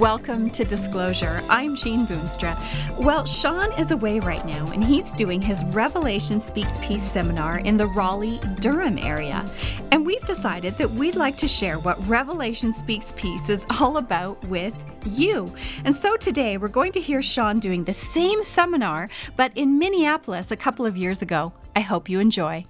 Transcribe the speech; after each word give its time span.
Welcome 0.00 0.48
to 0.52 0.64
Disclosure. 0.64 1.42
I'm 1.50 1.76
Jean 1.76 2.06
Boonstra. 2.06 2.58
Well, 3.04 3.26
Shawn 3.26 3.70
is 3.78 3.90
away 3.90 4.18
right 4.20 4.42
now, 4.46 4.64
and 4.72 4.82
he's 4.82 5.12
doing 5.12 5.42
his 5.42 5.62
Revelation 5.74 6.40
Speaks 6.40 6.78
Peace 6.80 7.02
seminar 7.02 7.58
in 7.58 7.76
the 7.76 7.84
Raleigh 7.84 8.40
Durham 8.60 8.96
area. 8.96 9.44
And 9.92 10.06
we've 10.06 10.24
decided 10.24 10.78
that 10.78 10.90
we'd 10.90 11.16
like 11.16 11.36
to 11.36 11.46
share 11.46 11.78
what 11.80 12.02
Revelation 12.08 12.72
Speaks 12.72 13.12
Peace 13.14 13.50
is 13.50 13.66
all 13.78 13.98
about 13.98 14.42
with 14.46 14.82
you. 15.04 15.54
And 15.84 15.94
so 15.94 16.16
today 16.16 16.56
we're 16.56 16.68
going 16.68 16.92
to 16.92 17.00
hear 17.00 17.20
Sean 17.20 17.58
doing 17.58 17.84
the 17.84 17.92
same 17.92 18.42
seminar, 18.42 19.10
but 19.36 19.54
in 19.54 19.78
Minneapolis 19.78 20.50
a 20.50 20.56
couple 20.56 20.86
of 20.86 20.96
years 20.96 21.20
ago. 21.20 21.52
I 21.76 21.80
hope 21.80 22.08
you 22.08 22.20
enjoy. 22.20 22.64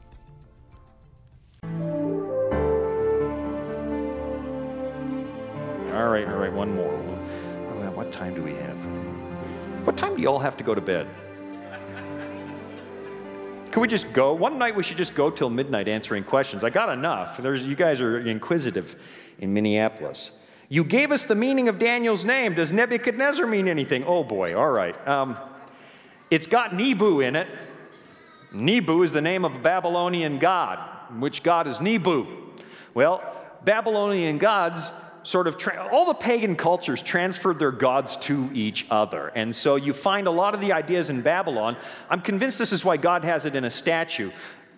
All 5.93 6.09
right, 6.09 6.27
all 6.27 6.39
right, 6.39 6.53
one 6.53 6.75
more. 6.75 7.10
What 9.85 9.97
time 9.97 10.15
do 10.17 10.23
you 10.23 10.29
all 10.29 10.39
have 10.39 10.57
to 10.59 10.65
go 10.65 10.75
to 10.75 10.81
bed? 10.81 11.07
Can 13.71 13.81
we 13.83 13.89
just 13.89 14.13
go? 14.13 14.35
One 14.35 14.59
night 14.59 14.75
we 14.75 14.83
should 14.83 14.97
just 14.97 15.15
go 15.15 15.31
till 15.31 15.49
midnight 15.49 15.87
answering 15.89 16.25
questions. 16.25 16.65
I 16.65 16.71
got 16.71 16.89
enough. 16.89 17.39
There's, 17.39 17.67
you 17.67 17.77
guys 17.77 18.01
are 18.01 18.19
inquisitive 18.19 18.97
in 19.39 19.55
Minneapolis. 19.55 20.33
You 20.69 20.85
gave 20.85 21.13
us 21.13 21.25
the 21.25 21.35
meaning 21.35 21.69
of 21.69 21.79
Daniel's 21.79 22.25
name. 22.25 22.55
Does 22.55 22.73
Nebuchadnezzar 22.73 23.47
mean 23.47 23.69
anything? 23.69 24.05
Oh 24.05 24.23
boy, 24.25 24.57
all 24.57 24.71
right. 24.71 24.97
Um, 25.09 25.37
it's 26.31 26.47
got 26.47 26.75
Nebu 26.75 27.21
in 27.21 27.37
it. 27.37 27.49
Nebu 28.53 29.03
is 29.03 29.13
the 29.13 29.21
name 29.21 29.45
of 29.45 29.55
a 29.55 29.59
Babylonian 29.59 30.39
god. 30.39 30.79
Which 31.19 31.43
god 31.43 31.67
is 31.67 31.81
Nebu? 31.81 32.27
Well, 32.93 33.23
Babylonian 33.65 34.39
gods 34.39 34.91
sort 35.23 35.47
of 35.47 35.59
tra- 35.59 35.89
all 35.93 36.07
the 36.07 36.15
pagan 36.15 36.57
cultures 36.57 37.03
transferred 37.03 37.59
their 37.59 37.73
gods 37.73 38.17
to 38.17 38.51
each 38.53 38.87
other. 38.91 39.29
And 39.35 39.55
so 39.55 39.77
you 39.77 39.93
find 39.93 40.27
a 40.27 40.31
lot 40.31 40.55
of 40.55 40.61
the 40.61 40.73
ideas 40.73 41.11
in 41.11 41.21
Babylon. 41.21 41.77
I'm 42.09 42.21
convinced 42.21 42.59
this 42.59 42.73
is 42.73 42.85
why 42.85 42.97
God 42.97 43.25
has 43.25 43.45
it 43.45 43.55
in 43.55 43.65
a 43.65 43.71
statue. 43.71 44.31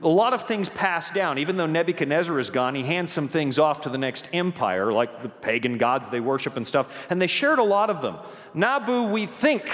A 0.02 0.08
lot 0.08 0.34
of 0.34 0.42
things 0.42 0.68
pass 0.68 1.10
down. 1.10 1.38
Even 1.38 1.56
though 1.56 1.66
Nebuchadnezzar 1.66 2.38
is 2.40 2.50
gone, 2.50 2.74
he 2.74 2.82
hands 2.82 3.12
some 3.12 3.28
things 3.28 3.58
off 3.58 3.82
to 3.82 3.88
the 3.88 3.98
next 3.98 4.28
empire, 4.32 4.92
like 4.92 5.22
the 5.22 5.28
pagan 5.28 5.78
gods 5.78 6.10
they 6.10 6.20
worship 6.20 6.56
and 6.56 6.66
stuff. 6.66 7.06
And 7.08 7.22
they 7.22 7.28
shared 7.28 7.60
a 7.60 7.64
lot 7.64 7.88
of 7.88 8.02
them. 8.02 8.16
Nabu, 8.52 9.04
we 9.04 9.26
think, 9.26 9.70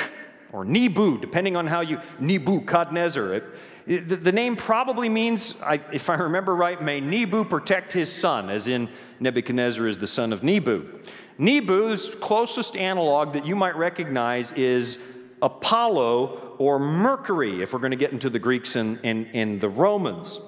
or 0.52 0.66
Nebu, 0.66 1.18
depending 1.18 1.56
on 1.56 1.66
how 1.66 1.80
you, 1.80 1.98
Nebuchadnezzar. 2.20 3.34
It, 3.34 3.44
the, 3.88 4.16
the 4.16 4.32
name 4.32 4.54
probably 4.54 5.08
means, 5.08 5.60
I, 5.62 5.80
if 5.92 6.10
I 6.10 6.14
remember 6.14 6.54
right, 6.54 6.80
may 6.82 7.00
Nebu 7.00 7.44
protect 7.44 7.92
his 7.92 8.12
son, 8.12 8.50
as 8.50 8.68
in 8.68 8.88
Nebuchadnezzar 9.18 9.86
is 9.86 9.96
the 9.96 10.06
son 10.06 10.32
of 10.32 10.42
Nebu. 10.42 11.00
Nebu's 11.38 12.14
closest 12.16 12.76
analog 12.76 13.32
that 13.32 13.46
you 13.46 13.56
might 13.56 13.76
recognize 13.76 14.52
is 14.52 14.98
Apollo 15.40 16.56
or 16.58 16.78
Mercury, 16.78 17.62
if 17.62 17.72
we're 17.72 17.78
going 17.78 17.92
to 17.92 17.96
get 17.96 18.12
into 18.12 18.28
the 18.28 18.38
Greeks 18.38 18.76
and, 18.76 18.98
and, 19.04 19.26
and 19.32 19.60
the 19.60 19.68
Romans. 19.68 20.38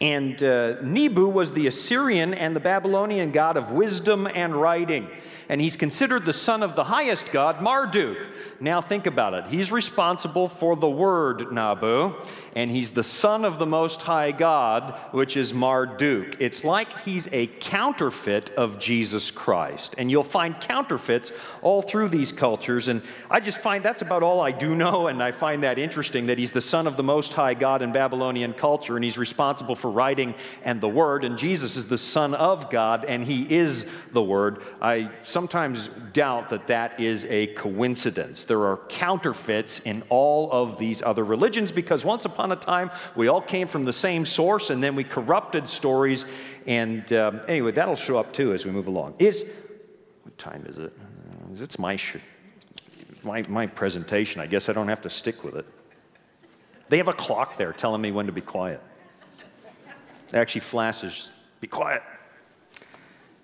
And 0.00 0.42
uh, 0.42 0.80
Nebu 0.82 1.26
was 1.26 1.52
the 1.52 1.66
Assyrian 1.66 2.34
and 2.34 2.54
the 2.54 2.60
Babylonian 2.60 3.32
god 3.32 3.56
of 3.56 3.72
wisdom 3.72 4.26
and 4.26 4.54
writing 4.54 5.08
and 5.48 5.60
he's 5.60 5.76
considered 5.76 6.24
the 6.24 6.32
son 6.32 6.62
of 6.62 6.74
the 6.74 6.84
highest 6.84 7.30
god, 7.30 7.62
Marduk. 7.62 8.18
Now 8.58 8.80
think 8.80 9.06
about 9.06 9.34
it. 9.34 9.46
He's 9.46 9.70
responsible 9.70 10.48
for 10.48 10.76
the 10.76 10.88
word 10.88 11.52
Nabu, 11.52 12.14
and 12.54 12.70
he's 12.70 12.90
the 12.92 13.04
son 13.04 13.44
of 13.44 13.58
the 13.58 13.66
most 13.66 14.02
high 14.02 14.32
God, 14.32 14.98
which 15.12 15.36
is 15.36 15.52
Marduk. 15.52 16.36
It's 16.40 16.64
like 16.64 16.92
he's 17.00 17.28
a 17.32 17.46
counterfeit 17.46 18.50
of 18.50 18.78
Jesus 18.78 19.30
Christ. 19.30 19.94
And 19.98 20.10
you'll 20.10 20.22
find 20.22 20.58
counterfeits 20.60 21.32
all 21.62 21.82
through 21.82 22.08
these 22.08 22.32
cultures. 22.32 22.88
And 22.88 23.02
I 23.30 23.40
just 23.40 23.58
find 23.58 23.84
that's 23.84 24.02
about 24.02 24.22
all 24.22 24.40
I 24.40 24.52
do 24.52 24.74
know, 24.74 25.08
and 25.08 25.22
I 25.22 25.30
find 25.30 25.62
that 25.62 25.78
interesting 25.78 26.26
that 26.26 26.38
he's 26.38 26.52
the 26.52 26.60
son 26.60 26.86
of 26.86 26.96
the 26.96 27.02
most 27.02 27.34
high 27.34 27.54
God 27.54 27.82
in 27.82 27.92
Babylonian 27.92 28.54
culture, 28.54 28.96
and 28.96 29.04
he's 29.04 29.18
responsible 29.18 29.76
for 29.76 29.85
writing 29.90 30.34
and 30.64 30.80
the 30.80 30.88
word, 30.88 31.24
and 31.24 31.36
Jesus 31.36 31.76
is 31.76 31.86
the 31.86 31.98
son 31.98 32.34
of 32.34 32.70
God, 32.70 33.04
and 33.04 33.24
he 33.24 33.52
is 33.54 33.88
the 34.12 34.22
word. 34.22 34.62
I 34.80 35.10
sometimes 35.22 35.88
doubt 36.12 36.50
that 36.50 36.66
that 36.68 36.98
is 37.00 37.24
a 37.26 37.48
coincidence. 37.48 38.44
There 38.44 38.64
are 38.64 38.78
counterfeits 38.88 39.80
in 39.80 40.02
all 40.08 40.50
of 40.52 40.78
these 40.78 41.02
other 41.02 41.24
religions 41.24 41.72
because 41.72 42.04
once 42.04 42.24
upon 42.24 42.52
a 42.52 42.56
time 42.56 42.90
we 43.14 43.28
all 43.28 43.40
came 43.40 43.68
from 43.68 43.84
the 43.84 43.92
same 43.92 44.24
source 44.24 44.70
and 44.70 44.82
then 44.82 44.96
we 44.96 45.04
corrupted 45.04 45.68
stories. 45.68 46.24
And 46.66 47.10
um, 47.12 47.40
anyway, 47.48 47.72
that'll 47.72 47.96
show 47.96 48.18
up 48.18 48.32
too 48.32 48.52
as 48.52 48.64
we 48.64 48.70
move 48.70 48.86
along. 48.86 49.14
Is 49.18 49.44
what 50.22 50.36
time 50.38 50.64
is 50.68 50.78
it? 50.78 50.92
Uh, 50.98 51.62
it's 51.62 51.78
my, 51.78 51.96
sh- 51.96 52.16
my, 53.22 53.42
my 53.42 53.66
presentation. 53.66 54.40
I 54.40 54.46
guess 54.46 54.68
I 54.68 54.72
don't 54.72 54.88
have 54.88 55.02
to 55.02 55.10
stick 55.10 55.44
with 55.44 55.56
it. 55.56 55.66
They 56.88 56.98
have 56.98 57.08
a 57.08 57.12
clock 57.12 57.56
there 57.56 57.72
telling 57.72 58.00
me 58.00 58.12
when 58.12 58.26
to 58.26 58.32
be 58.32 58.40
quiet. 58.40 58.80
It 60.28 60.34
actually 60.34 60.62
flashes, 60.62 61.32
be 61.60 61.66
quiet. 61.66 62.02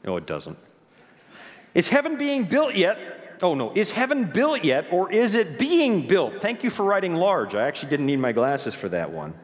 No, 0.05 0.17
it 0.17 0.27
doesn't. 0.27 0.59
Is 1.75 1.89
heaven 1.89 2.17
being 2.17 2.45
built 2.45 2.75
yet? 2.75 3.39
Oh 3.43 3.55
no, 3.55 3.73
is 3.75 3.91
heaven 3.91 4.25
built 4.25 4.63
yet 4.65 4.87
or 4.91 5.11
is 5.11 5.35
it 5.35 5.59
being 5.59 6.07
built? 6.07 6.41
Thank 6.41 6.63
you 6.63 6.71
for 6.71 6.85
writing 6.85 7.15
large. 7.15 7.55
I 7.55 7.67
actually 7.67 7.91
didn't 7.91 8.07
need 8.07 8.19
my 8.19 8.33
glasses 8.33 8.75
for 8.75 8.89
that 8.91 9.11
one. 9.11 9.35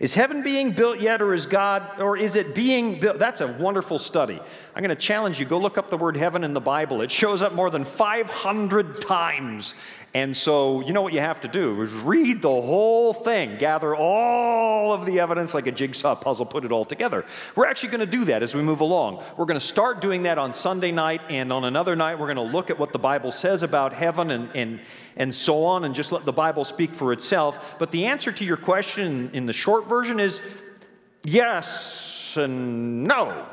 Is 0.00 0.12
heaven 0.12 0.42
being 0.42 0.72
built 0.72 0.98
yet, 0.98 1.22
or 1.22 1.32
is 1.34 1.46
God, 1.46 2.00
or 2.00 2.16
is 2.16 2.34
it 2.34 2.54
being 2.54 2.98
built? 2.98 3.18
That's 3.18 3.40
a 3.40 3.46
wonderful 3.46 3.98
study. 3.98 4.40
I'm 4.74 4.82
going 4.82 4.94
to 4.94 5.00
challenge 5.00 5.38
you. 5.38 5.46
Go 5.46 5.56
look 5.58 5.78
up 5.78 5.88
the 5.88 5.96
word 5.96 6.16
heaven 6.16 6.42
in 6.42 6.52
the 6.52 6.60
Bible. 6.60 7.00
It 7.00 7.12
shows 7.12 7.42
up 7.42 7.54
more 7.54 7.70
than 7.70 7.84
500 7.84 9.00
times. 9.00 9.74
And 10.14 10.36
so, 10.36 10.80
you 10.80 10.92
know 10.92 11.02
what 11.02 11.12
you 11.12 11.18
have 11.18 11.40
to 11.40 11.48
do 11.48 11.82
is 11.82 11.92
read 11.92 12.40
the 12.40 12.48
whole 12.48 13.12
thing, 13.12 13.58
gather 13.58 13.96
all 13.96 14.92
of 14.92 15.06
the 15.06 15.18
evidence 15.18 15.54
like 15.54 15.66
a 15.66 15.72
jigsaw 15.72 16.14
puzzle, 16.14 16.46
put 16.46 16.64
it 16.64 16.70
all 16.70 16.84
together. 16.84 17.24
We're 17.56 17.66
actually 17.66 17.88
going 17.88 18.00
to 18.00 18.06
do 18.06 18.24
that 18.26 18.40
as 18.40 18.54
we 18.54 18.62
move 18.62 18.80
along. 18.80 19.24
We're 19.36 19.44
going 19.44 19.58
to 19.58 19.66
start 19.66 20.00
doing 20.00 20.22
that 20.22 20.38
on 20.38 20.52
Sunday 20.52 20.92
night, 20.92 21.20
and 21.28 21.52
on 21.52 21.64
another 21.64 21.96
night, 21.96 22.16
we're 22.16 22.32
going 22.32 22.48
to 22.48 22.54
look 22.54 22.70
at 22.70 22.78
what 22.78 22.92
the 22.92 22.98
Bible 22.98 23.32
says 23.32 23.64
about 23.64 23.92
heaven 23.92 24.30
and, 24.30 24.54
and, 24.54 24.80
and 25.16 25.34
so 25.34 25.64
on, 25.64 25.84
and 25.84 25.92
just 25.92 26.12
let 26.12 26.24
the 26.24 26.32
Bible 26.32 26.64
speak 26.64 26.94
for 26.94 27.12
itself. 27.12 27.74
But 27.80 27.90
the 27.90 28.06
answer 28.06 28.30
to 28.30 28.44
your 28.44 28.56
question 28.56 29.30
in 29.32 29.46
the 29.46 29.52
short 29.52 29.88
version 29.88 30.20
is 30.20 30.40
yes 31.24 32.36
and 32.36 33.02
no. 33.02 33.46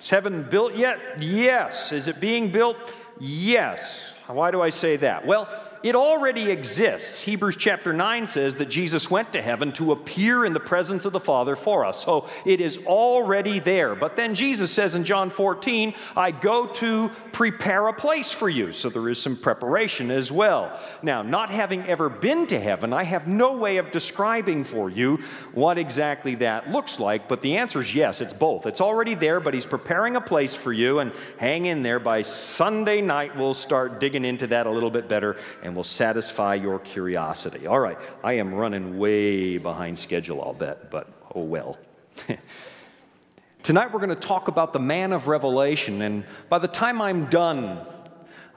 Is 0.00 0.08
heaven 0.08 0.46
built 0.48 0.76
yet? 0.76 1.20
Yes. 1.20 1.90
Is 1.90 2.06
it 2.06 2.20
being 2.20 2.52
built? 2.52 2.76
Yes. 3.18 4.14
Why 4.28 4.50
do 4.50 4.60
I 4.62 4.70
say 4.70 4.96
that? 4.98 5.26
Well, 5.26 5.48
it 5.82 5.94
already 5.94 6.50
exists. 6.50 7.20
Hebrews 7.20 7.56
chapter 7.56 7.92
9 7.92 8.26
says 8.26 8.56
that 8.56 8.66
Jesus 8.66 9.10
went 9.10 9.32
to 9.32 9.42
heaven 9.42 9.72
to 9.72 9.92
appear 9.92 10.44
in 10.44 10.52
the 10.52 10.60
presence 10.60 11.04
of 11.04 11.12
the 11.12 11.20
Father 11.20 11.54
for 11.54 11.84
us. 11.84 12.04
So 12.04 12.28
it 12.44 12.60
is 12.60 12.78
already 12.78 13.58
there. 13.58 13.94
But 13.94 14.16
then 14.16 14.34
Jesus 14.34 14.70
says 14.72 14.94
in 14.94 15.04
John 15.04 15.30
14, 15.30 15.94
I 16.16 16.30
go 16.30 16.66
to 16.66 17.10
prepare 17.32 17.88
a 17.88 17.92
place 17.92 18.32
for 18.32 18.48
you. 18.48 18.72
So 18.72 18.90
there 18.90 19.08
is 19.08 19.20
some 19.20 19.36
preparation 19.36 20.10
as 20.10 20.32
well. 20.32 20.78
Now, 21.02 21.22
not 21.22 21.50
having 21.50 21.84
ever 21.84 22.08
been 22.08 22.46
to 22.48 22.58
heaven, 22.58 22.92
I 22.92 23.04
have 23.04 23.28
no 23.28 23.52
way 23.56 23.76
of 23.76 23.92
describing 23.92 24.64
for 24.64 24.90
you 24.90 25.20
what 25.52 25.78
exactly 25.78 26.34
that 26.36 26.70
looks 26.70 26.98
like. 26.98 27.28
But 27.28 27.42
the 27.42 27.56
answer 27.56 27.80
is 27.80 27.94
yes, 27.94 28.20
it's 28.20 28.34
both. 28.34 28.66
It's 28.66 28.80
already 28.80 29.14
there, 29.14 29.38
but 29.38 29.54
He's 29.54 29.66
preparing 29.66 30.16
a 30.16 30.20
place 30.20 30.56
for 30.56 30.72
you. 30.72 30.98
And 30.98 31.12
hang 31.38 31.66
in 31.66 31.82
there. 31.82 32.00
By 32.00 32.22
Sunday 32.22 33.00
night, 33.00 33.36
we'll 33.36 33.54
start 33.54 34.00
digging 34.00 34.24
into 34.24 34.48
that 34.48 34.66
a 34.66 34.70
little 34.70 34.90
bit 34.90 35.08
better 35.08 35.36
will 35.74 35.84
satisfy 35.84 36.54
your 36.54 36.78
curiosity. 36.78 37.66
All 37.66 37.80
right, 37.80 37.98
I 38.22 38.34
am 38.34 38.54
running 38.54 38.98
way 38.98 39.58
behind 39.58 39.98
schedule, 39.98 40.42
I'll 40.42 40.52
bet, 40.52 40.90
but 40.90 41.08
oh 41.34 41.42
well. 41.42 41.78
Tonight 43.62 43.92
we're 43.92 44.00
going 44.00 44.08
to 44.10 44.14
talk 44.14 44.48
about 44.48 44.72
the 44.72 44.78
man 44.78 45.12
of 45.12 45.28
revelation, 45.28 46.02
and 46.02 46.24
by 46.48 46.58
the 46.58 46.68
time 46.68 47.02
I'm 47.02 47.26
done, 47.26 47.80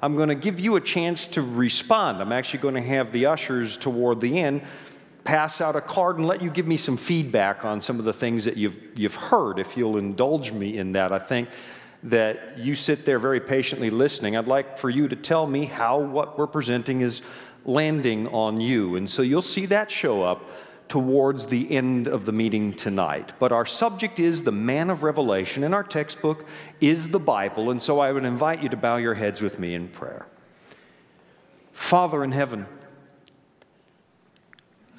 I'm 0.01 0.15
going 0.15 0.29
to 0.29 0.35
give 0.35 0.59
you 0.59 0.77
a 0.77 0.81
chance 0.81 1.27
to 1.27 1.41
respond. 1.41 2.21
I'm 2.21 2.31
actually 2.31 2.59
going 2.59 2.75
to 2.75 2.81
have 2.81 3.11
the 3.11 3.27
ushers 3.27 3.77
toward 3.77 4.19
the 4.19 4.39
end 4.39 4.61
pass 5.23 5.61
out 5.61 5.75
a 5.75 5.81
card 5.81 6.17
and 6.17 6.27
let 6.27 6.41
you 6.41 6.49
give 6.49 6.67
me 6.67 6.77
some 6.77 6.97
feedback 6.97 7.63
on 7.63 7.81
some 7.81 7.99
of 7.99 8.05
the 8.05 8.13
things 8.13 8.45
that 8.45 8.57
you've, 8.57 8.79
you've 8.97 9.15
heard, 9.15 9.59
if 9.59 9.77
you'll 9.77 9.97
indulge 9.97 10.51
me 10.51 10.77
in 10.77 10.93
that. 10.93 11.11
I 11.11 11.19
think 11.19 11.49
that 12.03 12.57
you 12.57 12.74
sit 12.74 13.06
there 13.06 13.19
very 13.19 13.39
patiently 13.39 13.89
listening. 13.89 14.36
I'd 14.36 14.48
like 14.48 14.77
for 14.77 14.89
you 14.89 15.07
to 15.07 15.15
tell 15.15 15.45
me 15.45 15.65
how 15.65 16.00
what 16.00 16.38
we're 16.38 16.48
presenting 16.48 17.01
is 17.01 17.21
landing 17.65 18.27
on 18.27 18.59
you. 18.59 18.95
And 18.95 19.09
so 19.09 19.21
you'll 19.21 19.42
see 19.42 19.68
that 19.68 19.92
show 19.92 20.24
up 20.24 20.50
towards 20.88 21.45
the 21.45 21.71
end 21.71 22.07
of 22.07 22.25
the 22.25 22.31
meeting 22.31 22.74
tonight. 22.74 23.33
But 23.39 23.51
our 23.51 23.65
subject 23.65 24.19
is 24.19 24.44
the 24.44 24.51
man 24.51 24.89
of 24.89 25.03
revelation, 25.03 25.63
and 25.63 25.74
our 25.74 25.83
textbook 25.83 26.45
is 26.81 27.09
the 27.09 27.19
Bible. 27.19 27.71
And 27.71 27.81
so 27.81 28.00
I 28.00 28.12
would 28.12 28.25
invite 28.25 28.62
you 28.62 28.69
to 28.69 28.77
bow 28.77 28.98
your 28.98 29.13
heads 29.13 29.42
with 29.42 29.57
me 29.57 29.74
in 29.74 29.88
prayer. 29.88 30.25
Father 31.71 32.24
in 32.24 32.31
heaven, 32.31 32.65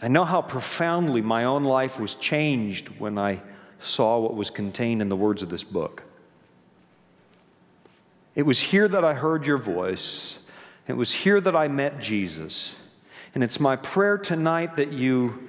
I 0.00 0.08
know 0.08 0.24
how 0.24 0.40
profoundly 0.40 1.20
my 1.20 1.44
own 1.44 1.64
life 1.64 2.00
was 2.00 2.14
changed 2.14 2.88
when 2.98 3.18
I 3.18 3.42
saw 3.78 4.18
what 4.18 4.34
was 4.34 4.50
contained 4.50 5.02
in 5.02 5.08
the 5.08 5.16
words 5.16 5.42
of 5.42 5.50
this 5.50 5.64
book. 5.64 6.04
It 8.34 8.42
was 8.42 8.60
here 8.60 8.88
that 8.88 9.04
I 9.04 9.14
heard 9.14 9.46
your 9.46 9.58
voice. 9.58 10.38
It 10.88 10.94
was 10.94 11.12
here 11.12 11.40
that 11.40 11.54
I 11.54 11.68
met 11.68 12.00
Jesus. 12.00 12.74
And 13.34 13.44
it's 13.44 13.60
my 13.60 13.76
prayer 13.76 14.18
tonight 14.18 14.76
that 14.76 14.92
you 14.92 15.48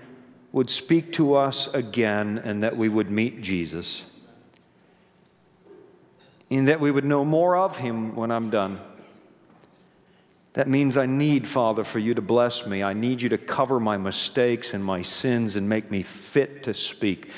would 0.51 0.69
speak 0.69 1.13
to 1.13 1.35
us 1.35 1.74
again 1.74 2.39
and 2.44 2.63
that 2.63 2.77
we 2.77 2.89
would 2.89 3.09
meet 3.09 3.41
Jesus. 3.41 4.06
And 6.50 6.68
that 6.68 6.80
we 6.80 6.91
would 6.91 7.06
know 7.06 7.25
more 7.25 7.56
of 7.56 7.77
him 7.77 8.15
when 8.15 8.31
I'm 8.31 8.50
done. 8.50 8.80
That 10.53 10.68
means 10.68 10.97
I 10.97 11.07
need, 11.07 11.47
Father, 11.47 11.83
for 11.83 11.97
you 11.97 12.13
to 12.13 12.21
bless 12.21 12.68
me. 12.68 12.83
I 12.83 12.94
need 12.94 13.21
you 13.21 13.30
to 13.30 13.39
cover 13.39 13.80
my 13.80 13.97
mistakes 13.97 14.75
and 14.75 14.85
my 14.85 15.01
sins 15.01 15.56
and 15.56 15.68
make 15.68 15.89
me 15.89 16.03
fit 16.03 16.63
to 16.63 16.75
speak 16.75 17.31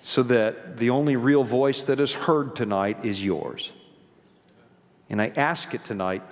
so 0.00 0.22
that 0.24 0.76
the 0.76 0.90
only 0.90 1.16
real 1.16 1.44
voice 1.44 1.82
that 1.84 2.00
is 2.00 2.12
heard 2.12 2.54
tonight 2.54 3.04
is 3.04 3.22
yours. 3.22 3.72
And 5.10 5.20
I 5.20 5.32
ask 5.36 5.74
it 5.74 5.84
tonight 5.84 6.22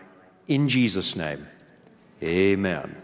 in 0.46 0.68
Jesus' 0.68 1.16
name. 1.16 1.46
Amen. 2.22 2.94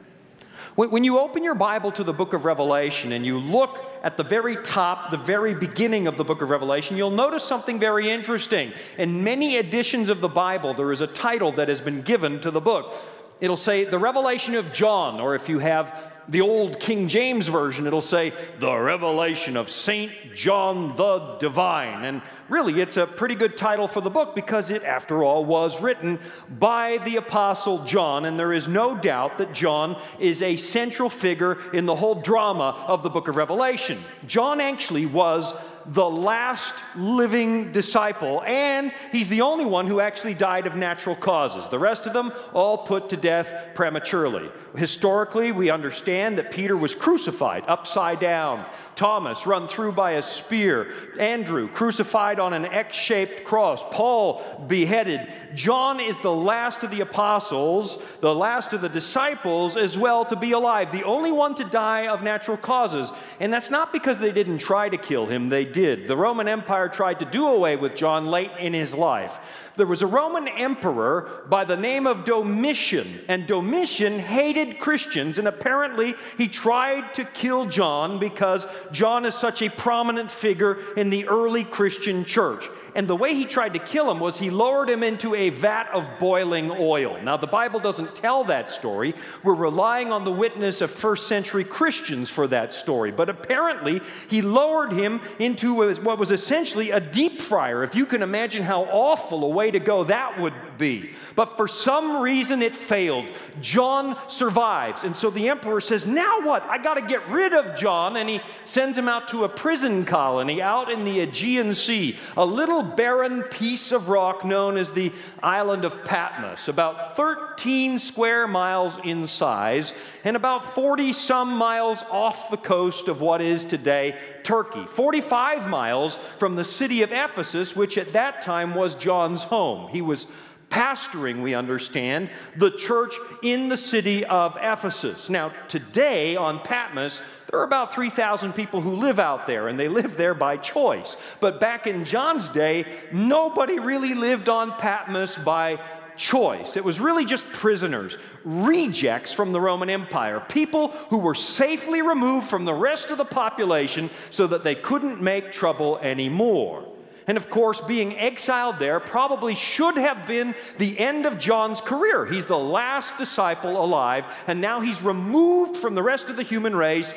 When 0.74 1.04
you 1.04 1.18
open 1.18 1.44
your 1.44 1.54
Bible 1.54 1.92
to 1.92 2.04
the 2.04 2.14
book 2.14 2.32
of 2.32 2.46
Revelation 2.46 3.12
and 3.12 3.26
you 3.26 3.38
look 3.38 3.84
at 4.02 4.16
the 4.16 4.22
very 4.24 4.56
top, 4.56 5.10
the 5.10 5.18
very 5.18 5.54
beginning 5.54 6.06
of 6.06 6.16
the 6.16 6.24
book 6.24 6.40
of 6.40 6.48
Revelation, 6.48 6.96
you'll 6.96 7.10
notice 7.10 7.44
something 7.44 7.78
very 7.78 8.10
interesting. 8.10 8.72
In 8.96 9.22
many 9.22 9.58
editions 9.58 10.08
of 10.08 10.22
the 10.22 10.30
Bible, 10.30 10.72
there 10.72 10.90
is 10.90 11.02
a 11.02 11.06
title 11.06 11.52
that 11.52 11.68
has 11.68 11.82
been 11.82 12.00
given 12.00 12.40
to 12.40 12.50
the 12.50 12.60
book. 12.60 12.94
It'll 13.42 13.54
say, 13.54 13.84
The 13.84 13.98
Revelation 13.98 14.54
of 14.54 14.72
John, 14.72 15.20
or 15.20 15.34
if 15.34 15.46
you 15.50 15.58
have 15.58 16.11
the 16.28 16.40
old 16.40 16.78
King 16.78 17.08
James 17.08 17.48
Version, 17.48 17.86
it'll 17.86 18.00
say, 18.00 18.32
The 18.58 18.74
Revelation 18.74 19.56
of 19.56 19.68
St. 19.68 20.12
John 20.34 20.94
the 20.96 21.36
Divine. 21.38 22.04
And 22.04 22.22
really, 22.48 22.80
it's 22.80 22.96
a 22.96 23.06
pretty 23.06 23.34
good 23.34 23.56
title 23.56 23.88
for 23.88 24.00
the 24.00 24.10
book 24.10 24.34
because 24.34 24.70
it, 24.70 24.82
after 24.84 25.24
all, 25.24 25.44
was 25.44 25.82
written 25.82 26.18
by 26.58 26.98
the 27.04 27.16
Apostle 27.16 27.84
John. 27.84 28.24
And 28.24 28.38
there 28.38 28.52
is 28.52 28.68
no 28.68 28.96
doubt 28.96 29.38
that 29.38 29.52
John 29.52 30.00
is 30.18 30.42
a 30.42 30.56
central 30.56 31.10
figure 31.10 31.58
in 31.72 31.86
the 31.86 31.96
whole 31.96 32.14
drama 32.14 32.84
of 32.86 33.02
the 33.02 33.10
book 33.10 33.28
of 33.28 33.36
Revelation. 33.36 34.02
John 34.26 34.60
actually 34.60 35.06
was 35.06 35.52
the 35.86 36.08
last 36.08 36.74
living 36.96 37.72
disciple, 37.72 38.42
and 38.42 38.92
he's 39.10 39.28
the 39.28 39.40
only 39.40 39.64
one 39.64 39.86
who 39.86 40.00
actually 40.00 40.34
died 40.34 40.66
of 40.66 40.76
natural 40.76 41.16
causes. 41.16 41.68
The 41.68 41.78
rest 41.78 42.06
of 42.06 42.12
them 42.12 42.32
all 42.52 42.78
put 42.78 43.08
to 43.10 43.16
death 43.16 43.52
prematurely. 43.74 44.50
Historically, 44.76 45.52
we 45.52 45.70
understand 45.70 46.38
that 46.38 46.50
Peter 46.50 46.76
was 46.76 46.94
crucified 46.94 47.64
upside 47.68 48.20
down, 48.20 48.64
Thomas 48.94 49.46
run 49.46 49.68
through 49.68 49.92
by 49.92 50.12
a 50.12 50.22
spear, 50.22 50.92
Andrew 51.18 51.68
crucified 51.68 52.38
on 52.38 52.52
an 52.52 52.66
X 52.66 52.96
shaped 52.96 53.44
cross, 53.44 53.84
Paul 53.90 54.42
beheaded. 54.66 55.32
John 55.54 56.00
is 56.00 56.18
the 56.18 56.32
last 56.32 56.82
of 56.82 56.90
the 56.90 57.00
apostles, 57.00 57.98
the 58.20 58.34
last 58.34 58.72
of 58.72 58.80
the 58.80 58.88
disciples 58.88 59.76
as 59.76 59.98
well 59.98 60.24
to 60.26 60.36
be 60.36 60.52
alive, 60.52 60.92
the 60.92 61.04
only 61.04 61.30
one 61.30 61.54
to 61.56 61.64
die 61.64 62.06
of 62.06 62.22
natural 62.22 62.56
causes. 62.56 63.12
And 63.38 63.52
that's 63.52 63.70
not 63.70 63.92
because 63.92 64.18
they 64.18 64.32
didn't 64.32 64.58
try 64.58 64.88
to 64.88 64.96
kill 64.96 65.26
him, 65.26 65.48
they 65.48 65.64
did. 65.64 66.08
The 66.08 66.16
Roman 66.16 66.48
Empire 66.48 66.88
tried 66.88 67.18
to 67.18 67.24
do 67.26 67.46
away 67.46 67.76
with 67.76 67.94
John 67.94 68.26
late 68.26 68.52
in 68.58 68.72
his 68.72 68.94
life 68.94 69.38
there 69.76 69.86
was 69.86 70.02
a 70.02 70.06
Roman 70.06 70.48
emperor 70.48 71.44
by 71.48 71.64
the 71.64 71.76
name 71.76 72.06
of 72.06 72.24
Domitian, 72.24 73.20
and 73.28 73.46
Domitian 73.46 74.18
hated 74.18 74.78
Christians, 74.78 75.38
and 75.38 75.48
apparently 75.48 76.14
he 76.36 76.48
tried 76.48 77.14
to 77.14 77.24
kill 77.24 77.66
John 77.66 78.18
because 78.18 78.66
John 78.92 79.24
is 79.24 79.34
such 79.34 79.62
a 79.62 79.70
prominent 79.70 80.30
figure 80.30 80.78
in 80.96 81.10
the 81.10 81.26
early 81.26 81.64
Christian 81.64 82.24
church. 82.24 82.68
And 82.94 83.08
the 83.08 83.16
way 83.16 83.34
he 83.34 83.46
tried 83.46 83.72
to 83.72 83.78
kill 83.78 84.10
him 84.10 84.20
was 84.20 84.38
he 84.38 84.50
lowered 84.50 84.90
him 84.90 85.02
into 85.02 85.34
a 85.34 85.48
vat 85.48 85.88
of 85.92 86.08
boiling 86.18 86.70
oil. 86.70 87.18
Now, 87.22 87.36
the 87.36 87.46
Bible 87.46 87.80
doesn't 87.80 88.14
tell 88.14 88.44
that 88.44 88.70
story. 88.70 89.14
We're 89.42 89.54
relying 89.54 90.12
on 90.12 90.24
the 90.24 90.32
witness 90.32 90.80
of 90.82 90.90
first 90.90 91.26
century 91.26 91.64
Christians 91.64 92.28
for 92.28 92.46
that 92.48 92.74
story. 92.74 93.10
But 93.10 93.28
apparently, 93.28 94.02
he 94.28 94.42
lowered 94.42 94.92
him 94.92 95.20
into 95.38 95.74
what 95.74 96.18
was 96.18 96.30
essentially 96.30 96.90
a 96.90 97.00
deep 97.00 97.40
fryer. 97.40 97.82
If 97.82 97.94
you 97.94 98.04
can 98.04 98.22
imagine 98.22 98.62
how 98.62 98.84
awful 98.84 99.44
a 99.44 99.48
way 99.48 99.70
to 99.70 99.80
go 99.80 100.04
that 100.04 100.38
would 100.38 100.54
be. 100.76 101.10
But 101.34 101.56
for 101.56 101.68
some 101.68 102.20
reason, 102.20 102.60
it 102.60 102.74
failed. 102.74 103.26
John 103.60 104.18
survives. 104.28 105.04
And 105.04 105.16
so 105.16 105.30
the 105.30 105.48
emperor 105.48 105.80
says, 105.80 106.06
Now 106.06 106.40
what? 106.40 106.62
I 106.64 106.78
got 106.78 106.94
to 106.94 107.02
get 107.02 107.26
rid 107.28 107.54
of 107.54 107.76
John. 107.76 108.16
And 108.16 108.28
he 108.28 108.40
sends 108.64 108.98
him 108.98 109.08
out 109.08 109.28
to 109.28 109.44
a 109.44 109.48
prison 109.48 110.04
colony 110.04 110.60
out 110.60 110.90
in 110.90 111.04
the 111.04 111.20
Aegean 111.20 111.74
Sea, 111.74 112.18
a 112.36 112.44
little 112.44 112.81
little 112.82 112.96
barren 112.96 113.42
piece 113.44 113.92
of 113.92 114.08
rock 114.08 114.44
known 114.44 114.76
as 114.76 114.92
the 114.92 115.12
island 115.42 115.84
of 115.84 116.04
Patmos, 116.04 116.68
about 116.68 117.16
13 117.16 117.98
square 117.98 118.48
miles 118.48 118.98
in 119.04 119.28
size 119.28 119.92
and 120.24 120.36
about 120.36 120.64
40 120.74 121.12
some 121.12 121.56
miles 121.56 122.02
off 122.10 122.50
the 122.50 122.56
coast 122.56 123.08
of 123.08 123.20
what 123.20 123.40
is 123.40 123.64
today 123.64 124.18
Turkey, 124.42 124.84
45 124.86 125.68
miles 125.68 126.16
from 126.38 126.56
the 126.56 126.64
city 126.64 127.02
of 127.02 127.12
Ephesus, 127.12 127.76
which 127.76 127.96
at 127.96 128.12
that 128.12 128.42
time 128.42 128.74
was 128.74 128.94
John's 128.96 129.44
home. 129.44 129.88
He 129.88 130.02
was 130.02 130.26
pastoring, 130.72 131.42
we 131.42 131.54
understand, 131.54 132.30
the 132.56 132.70
church 132.70 133.14
in 133.42 133.68
the 133.68 133.76
city 133.76 134.24
of 134.24 134.56
Ephesus. 134.58 135.28
Now, 135.28 135.52
today 135.68 136.34
on 136.34 136.60
Patmos, 136.60 137.20
there 137.50 137.60
are 137.60 137.64
about 137.64 137.94
3,000 137.94 138.54
people 138.54 138.80
who 138.80 138.94
live 138.96 139.20
out 139.20 139.46
there, 139.46 139.68
and 139.68 139.78
they 139.78 139.88
live 139.88 140.16
there 140.16 140.32
by 140.32 140.56
choice. 140.56 141.16
But 141.40 141.60
back 141.60 141.86
in 141.86 142.06
John's 142.06 142.48
day, 142.48 142.86
nobody 143.12 143.78
really 143.78 144.14
lived 144.14 144.48
on 144.48 144.72
Patmos 144.78 145.36
by 145.36 145.78
choice. 146.16 146.76
It 146.78 146.84
was 146.84 147.00
really 147.00 147.26
just 147.26 147.44
prisoners, 147.52 148.16
rejects 148.44 149.34
from 149.34 149.52
the 149.52 149.60
Roman 149.60 149.90
Empire, 149.90 150.40
people 150.48 150.88
who 151.10 151.18
were 151.18 151.34
safely 151.34 152.00
removed 152.00 152.46
from 152.46 152.64
the 152.64 152.74
rest 152.74 153.10
of 153.10 153.18
the 153.18 153.24
population 153.26 154.08
so 154.30 154.46
that 154.46 154.64
they 154.64 154.74
couldn't 154.74 155.20
make 155.20 155.52
trouble 155.52 155.98
anymore. 155.98 156.91
And 157.26 157.36
of 157.36 157.48
course, 157.48 157.80
being 157.80 158.18
exiled 158.18 158.78
there 158.78 158.98
probably 159.00 159.54
should 159.54 159.96
have 159.96 160.26
been 160.26 160.54
the 160.78 160.98
end 160.98 161.26
of 161.26 161.38
John's 161.38 161.80
career. 161.80 162.26
He's 162.26 162.46
the 162.46 162.58
last 162.58 163.16
disciple 163.16 163.82
alive, 163.82 164.26
and 164.46 164.60
now 164.60 164.80
he's 164.80 165.02
removed 165.02 165.76
from 165.76 165.94
the 165.94 166.02
rest 166.02 166.28
of 166.28 166.36
the 166.36 166.42
human 166.42 166.74
race, 166.74 167.14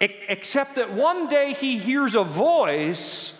except 0.00 0.74
that 0.76 0.92
one 0.92 1.28
day 1.28 1.54
he 1.54 1.78
hears 1.78 2.14
a 2.14 2.24
voice, 2.24 3.38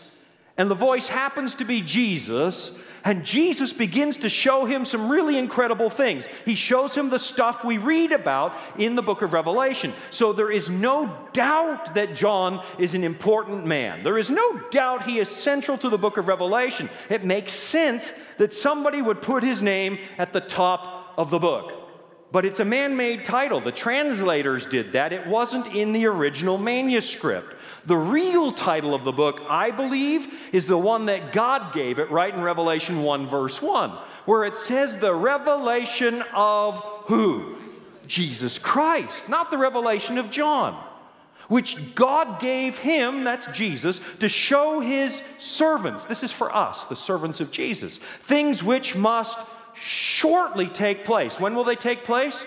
and 0.57 0.71
the 0.71 0.75
voice 0.75 1.09
happens 1.09 1.55
to 1.55 1.65
be 1.65 1.83
Jesus, 1.83 2.79
and 3.05 3.25
Jesus 3.25 3.73
begins 3.73 4.19
to 4.19 4.29
show 4.29 4.65
him 4.65 4.85
some 4.85 5.09
really 5.09 5.37
incredible 5.37 5.91
things. 5.91 6.27
He 6.45 6.55
shows 6.55 6.95
him 6.95 7.11
the 7.11 7.19
stuff 7.19 7.65
we 7.65 7.79
read 7.79 8.13
about 8.13 8.55
in 8.79 8.95
the 8.95 9.03
book 9.03 9.23
of 9.23 9.33
Revelation. 9.33 9.93
So 10.11 10.33
there 10.33 10.53
is 10.53 10.71
no 10.71 11.29
doubt 11.33 11.95
that 11.95 12.15
John 12.15 12.65
is 12.79 12.95
an 12.95 13.03
important 13.03 13.67
man. 13.67 14.03
There 14.05 14.19
is 14.19 14.31
no 14.31 14.61
doubt 14.71 15.05
he 15.05 15.19
is 15.19 15.29
central 15.29 15.77
to 15.79 15.89
the 15.89 15.99
book 15.99 16.17
of 16.17 16.29
Revelation. 16.29 16.89
It 17.11 17.25
makes 17.25 17.53
sense 17.53 18.13
that 18.39 18.55
somebody 18.55 19.03
would 19.03 19.21
put 19.21 19.43
his 19.43 19.63
name 19.63 19.99
at 20.19 20.33
the 20.33 20.41
top 20.41 21.15
of 21.17 21.31
the 21.31 21.39
book. 21.39 21.83
But 22.31 22.47
it's 22.47 22.61
a 22.61 22.65
man 22.65 22.97
made 22.97 23.27
title. 23.27 23.61
The 23.61 23.73
translators 23.73 24.65
did 24.65 24.93
that. 24.93 25.13
It 25.13 25.27
wasn't 25.27 25.67
in 25.67 25.93
the 25.93 26.07
original 26.07 26.57
manuscript. 26.57 27.55
The 27.87 27.97
real 27.97 28.53
title 28.53 28.95
of 28.95 29.05
the 29.05 29.13
book, 29.13 29.43
I 29.49 29.71
believe, 29.71 30.33
is 30.53 30.67
the 30.67 30.79
one 30.79 31.07
that 31.07 31.33
God 31.33 31.73
gave 31.73 31.99
it 31.99 32.11
right 32.11 32.33
in 32.33 32.41
Revelation 32.41 33.03
1, 33.03 33.27
verse 33.27 33.61
1, 33.61 33.91
where 34.25 34.45
it 34.45 34.57
says 34.57 34.99
the 34.99 35.15
revelation 35.15 36.23
of 36.33 36.81
who? 37.07 37.57
Jesus 38.07 38.59
Christ, 38.59 39.29
not 39.29 39.51
the 39.51 39.59
revelation 39.59 40.19
of 40.19 40.31
John, 40.31 40.75
which 41.49 41.95
God 41.95 42.41
gave 42.41 42.79
him, 42.79 43.25
that's 43.25 43.47
Jesus, 43.49 44.01
to 44.21 44.29
show 44.29 44.81
his 44.81 45.23
servants. 45.39 46.05
This 46.05 46.23
is 46.23 46.31
for 46.31 46.55
us, 46.55 46.85
the 46.85 46.97
servants 46.97 47.41
of 47.41 47.51
Jesus, 47.51 47.99
things 47.99 48.63
which 48.63 48.95
must 48.95 49.39
shortly 49.75 50.69
take 50.69 51.05
place. 51.05 51.41
When 51.41 51.55
will 51.55 51.65
they 51.65 51.77
take 51.77 52.05
place? 52.05 52.45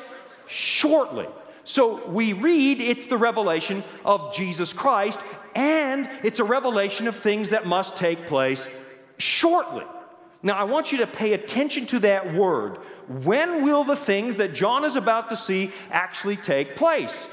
Shortly. 0.48 1.28
So 1.66 2.08
we 2.08 2.34
read 2.34 2.80
it's 2.80 3.08
the 3.08 3.18
revelation 3.18 3.84
of 4.06 4.34
Jesus 4.34 4.72
Christ, 4.72 5.20
and 5.56 6.10
it's 6.24 6.40
a 6.40 6.44
revelation 6.44 7.08
of 7.08 7.16
things 7.16 7.50
that 7.50 7.66
must 7.66 7.98
take 7.98 8.28
place 8.28 8.68
shortly. 9.18 9.84
Now, 10.44 10.54
I 10.54 10.64
want 10.64 10.92
you 10.92 11.00
to 11.00 11.08
pay 11.08 11.34
attention 11.34 11.88
to 11.88 12.00
that 12.02 12.36
word. 12.36 12.78
When 13.08 13.64
will 13.64 13.84
the 13.84 13.96
things 13.96 14.36
that 14.36 14.54
John 14.54 14.86
is 14.86 14.96
about 14.96 15.30
to 15.30 15.36
see 15.36 15.72
actually 15.90 16.38
take 16.38 16.76
place? 16.76 17.28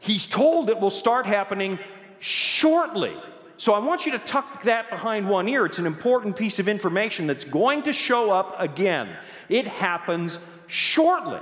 He's 0.00 0.26
told 0.26 0.68
it 0.68 0.78
will 0.78 0.90
start 0.90 1.24
happening 1.24 1.78
shortly. 2.20 3.16
So 3.56 3.72
I 3.72 3.78
want 3.78 4.04
you 4.04 4.12
to 4.12 4.18
tuck 4.18 4.62
that 4.64 4.90
behind 4.90 5.28
one 5.28 5.48
ear. 5.48 5.64
It's 5.64 5.78
an 5.78 5.86
important 5.86 6.36
piece 6.36 6.58
of 6.58 6.68
information 6.68 7.26
that's 7.26 7.44
going 7.44 7.82
to 7.84 7.92
show 7.94 8.30
up 8.30 8.54
again. 8.58 9.16
It 9.48 9.66
happens 9.66 10.38
shortly. 10.66 11.40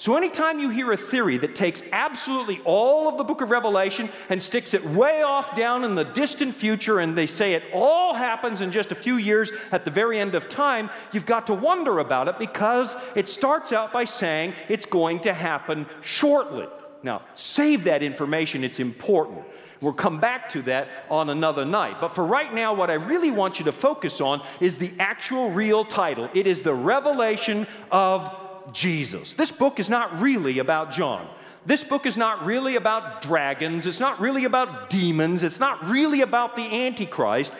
So, 0.00 0.16
anytime 0.16 0.60
you 0.60 0.70
hear 0.70 0.92
a 0.92 0.96
theory 0.96 1.36
that 1.36 1.54
takes 1.54 1.82
absolutely 1.92 2.62
all 2.64 3.06
of 3.06 3.18
the 3.18 3.22
book 3.22 3.42
of 3.42 3.50
Revelation 3.50 4.08
and 4.30 4.40
sticks 4.40 4.72
it 4.72 4.82
way 4.82 5.20
off 5.20 5.54
down 5.54 5.84
in 5.84 5.94
the 5.94 6.06
distant 6.06 6.54
future, 6.54 7.00
and 7.00 7.18
they 7.18 7.26
say 7.26 7.52
it 7.52 7.64
all 7.74 8.14
happens 8.14 8.62
in 8.62 8.72
just 8.72 8.92
a 8.92 8.94
few 8.94 9.18
years 9.18 9.52
at 9.72 9.84
the 9.84 9.90
very 9.90 10.18
end 10.18 10.34
of 10.34 10.48
time, 10.48 10.88
you've 11.12 11.26
got 11.26 11.46
to 11.48 11.52
wonder 11.52 11.98
about 11.98 12.28
it 12.28 12.38
because 12.38 12.96
it 13.14 13.28
starts 13.28 13.74
out 13.74 13.92
by 13.92 14.06
saying 14.06 14.54
it's 14.70 14.86
going 14.86 15.20
to 15.20 15.34
happen 15.34 15.84
shortly. 16.00 16.66
Now, 17.02 17.20
save 17.34 17.84
that 17.84 18.02
information, 18.02 18.64
it's 18.64 18.80
important. 18.80 19.42
We'll 19.82 19.92
come 19.92 20.18
back 20.18 20.48
to 20.50 20.62
that 20.62 20.88
on 21.10 21.28
another 21.28 21.66
night. 21.66 22.00
But 22.00 22.14
for 22.14 22.24
right 22.24 22.54
now, 22.54 22.72
what 22.72 22.88
I 22.88 22.94
really 22.94 23.30
want 23.30 23.58
you 23.58 23.66
to 23.66 23.72
focus 23.72 24.22
on 24.22 24.40
is 24.60 24.78
the 24.78 24.92
actual 24.98 25.50
real 25.50 25.84
title. 25.84 26.30
It 26.32 26.46
is 26.46 26.62
the 26.62 26.74
revelation 26.74 27.66
of 27.90 28.34
Jesus. 28.72 29.34
This 29.34 29.52
book 29.52 29.78
is 29.80 29.88
not 29.88 30.20
really 30.20 30.58
about 30.58 30.90
John. 30.90 31.28
This 31.66 31.84
book 31.84 32.06
is 32.06 32.16
not 32.16 32.44
really 32.44 32.76
about 32.76 33.22
dragons. 33.22 33.86
It's 33.86 34.00
not 34.00 34.20
really 34.20 34.44
about 34.44 34.90
demons. 34.90 35.42
It's 35.42 35.60
not 35.60 35.84
really 35.86 36.22
about 36.22 36.56
the 36.56 36.86
Antichrist, 36.86 37.52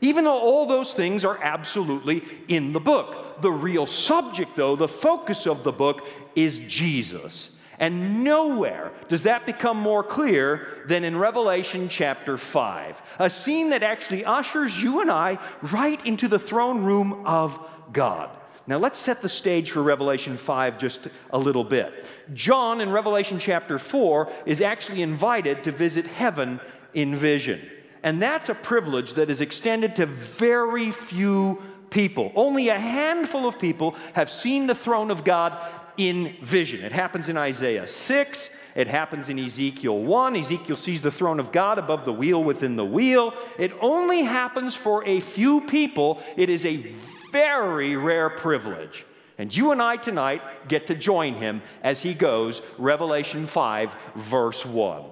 even 0.00 0.24
though 0.24 0.38
all 0.38 0.66
those 0.66 0.92
things 0.92 1.24
are 1.24 1.38
absolutely 1.42 2.22
in 2.48 2.72
the 2.72 2.80
book. 2.80 3.40
The 3.40 3.50
real 3.50 3.86
subject, 3.86 4.56
though, 4.56 4.76
the 4.76 4.88
focus 4.88 5.46
of 5.46 5.64
the 5.64 5.72
book 5.72 6.06
is 6.34 6.58
Jesus. 6.60 7.56
And 7.78 8.24
nowhere 8.24 8.92
does 9.08 9.24
that 9.24 9.44
become 9.44 9.76
more 9.76 10.02
clear 10.02 10.82
than 10.86 11.04
in 11.04 11.16
Revelation 11.16 11.88
chapter 11.88 12.38
5, 12.38 13.02
a 13.18 13.28
scene 13.28 13.70
that 13.70 13.82
actually 13.82 14.24
ushers 14.24 14.82
you 14.82 15.00
and 15.00 15.10
I 15.10 15.38
right 15.60 16.04
into 16.06 16.28
the 16.28 16.38
throne 16.38 16.84
room 16.84 17.22
of 17.26 17.58
God. 17.92 18.30
Now, 18.68 18.78
let's 18.78 18.98
set 18.98 19.22
the 19.22 19.28
stage 19.28 19.70
for 19.70 19.82
Revelation 19.82 20.36
5 20.36 20.78
just 20.78 21.08
a 21.30 21.38
little 21.38 21.62
bit. 21.62 22.04
John 22.34 22.80
in 22.80 22.90
Revelation 22.90 23.38
chapter 23.38 23.78
4 23.78 24.28
is 24.44 24.60
actually 24.60 25.02
invited 25.02 25.62
to 25.64 25.72
visit 25.72 26.06
heaven 26.06 26.60
in 26.92 27.14
vision. 27.14 27.60
And 28.02 28.20
that's 28.20 28.48
a 28.48 28.54
privilege 28.54 29.14
that 29.14 29.30
is 29.30 29.40
extended 29.40 29.96
to 29.96 30.06
very 30.06 30.90
few 30.90 31.62
people. 31.90 32.32
Only 32.34 32.68
a 32.68 32.78
handful 32.78 33.46
of 33.46 33.58
people 33.58 33.94
have 34.14 34.30
seen 34.30 34.66
the 34.66 34.74
throne 34.74 35.10
of 35.10 35.22
God 35.22 35.58
in 35.96 36.36
vision. 36.42 36.84
It 36.84 36.92
happens 36.92 37.28
in 37.28 37.36
Isaiah 37.36 37.86
6. 37.86 38.56
It 38.74 38.88
happens 38.88 39.28
in 39.28 39.38
Ezekiel 39.38 39.98
1. 39.98 40.36
Ezekiel 40.36 40.76
sees 40.76 41.02
the 41.02 41.10
throne 41.10 41.40
of 41.40 41.52
God 41.52 41.78
above 41.78 42.04
the 42.04 42.12
wheel 42.12 42.42
within 42.42 42.76
the 42.76 42.84
wheel. 42.84 43.32
It 43.58 43.72
only 43.80 44.22
happens 44.22 44.74
for 44.74 45.04
a 45.04 45.20
few 45.20 45.62
people. 45.62 46.20
It 46.36 46.50
is 46.50 46.66
a 46.66 46.92
very 47.36 47.96
rare 47.96 48.30
privilege. 48.30 49.04
And 49.36 49.54
you 49.54 49.70
and 49.72 49.82
I 49.82 49.98
tonight 49.98 50.40
get 50.68 50.86
to 50.86 50.94
join 50.94 51.34
him 51.34 51.60
as 51.82 52.00
he 52.00 52.14
goes, 52.14 52.62
Revelation 52.78 53.46
5, 53.46 53.94
verse 54.14 54.64
1. 54.64 55.02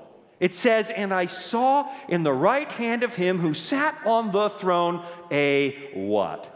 It 0.40 0.54
says, 0.54 0.88
And 0.88 1.12
I 1.12 1.26
saw 1.26 1.92
in 2.08 2.22
the 2.22 2.32
right 2.32 2.70
hand 2.72 3.02
of 3.02 3.14
him 3.14 3.38
who 3.38 3.52
sat 3.52 3.94
on 4.06 4.30
the 4.30 4.48
throne 4.48 5.04
a 5.30 5.90
what? 5.92 6.50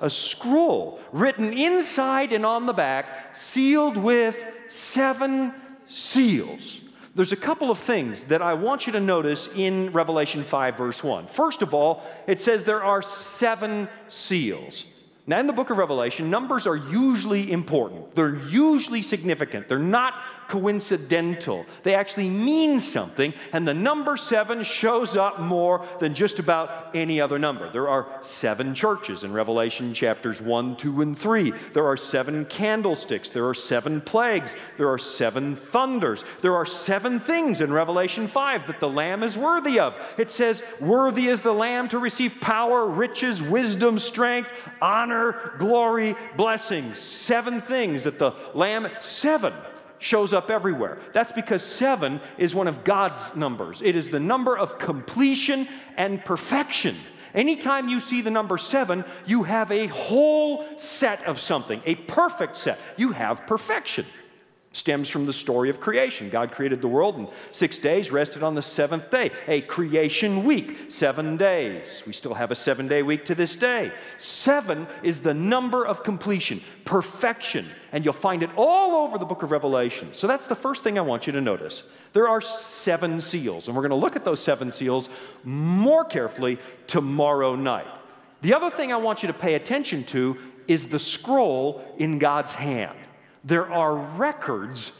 A 0.00 0.08
scroll 0.08 0.98
written 1.12 1.52
inside 1.52 2.32
and 2.32 2.46
on 2.46 2.64
the 2.64 2.72
back, 2.72 3.36
sealed 3.36 3.98
with 3.98 4.42
seven 4.68 5.52
seals. 5.86 6.80
There's 7.14 7.32
a 7.32 7.36
couple 7.36 7.70
of 7.70 7.78
things 7.78 8.24
that 8.24 8.40
I 8.40 8.54
want 8.54 8.86
you 8.86 8.94
to 8.94 9.00
notice 9.00 9.50
in 9.54 9.92
Revelation 9.92 10.44
5, 10.44 10.78
verse 10.78 11.04
1. 11.04 11.26
First 11.26 11.60
of 11.60 11.74
all, 11.74 12.02
it 12.26 12.40
says 12.40 12.64
there 12.64 12.82
are 12.82 13.02
seven 13.02 13.86
seals. 14.08 14.86
Now, 15.26 15.38
in 15.38 15.46
the 15.46 15.52
book 15.52 15.70
of 15.70 15.78
Revelation, 15.78 16.30
numbers 16.30 16.66
are 16.66 16.76
usually 16.76 17.52
important. 17.52 18.14
They're 18.14 18.36
usually 18.36 19.02
significant. 19.02 19.68
They're 19.68 19.78
not 19.78 20.14
coincidental. 20.50 21.64
They 21.84 21.94
actually 21.94 22.28
mean 22.28 22.80
something, 22.80 23.32
and 23.52 23.66
the 23.66 23.72
number 23.72 24.16
seven 24.16 24.64
shows 24.64 25.14
up 25.14 25.40
more 25.40 25.86
than 26.00 26.12
just 26.12 26.40
about 26.40 26.94
any 26.94 27.20
other 27.20 27.38
number. 27.38 27.70
There 27.70 27.88
are 27.88 28.08
seven 28.20 28.74
churches 28.74 29.22
in 29.22 29.32
Revelation 29.32 29.94
chapters 29.94 30.42
1, 30.42 30.76
2, 30.76 31.02
and 31.02 31.16
3. 31.16 31.52
There 31.72 31.86
are 31.86 31.96
seven 31.96 32.44
candlesticks. 32.46 33.30
There 33.30 33.48
are 33.48 33.54
seven 33.54 34.00
plagues. 34.00 34.56
There 34.76 34.88
are 34.90 34.98
seven 34.98 35.54
thunders. 35.54 36.24
There 36.40 36.56
are 36.56 36.66
seven 36.66 37.20
things 37.20 37.60
in 37.60 37.72
Revelation 37.72 38.26
5 38.26 38.66
that 38.66 38.80
the 38.80 38.88
Lamb 38.88 39.22
is 39.22 39.38
worthy 39.38 39.78
of. 39.78 39.96
It 40.18 40.32
says, 40.32 40.64
Worthy 40.80 41.28
is 41.28 41.42
the 41.42 41.54
Lamb 41.54 41.88
to 41.90 41.98
receive 42.00 42.40
power, 42.40 42.86
riches, 42.86 43.40
wisdom, 43.40 44.00
strength, 44.00 44.50
honor, 44.82 45.54
glory, 45.58 46.16
blessings. 46.36 46.98
Seven 46.98 47.60
things 47.60 48.02
that 48.02 48.18
the 48.18 48.32
Lamb, 48.52 48.88
seven 49.00 49.52
shows 50.00 50.32
up 50.32 50.50
everywhere. 50.50 50.98
That's 51.12 51.30
because 51.32 51.62
seven 51.62 52.20
is 52.36 52.54
one 52.54 52.66
of 52.66 52.82
God's 52.82 53.22
numbers, 53.36 53.80
it 53.82 53.94
is 53.94 54.10
the 54.10 54.20
number 54.20 54.58
of 54.58 54.78
completion 54.78 55.68
and 55.96 56.24
perfection. 56.24 56.96
Anytime 57.32 57.88
you 57.88 58.00
see 58.00 58.22
the 58.22 58.30
number 58.30 58.58
seven, 58.58 59.04
you 59.24 59.44
have 59.44 59.70
a 59.70 59.86
whole 59.86 60.66
set 60.76 61.22
of 61.24 61.38
something, 61.38 61.80
a 61.86 61.94
perfect 61.94 62.56
set. 62.56 62.80
You 62.96 63.12
have 63.12 63.46
perfection 63.46 64.04
stems 64.72 65.08
from 65.08 65.24
the 65.24 65.32
story 65.32 65.68
of 65.68 65.80
creation. 65.80 66.30
God 66.30 66.52
created 66.52 66.80
the 66.80 66.88
world 66.88 67.16
in 67.16 67.26
six 67.50 67.76
days, 67.76 68.12
rested 68.12 68.44
on 68.44 68.54
the 68.54 68.62
seventh 68.62 69.10
day. 69.10 69.32
A 69.48 69.62
creation 69.62 70.44
week, 70.44 70.78
seven 70.88 71.36
days. 71.36 72.04
We 72.06 72.12
still 72.12 72.34
have 72.34 72.52
a 72.52 72.54
seven 72.54 72.86
day 72.86 73.02
week 73.02 73.24
to 73.24 73.34
this 73.34 73.56
day. 73.56 73.90
Seven 74.16 74.86
is 75.02 75.20
the 75.20 75.34
number 75.34 75.84
of 75.84 76.04
completion, 76.04 76.60
perfection, 76.84 77.66
and 77.90 78.04
you'll 78.04 78.12
find 78.14 78.44
it 78.44 78.50
all 78.56 79.04
over 79.04 79.18
the 79.18 79.24
book 79.24 79.42
of 79.42 79.50
Revelation. 79.50 80.14
So 80.14 80.28
that's 80.28 80.46
the 80.46 80.54
first 80.54 80.84
thing 80.84 80.98
I 80.98 81.02
want 81.02 81.26
you 81.26 81.32
to 81.32 81.40
notice. 81.40 81.82
There 82.12 82.28
are 82.28 82.40
seven 82.40 83.20
seals, 83.20 83.66
and 83.66 83.76
we're 83.76 83.82
going 83.82 83.90
to 83.90 83.96
look 83.96 84.14
at 84.14 84.24
those 84.24 84.40
seven 84.40 84.70
seals 84.70 85.08
more 85.42 86.04
carefully 86.04 86.58
tomorrow 86.86 87.56
night. 87.56 87.88
The 88.42 88.54
other 88.54 88.70
thing 88.70 88.92
I 88.92 88.96
want 88.96 89.24
you 89.24 89.26
to 89.26 89.34
pay 89.34 89.54
attention 89.54 90.04
to 90.04 90.38
is 90.68 90.88
the 90.88 90.98
scroll 91.00 91.84
in 91.98 92.20
God's 92.20 92.54
hand 92.54 92.99
there 93.44 93.70
are 93.70 93.94
records 93.94 94.92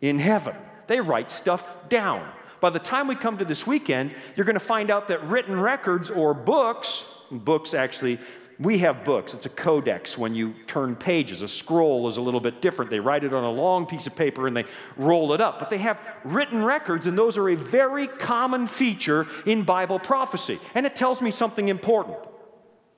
in 0.00 0.18
heaven. 0.18 0.54
They 0.86 1.00
write 1.00 1.30
stuff 1.30 1.88
down. 1.88 2.28
By 2.60 2.70
the 2.70 2.78
time 2.78 3.08
we 3.08 3.14
come 3.14 3.38
to 3.38 3.44
this 3.44 3.66
weekend, 3.66 4.14
you're 4.34 4.46
going 4.46 4.54
to 4.54 4.60
find 4.60 4.90
out 4.90 5.08
that 5.08 5.24
written 5.24 5.58
records 5.58 6.10
or 6.10 6.34
books, 6.34 7.04
books 7.30 7.74
actually, 7.74 8.18
we 8.58 8.78
have 8.78 9.04
books. 9.04 9.34
It's 9.34 9.44
a 9.44 9.50
codex 9.50 10.16
when 10.16 10.34
you 10.34 10.54
turn 10.66 10.96
pages. 10.96 11.42
A 11.42 11.48
scroll 11.48 12.08
is 12.08 12.16
a 12.16 12.22
little 12.22 12.40
bit 12.40 12.62
different. 12.62 12.90
They 12.90 13.00
write 13.00 13.24
it 13.24 13.34
on 13.34 13.44
a 13.44 13.50
long 13.50 13.84
piece 13.84 14.06
of 14.06 14.16
paper 14.16 14.46
and 14.46 14.56
they 14.56 14.64
roll 14.96 15.34
it 15.34 15.42
up. 15.42 15.58
But 15.58 15.68
they 15.68 15.78
have 15.78 16.00
written 16.24 16.64
records, 16.64 17.06
and 17.06 17.18
those 17.18 17.36
are 17.36 17.50
a 17.50 17.54
very 17.54 18.06
common 18.06 18.66
feature 18.66 19.26
in 19.44 19.62
Bible 19.62 19.98
prophecy. 19.98 20.58
And 20.74 20.86
it 20.86 20.96
tells 20.96 21.20
me 21.20 21.30
something 21.30 21.68
important. 21.68 22.16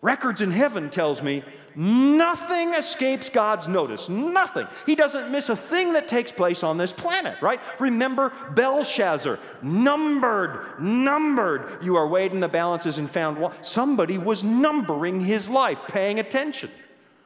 Records 0.00 0.40
in 0.40 0.50
heaven 0.50 0.90
tells 0.90 1.22
me 1.22 1.42
Nothing 1.80 2.74
escapes 2.74 3.30
God's 3.30 3.68
notice. 3.68 4.08
Nothing. 4.08 4.66
He 4.84 4.96
doesn't 4.96 5.30
miss 5.30 5.48
a 5.48 5.54
thing 5.54 5.92
that 5.92 6.08
takes 6.08 6.32
place 6.32 6.64
on 6.64 6.76
this 6.76 6.92
planet, 6.92 7.40
right? 7.40 7.60
Remember 7.78 8.32
Belshazzar, 8.50 9.38
numbered, 9.62 10.80
numbered. 10.80 11.80
You 11.80 11.94
are 11.94 12.08
weighed 12.08 12.32
in 12.32 12.40
the 12.40 12.48
balances 12.48 12.98
and 12.98 13.08
found 13.08 13.38
what? 13.38 13.64
Somebody 13.64 14.18
was 14.18 14.42
numbering 14.42 15.20
his 15.20 15.48
life, 15.48 15.80
paying 15.86 16.18
attention. 16.18 16.72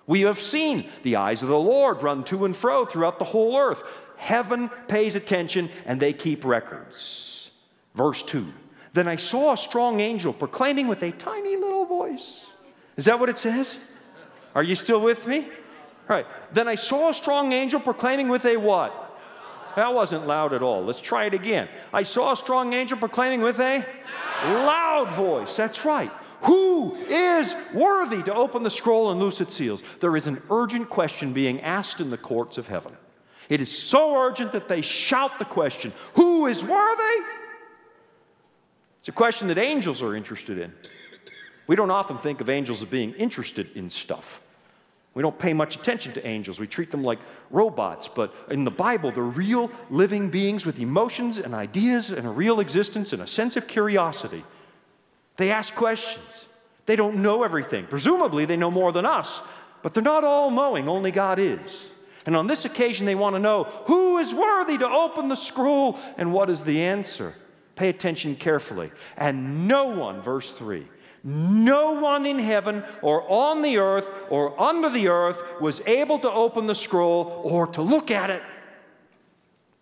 We 0.07 0.21
have 0.23 0.39
seen 0.39 0.91
the 1.03 1.17
eyes 1.17 1.43
of 1.43 1.49
the 1.49 1.59
Lord 1.59 2.03
run 2.03 2.23
to 2.25 2.45
and 2.45 2.55
fro 2.55 2.85
throughout 2.85 3.19
the 3.19 3.25
whole 3.25 3.57
earth. 3.57 3.83
Heaven 4.19 4.69
pays 4.87 5.17
attention 5.17 5.71
and 5.87 5.99
they 5.99 6.13
keep 6.13 6.45
records. 6.45 7.51
Verse 7.95 8.23
2 8.23 8.53
Then 8.93 9.09
I 9.09 9.17
saw 9.17 9.55
a 9.55 9.57
strong 9.57 10.01
angel 10.01 10.35
proclaiming 10.35 10.89
with 10.89 11.03
a 11.03 11.13
tiny 11.13 11.57
little 11.57 11.87
voice. 11.87 12.52
Is 13.03 13.07
that 13.07 13.19
what 13.19 13.29
it 13.29 13.37
says? 13.37 13.81
Are 14.55 14.63
you 14.63 14.77
still 14.77 15.01
with 15.01 15.27
me? 15.27 15.41
All 15.41 16.17
right. 16.17 16.27
Then 16.53 16.69
I 16.69 16.77
saw 16.77 17.09
a 17.09 17.15
strong 17.15 17.53
angel 17.53 17.81
proclaiming 17.81 18.29
with 18.29 18.45
a 18.45 18.57
what? 18.57 19.19
That 19.75 19.93
wasn't 19.93 20.29
loud 20.29 20.53
at 20.53 20.63
all. 20.63 20.85
Let's 20.85 21.01
try 21.01 21.25
it 21.25 21.35
again. 21.35 21.69
I 21.93 22.05
saw 22.05 22.31
a 22.31 22.37
strong 22.37 22.75
angel 22.75 22.97
proclaiming 22.97 23.41
with 23.41 23.59
a 23.59 23.85
loud 24.45 25.13
voice. 25.15 25.57
That's 25.57 25.85
right. 25.85 26.13
Who 26.43 26.95
is 26.95 27.57
worthy 27.75 28.23
to 28.23 28.35
open 28.37 28.63
the 28.63 28.71
scroll 28.71 29.11
and 29.11 29.19
loose 29.19 29.41
its 29.41 29.57
seals? 29.57 29.83
There 29.99 30.17
is 30.17 30.29
an 30.29 30.41
urgent 30.49 30.89
question 30.89 31.33
being 31.33 31.61
asked 31.63 32.01
in 32.01 32.09
the 32.09 32.17
courts 32.17 32.57
of 32.57 32.69
heaven. 32.69 32.97
It 33.49 33.61
is 33.61 33.77
so 33.77 34.17
urgent 34.17 34.53
that 34.53 34.69
they 34.69 34.81
shout 34.81 35.41
the 35.41 35.45
question 35.45 35.93
Who 36.15 36.47
is 36.47 36.63
worthy? 36.63 37.25
It's 39.01 39.09
a 39.09 39.11
question 39.11 39.49
that 39.49 39.59
angels 39.59 40.03
are 40.03 40.15
interested 40.15 40.57
in. 40.59 40.73
We 41.73 41.77
don't 41.77 41.91
often 41.91 42.19
think 42.19 42.43
of 42.43 42.51
angels 42.51 42.83
as 42.83 42.89
being 42.91 43.15
interested 43.15 43.75
in 43.75 43.89
stuff. 43.89 44.43
We 45.15 45.23
don't 45.23 45.39
pay 45.39 45.55
much 45.55 45.75
attention 45.75 46.13
to 46.13 46.27
angels. 46.27 46.61
We 46.61 46.67
treat 46.67 46.91
them 46.91 47.03
like 47.03 47.19
robots. 47.49 48.11
But 48.15 48.35
in 48.51 48.65
the 48.65 48.71
Bible, 48.71 49.11
they're 49.11 49.23
real 49.23 49.71
living 49.89 50.29
beings 50.29 50.67
with 50.67 50.79
emotions 50.81 51.39
and 51.39 51.55
ideas 51.55 52.11
and 52.11 52.27
a 52.27 52.31
real 52.31 52.61
existence 52.61 53.15
and 53.15 53.23
a 53.23 53.27
sense 53.27 53.57
of 53.57 53.67
curiosity. 53.67 54.45
They 55.39 55.51
ask 55.51 55.75
questions. 55.75 56.47
They 56.85 56.95
don't 56.95 57.23
know 57.23 57.43
everything. 57.43 57.87
Presumably, 57.87 58.45
they 58.45 58.59
know 58.59 58.71
more 58.71 58.93
than 58.93 59.07
us, 59.07 59.41
but 59.81 59.95
they're 59.95 60.03
not 60.03 60.25
all 60.25 60.51
knowing, 60.51 60.91
only 60.91 61.11
God 61.11 61.39
is. 61.39 61.87
And 62.27 62.37
on 62.37 62.49
this 62.49 62.67
occasion, 62.67 63.07
they 63.07 63.15
want 63.15 63.35
to 63.35 63.41
know 63.41 63.65
who 63.87 64.19
is 64.19 64.35
worthy 64.35 64.77
to 64.77 64.87
open 64.87 65.29
the 65.29 65.37
scroll 65.37 65.99
and 66.19 66.35
what 66.35 66.51
is 66.51 66.65
the 66.65 66.83
answer. 66.83 67.35
Pay 67.77 67.89
attention 67.89 68.37
carefully. 68.37 68.93
And 69.17 69.67
no 69.67 69.87
one, 69.87 70.21
verse 70.21 70.51
3, 70.51 70.87
no 71.25 71.93
one 71.93 72.27
in 72.27 72.39
heaven 72.39 72.83
or 73.01 73.29
on 73.31 73.63
the 73.63 73.79
earth 73.79 74.11
or 74.29 74.61
under 74.61 74.89
the 74.89 75.09
earth 75.09 75.43
was 75.61 75.81
able 75.87 76.19
to 76.21 76.31
open 76.31 76.67
the 76.67 76.75
scroll 76.75 77.43
or 77.45 77.67
to 77.69 77.83
look 77.83 78.11
at 78.11 78.31
it. 78.31 78.43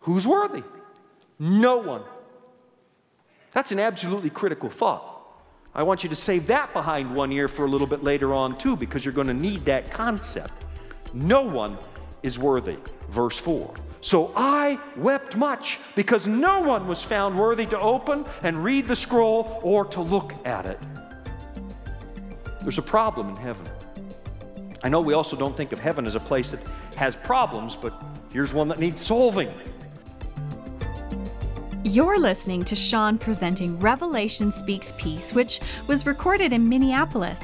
Who's 0.00 0.26
worthy? 0.26 0.62
No 1.38 1.78
one. 1.78 2.02
That's 3.52 3.72
an 3.72 3.80
absolutely 3.80 4.30
critical 4.30 4.70
thought. 4.70 5.06
I 5.74 5.82
want 5.82 6.02
you 6.02 6.10
to 6.10 6.16
save 6.16 6.46
that 6.48 6.72
behind 6.72 7.14
one 7.14 7.32
ear 7.32 7.48
for 7.48 7.64
a 7.64 7.68
little 7.68 7.86
bit 7.86 8.02
later 8.02 8.34
on, 8.34 8.58
too, 8.58 8.76
because 8.76 9.04
you're 9.04 9.14
going 9.14 9.28
to 9.28 9.34
need 9.34 9.64
that 9.64 9.90
concept. 9.90 10.66
No 11.14 11.42
one 11.42 11.78
is 12.22 12.38
worthy. 12.38 12.76
Verse 13.10 13.38
4. 13.38 13.72
So 14.00 14.32
I 14.34 14.78
wept 14.96 15.36
much 15.36 15.78
because 15.94 16.26
no 16.26 16.60
one 16.60 16.86
was 16.86 17.02
found 17.02 17.38
worthy 17.38 17.66
to 17.66 17.78
open 17.78 18.24
and 18.42 18.62
read 18.62 18.86
the 18.86 18.96
scroll 18.96 19.60
or 19.62 19.84
to 19.86 20.00
look 20.00 20.34
at 20.46 20.66
it. 20.66 20.80
There's 22.62 22.78
a 22.78 22.82
problem 22.82 23.30
in 23.30 23.36
heaven. 23.36 23.66
I 24.82 24.88
know 24.88 25.00
we 25.00 25.14
also 25.14 25.36
don't 25.36 25.56
think 25.56 25.72
of 25.72 25.78
heaven 25.78 26.06
as 26.06 26.14
a 26.14 26.20
place 26.20 26.50
that 26.50 26.60
has 26.96 27.16
problems, 27.16 27.76
but 27.76 28.02
here's 28.32 28.52
one 28.52 28.68
that 28.68 28.78
needs 28.78 29.00
solving. 29.00 29.52
You're 31.82 32.18
listening 32.18 32.62
to 32.64 32.76
Shawn 32.76 33.16
presenting 33.16 33.78
Revelation 33.78 34.52
Speaks 34.52 34.92
Peace, 34.98 35.32
which 35.32 35.60
was 35.86 36.04
recorded 36.04 36.52
in 36.52 36.68
Minneapolis. 36.68 37.40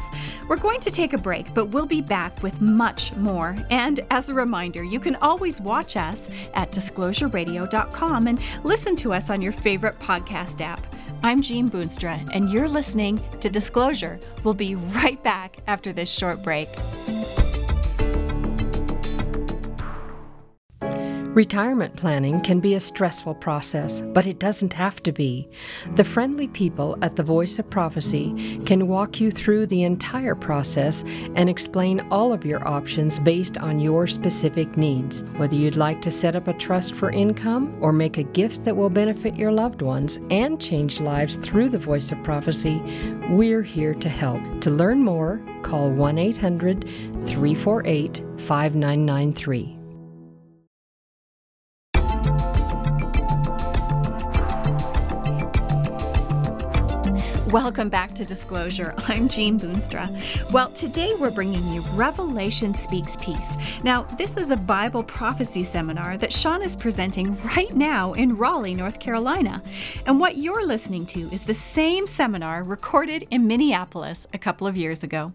We're 0.46 0.56
going 0.56 0.80
to 0.80 0.90
take 0.90 1.14
a 1.14 1.18
break, 1.18 1.52
but 1.54 1.66
we'll 1.66 1.86
be 1.86 2.02
back 2.02 2.42
with 2.42 2.60
much 2.60 3.16
more. 3.16 3.56
And 3.70 4.00
as 4.10 4.28
a 4.28 4.34
reminder, 4.34 4.84
you 4.84 5.00
can 5.00 5.16
always 5.16 5.60
watch 5.60 5.96
us 5.96 6.28
at 6.52 6.70
disclosureradio.com 6.70 8.26
and 8.26 8.40
listen 8.62 8.94
to 8.96 9.14
us 9.14 9.30
on 9.30 9.40
your 9.40 9.52
favorite 9.52 9.98
podcast 9.98 10.60
app. 10.60 10.95
I'm 11.22 11.42
Jean 11.42 11.68
Boonstra, 11.68 12.28
and 12.32 12.50
you're 12.50 12.68
listening 12.68 13.20
to 13.40 13.48
Disclosure. 13.48 14.18
We'll 14.44 14.54
be 14.54 14.74
right 14.74 15.20
back 15.22 15.58
after 15.66 15.92
this 15.92 16.10
short 16.10 16.42
break. 16.42 16.68
Retirement 21.36 21.94
planning 21.94 22.40
can 22.40 22.60
be 22.60 22.72
a 22.72 22.80
stressful 22.80 23.34
process, 23.34 24.00
but 24.00 24.26
it 24.26 24.38
doesn't 24.38 24.72
have 24.72 25.02
to 25.02 25.12
be. 25.12 25.46
The 25.94 26.02
friendly 26.02 26.48
people 26.48 26.96
at 27.02 27.14
the 27.14 27.22
Voice 27.22 27.58
of 27.58 27.68
Prophecy 27.68 28.58
can 28.64 28.88
walk 28.88 29.20
you 29.20 29.30
through 29.30 29.66
the 29.66 29.82
entire 29.82 30.34
process 30.34 31.04
and 31.34 31.50
explain 31.50 32.00
all 32.10 32.32
of 32.32 32.46
your 32.46 32.66
options 32.66 33.18
based 33.18 33.58
on 33.58 33.80
your 33.80 34.06
specific 34.06 34.78
needs. 34.78 35.24
Whether 35.36 35.56
you'd 35.56 35.76
like 35.76 36.00
to 36.02 36.10
set 36.10 36.36
up 36.36 36.48
a 36.48 36.54
trust 36.54 36.94
for 36.94 37.10
income 37.10 37.76
or 37.82 37.92
make 37.92 38.16
a 38.16 38.22
gift 38.22 38.64
that 38.64 38.74
will 38.74 38.88
benefit 38.88 39.36
your 39.36 39.52
loved 39.52 39.82
ones 39.82 40.18
and 40.30 40.58
change 40.58 41.00
lives 41.00 41.36
through 41.36 41.68
the 41.68 41.78
Voice 41.78 42.12
of 42.12 42.24
Prophecy, 42.24 42.80
we're 43.28 43.62
here 43.62 43.92
to 43.92 44.08
help. 44.08 44.40
To 44.62 44.70
learn 44.70 45.04
more, 45.04 45.42
call 45.62 45.90
1 45.90 46.16
800 46.16 46.88
348 47.26 48.22
5993. 48.38 49.75
Welcome 57.52 57.90
back 57.90 58.12
to 58.16 58.24
Disclosure. 58.24 58.92
I'm 59.06 59.28
Jean 59.28 59.56
Boonstra. 59.56 60.10
Well, 60.50 60.68
today 60.70 61.14
we're 61.14 61.30
bringing 61.30 61.64
you 61.68 61.80
Revelation 61.92 62.74
Speaks 62.74 63.14
Peace. 63.20 63.56
Now, 63.84 64.02
this 64.18 64.36
is 64.36 64.50
a 64.50 64.56
Bible 64.56 65.04
prophecy 65.04 65.62
seminar 65.62 66.18
that 66.18 66.32
Shawn 66.32 66.60
is 66.60 66.74
presenting 66.74 67.40
right 67.44 67.72
now 67.72 68.14
in 68.14 68.36
Raleigh, 68.36 68.74
North 68.74 68.98
Carolina. 68.98 69.62
And 70.06 70.18
what 70.18 70.38
you're 70.38 70.66
listening 70.66 71.06
to 71.06 71.32
is 71.32 71.42
the 71.42 71.54
same 71.54 72.08
seminar 72.08 72.64
recorded 72.64 73.28
in 73.30 73.46
Minneapolis 73.46 74.26
a 74.34 74.38
couple 74.38 74.66
of 74.66 74.76
years 74.76 75.04
ago. 75.04 75.30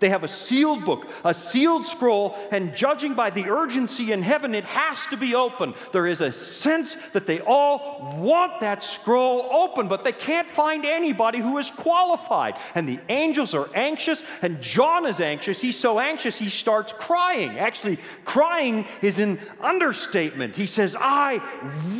They 0.00 0.10
have 0.10 0.22
a 0.22 0.28
sealed 0.28 0.84
book, 0.84 1.08
a 1.24 1.34
sealed 1.34 1.84
scroll, 1.84 2.36
and 2.52 2.74
judging 2.74 3.14
by 3.14 3.30
the 3.30 3.50
urgency 3.50 4.12
in 4.12 4.22
heaven, 4.22 4.54
it 4.54 4.64
has 4.64 5.06
to 5.08 5.16
be 5.16 5.34
open. 5.34 5.74
There 5.92 6.06
is 6.06 6.20
a 6.20 6.30
sense 6.30 6.96
that 7.12 7.26
they 7.26 7.40
all 7.40 8.16
want 8.18 8.60
that 8.60 8.82
scroll 8.82 9.48
open, 9.50 9.88
but 9.88 10.04
they 10.04 10.12
can't 10.12 10.46
find 10.46 10.84
anybody 10.84 11.40
who 11.40 11.58
is 11.58 11.70
qualified. 11.70 12.58
And 12.76 12.88
the 12.88 13.00
angels 13.08 13.54
are 13.54 13.68
anxious, 13.74 14.22
and 14.40 14.60
John 14.60 15.04
is 15.04 15.20
anxious. 15.20 15.60
He's 15.60 15.78
so 15.78 15.98
anxious, 15.98 16.38
he 16.38 16.48
starts 16.48 16.92
crying. 16.92 17.58
Actually, 17.58 17.98
crying 18.24 18.86
is 19.02 19.18
an 19.18 19.40
understatement. 19.60 20.54
He 20.54 20.66
says, 20.66 20.96
I 20.98 21.42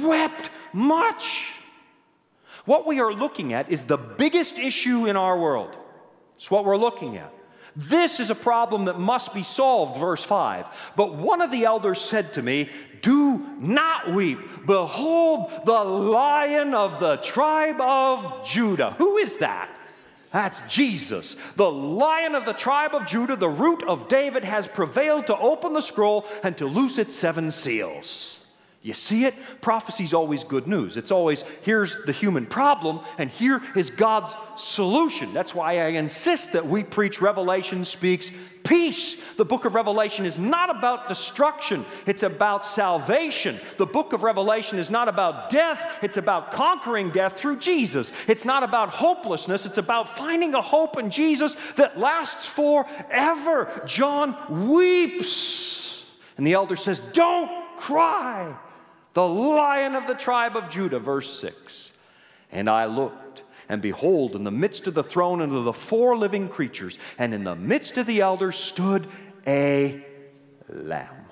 wept 0.05 0.51
much. 0.73 1.55
What 2.65 2.87
we 2.87 3.01
are 3.01 3.13
looking 3.13 3.55
at 3.55 3.71
is 3.73 3.85
the 3.85 3.97
biggest 3.97 4.59
issue 4.59 5.07
in 5.07 5.17
our 5.17 5.39
world. 5.39 5.77
It's 6.37 6.51
what 6.51 6.65
we're 6.65 6.77
looking 6.77 7.17
at. 7.17 7.33
This 7.79 8.19
is 8.19 8.29
a 8.29 8.35
problem 8.35 8.87
that 8.87 8.99
must 8.99 9.33
be 9.33 9.45
solved, 9.45 10.01
verse 10.01 10.25
5. 10.25 10.93
But 10.97 11.15
one 11.15 11.41
of 11.41 11.53
the 11.53 11.65
elders 11.65 12.01
said 12.01 12.33
to 12.33 12.43
me, 12.43 12.71
Do 13.03 13.39
not 13.61 14.13
weep. 14.13 14.41
Behold, 14.67 15.53
the 15.65 15.85
lion 15.85 16.75
of 16.75 16.99
the 16.99 17.19
tribe 17.19 17.81
of 17.81 18.45
Judah. 18.45 18.97
Who 18.99 19.19
is 19.19 19.37
that? 19.37 19.71
That's 20.33 20.61
Jesus. 20.63 21.37
The 21.55 21.71
lion 21.71 22.35
of 22.35 22.47
the 22.47 22.53
tribe 22.53 22.97
of 22.97 23.07
Judah, 23.07 23.37
the 23.37 23.49
root 23.49 23.85
of 23.85 24.09
David, 24.09 24.45
has 24.45 24.67
prevailed 24.67 25.29
to 25.29 25.39
open 25.39 25.73
the 25.73 25.81
scroll 25.81 26.27
and 26.43 26.59
to 26.59 26.67
loose 26.67 26.99
its 26.99 27.15
seven 27.15 27.53
seals. 27.53 28.38
You 28.81 28.95
see 28.95 29.25
it? 29.25 29.35
Prophecy's 29.61 30.15
always 30.15 30.45
good 30.45 30.69
news. 30.69 30.97
It's 30.97 31.11
always 31.11 31.43
here's 31.63 31.97
the 32.05 32.13
human 32.13 32.47
problem 32.47 33.01
and 33.19 33.29
here 33.29 33.61
is 33.75 33.91
God's 33.91 34.37
solution. 34.57 35.35
That's 35.35 35.53
why 35.53 35.81
I 35.81 35.89
insist 35.89 36.53
that 36.53 36.65
we 36.65 36.85
preach 36.85 37.21
Revelation 37.21 37.85
speaks 37.85 38.31
peace. 38.63 39.21
The 39.37 39.45
book 39.45 39.65
of 39.65 39.75
Revelation 39.75 40.27
is 40.27 40.39
not 40.39 40.71
about 40.71 41.09
destruction, 41.09 41.85
it's 42.07 42.23
about 42.23 42.65
salvation. 42.65 43.59
The 43.79 43.87
book 43.87 44.13
of 44.13 44.23
Revelation 44.23 44.79
is 44.79 44.91
not 44.91 45.09
about 45.09 45.51
death, 45.51 45.99
it's 46.03 46.17
about 46.17 46.53
conquering 46.53 47.11
death 47.11 47.37
through 47.37 47.59
Jesus. 47.59 48.13
It's 48.29 48.45
not 48.45 48.63
about 48.63 48.91
hopelessness, 48.91 49.67
it's 49.67 49.79
about 49.79 50.09
finding 50.09 50.55
a 50.55 50.63
hope 50.63 50.99
in 50.99 51.11
Jesus 51.11 51.57
that 51.75 51.99
lasts 51.99 52.47
forever. 52.47 53.83
John 53.87 54.69
weeps. 54.69 56.05
And 56.37 56.47
the 56.47 56.53
elder 56.53 56.77
says, 56.77 57.01
Don't 57.13 57.51
cry 57.77 58.57
the 59.19 59.27
lion 59.27 59.97
of 59.97 60.07
the 60.07 60.15
tribe 60.15 60.57
of 60.57 60.69
Judah, 60.69 61.01
verse 61.01 61.41
6. 61.41 61.91
And 62.53 62.71
I 62.71 62.85
looked, 62.85 63.43
and 63.69 63.83
behold, 63.83 64.37
in 64.37 64.45
the 64.45 64.53
midst 64.53 64.87
of 64.87 64.95
the 64.95 65.03
throne 65.03 65.41
and 65.41 65.53
of 65.53 65.65
the 65.65 65.73
four 65.73 66.17
living 66.17 66.49
creatures, 66.49 67.01
and 67.19 67.35
in 67.35 67.43
the 67.43 67.57
midst 67.57 67.99
of 67.99 68.07
the 68.07 68.21
elders 68.21 68.55
stood 68.55 69.09
a 69.45 70.07
lamb. 70.69 71.27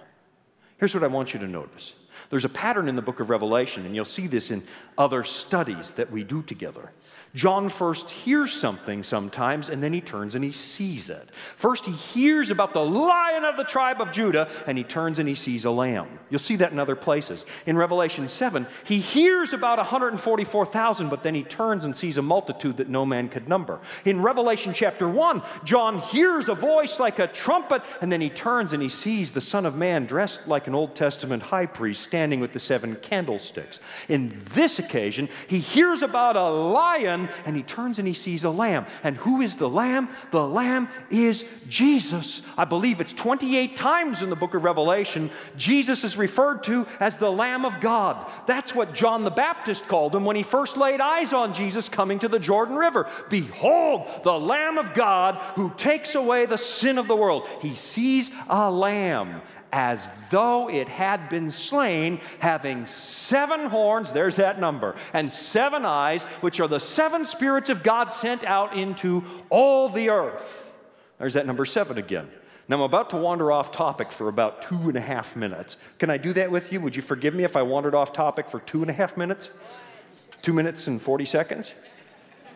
Here's 0.78 0.94
what 0.94 1.04
I 1.04 1.06
want 1.06 1.32
you 1.32 1.38
to 1.38 1.46
notice 1.46 1.94
there's 2.28 2.44
a 2.44 2.48
pattern 2.48 2.88
in 2.88 2.96
the 2.96 3.02
book 3.02 3.20
of 3.20 3.30
Revelation, 3.30 3.86
and 3.86 3.94
you'll 3.94 4.04
see 4.04 4.26
this 4.26 4.50
in 4.50 4.64
other 4.98 5.22
studies 5.22 5.92
that 5.92 6.10
we 6.10 6.24
do 6.24 6.42
together. 6.42 6.90
John 7.36 7.68
first 7.68 8.10
hears 8.10 8.50
something 8.50 9.02
sometimes, 9.02 9.68
and 9.68 9.82
then 9.82 9.92
he 9.92 10.00
turns 10.00 10.34
and 10.34 10.42
he 10.42 10.52
sees 10.52 11.10
it. 11.10 11.28
First, 11.56 11.84
he 11.84 11.92
hears 11.92 12.50
about 12.50 12.72
the 12.72 12.82
lion 12.82 13.44
of 13.44 13.58
the 13.58 13.64
tribe 13.64 14.00
of 14.00 14.10
Judah, 14.10 14.48
and 14.66 14.78
he 14.78 14.84
turns 14.84 15.18
and 15.18 15.28
he 15.28 15.34
sees 15.34 15.66
a 15.66 15.70
lamb. 15.70 16.18
You'll 16.30 16.40
see 16.40 16.56
that 16.56 16.72
in 16.72 16.78
other 16.78 16.96
places. 16.96 17.44
In 17.66 17.76
Revelation 17.76 18.30
7, 18.30 18.66
he 18.84 19.00
hears 19.00 19.52
about 19.52 19.76
144,000, 19.76 21.10
but 21.10 21.22
then 21.22 21.34
he 21.34 21.42
turns 21.42 21.84
and 21.84 21.94
sees 21.94 22.16
a 22.16 22.22
multitude 22.22 22.78
that 22.78 22.88
no 22.88 23.04
man 23.04 23.28
could 23.28 23.50
number. 23.50 23.80
In 24.06 24.22
Revelation 24.22 24.72
chapter 24.72 25.06
1, 25.06 25.42
John 25.62 25.98
hears 25.98 26.48
a 26.48 26.54
voice 26.54 26.98
like 26.98 27.18
a 27.18 27.26
trumpet, 27.26 27.82
and 28.00 28.10
then 28.10 28.22
he 28.22 28.30
turns 28.30 28.72
and 28.72 28.82
he 28.82 28.88
sees 28.88 29.32
the 29.32 29.42
Son 29.42 29.66
of 29.66 29.76
Man 29.76 30.06
dressed 30.06 30.48
like 30.48 30.68
an 30.68 30.74
Old 30.74 30.94
Testament 30.94 31.42
high 31.42 31.66
priest 31.66 32.02
standing 32.02 32.40
with 32.40 32.54
the 32.54 32.58
seven 32.58 32.96
candlesticks. 32.96 33.78
In 34.08 34.34
this 34.54 34.78
occasion, 34.78 35.28
he 35.48 35.58
hears 35.58 36.00
about 36.00 36.36
a 36.36 36.48
lion 36.48 37.25
and 37.44 37.56
he 37.56 37.62
turns 37.62 37.98
and 37.98 38.06
he 38.06 38.14
sees 38.14 38.44
a 38.44 38.50
lamb. 38.50 38.86
And 39.02 39.16
who 39.16 39.40
is 39.40 39.56
the 39.56 39.68
lamb? 39.68 40.08
The 40.30 40.46
lamb 40.46 40.88
is 41.10 41.44
Jesus. 41.68 42.42
I 42.56 42.64
believe 42.64 43.00
it's 43.00 43.12
28 43.12 43.76
times 43.76 44.22
in 44.22 44.30
the 44.30 44.36
book 44.36 44.54
of 44.54 44.64
Revelation, 44.64 45.30
Jesus 45.56 46.04
is 46.04 46.16
referred 46.16 46.64
to 46.64 46.86
as 47.00 47.18
the 47.18 47.30
Lamb 47.30 47.64
of 47.64 47.80
God. 47.80 48.30
That's 48.46 48.74
what 48.74 48.94
John 48.94 49.24
the 49.24 49.30
Baptist 49.30 49.86
called 49.88 50.14
him 50.14 50.24
when 50.24 50.36
he 50.36 50.42
first 50.42 50.76
laid 50.76 51.00
eyes 51.00 51.32
on 51.32 51.54
Jesus 51.54 51.88
coming 51.88 52.18
to 52.20 52.28
the 52.28 52.38
Jordan 52.38 52.76
River. 52.76 53.08
Behold, 53.28 54.08
the 54.24 54.38
Lamb 54.38 54.78
of 54.78 54.94
God 54.94 55.36
who 55.54 55.72
takes 55.76 56.14
away 56.14 56.46
the 56.46 56.58
sin 56.58 56.98
of 56.98 57.08
the 57.08 57.16
world. 57.16 57.46
He 57.60 57.74
sees 57.74 58.30
a 58.48 58.70
lamb 58.70 59.40
as 59.72 60.08
though 60.30 60.68
it 60.68 60.88
had 60.88 61.28
been 61.28 61.50
slain, 61.50 62.20
having 62.38 62.86
seven 62.86 63.66
horns, 63.66 64.12
there's 64.12 64.36
that 64.36 64.60
number, 64.60 64.94
and 65.12 65.32
seven 65.32 65.84
eyes, 65.84 66.24
which 66.40 66.60
are 66.60 66.68
the 66.68 66.80
seven 66.80 67.24
spirits 67.24 67.70
of 67.70 67.82
God 67.82 68.12
sent 68.12 68.44
out 68.44 68.76
into 68.76 69.24
all 69.50 69.88
the 69.88 70.10
earth. 70.10 70.72
There's 71.18 71.34
that 71.34 71.46
number 71.46 71.64
seven 71.64 71.98
again. 71.98 72.28
Now, 72.68 72.76
I'm 72.76 72.82
about 72.82 73.10
to 73.10 73.16
wander 73.16 73.52
off 73.52 73.70
topic 73.70 74.10
for 74.10 74.28
about 74.28 74.62
two 74.62 74.88
and 74.88 74.96
a 74.96 75.00
half 75.00 75.36
minutes. 75.36 75.76
Can 75.98 76.10
I 76.10 76.16
do 76.16 76.32
that 76.32 76.50
with 76.50 76.72
you? 76.72 76.80
Would 76.80 76.96
you 76.96 77.02
forgive 77.02 77.32
me 77.32 77.44
if 77.44 77.56
I 77.56 77.62
wandered 77.62 77.94
off 77.94 78.12
topic 78.12 78.48
for 78.48 78.58
two 78.60 78.82
and 78.82 78.90
a 78.90 78.94
half 78.94 79.16
minutes? 79.16 79.50
Two 80.42 80.52
minutes 80.52 80.88
and 80.88 81.00
40 81.00 81.24
seconds? 81.26 81.72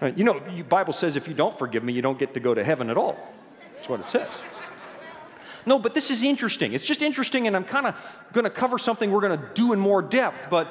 Uh, 0.03 0.11
you 0.17 0.25
know, 0.25 0.41
the 0.41 0.63
Bible 0.63 0.93
says 0.93 1.15
if 1.15 1.29
you 1.29 1.35
don't 1.35 1.57
forgive 1.57 1.85
me, 1.85 1.93
you 1.93 2.03
don't 2.03 2.19
get 2.19 2.35
to 2.35 2.41
go 2.41 2.55
to 2.55 2.65
heaven 2.65 2.91
at 2.91 2.97
all. 2.97 3.17
That's 3.77 3.89
what 3.89 4.01
it 4.01 4.09
says. 4.09 4.31
No, 5.67 5.79
but 5.79 5.95
this 5.95 6.11
is 6.11 6.23
interesting. 6.23 6.73
It's 6.73 6.85
just 6.85 7.03
interesting, 7.03 7.47
and 7.47 7.57
I'm 7.57 7.65
kind 7.65 7.87
of 7.87 7.95
going 8.33 8.45
to 8.45 8.51
cover 8.51 8.79
something 8.79 9.11
we're 9.11 9.21
going 9.21 9.39
to 9.39 9.49
do 9.55 9.73
in 9.73 9.79
more 9.79 10.03
depth. 10.03 10.49
But 10.51 10.69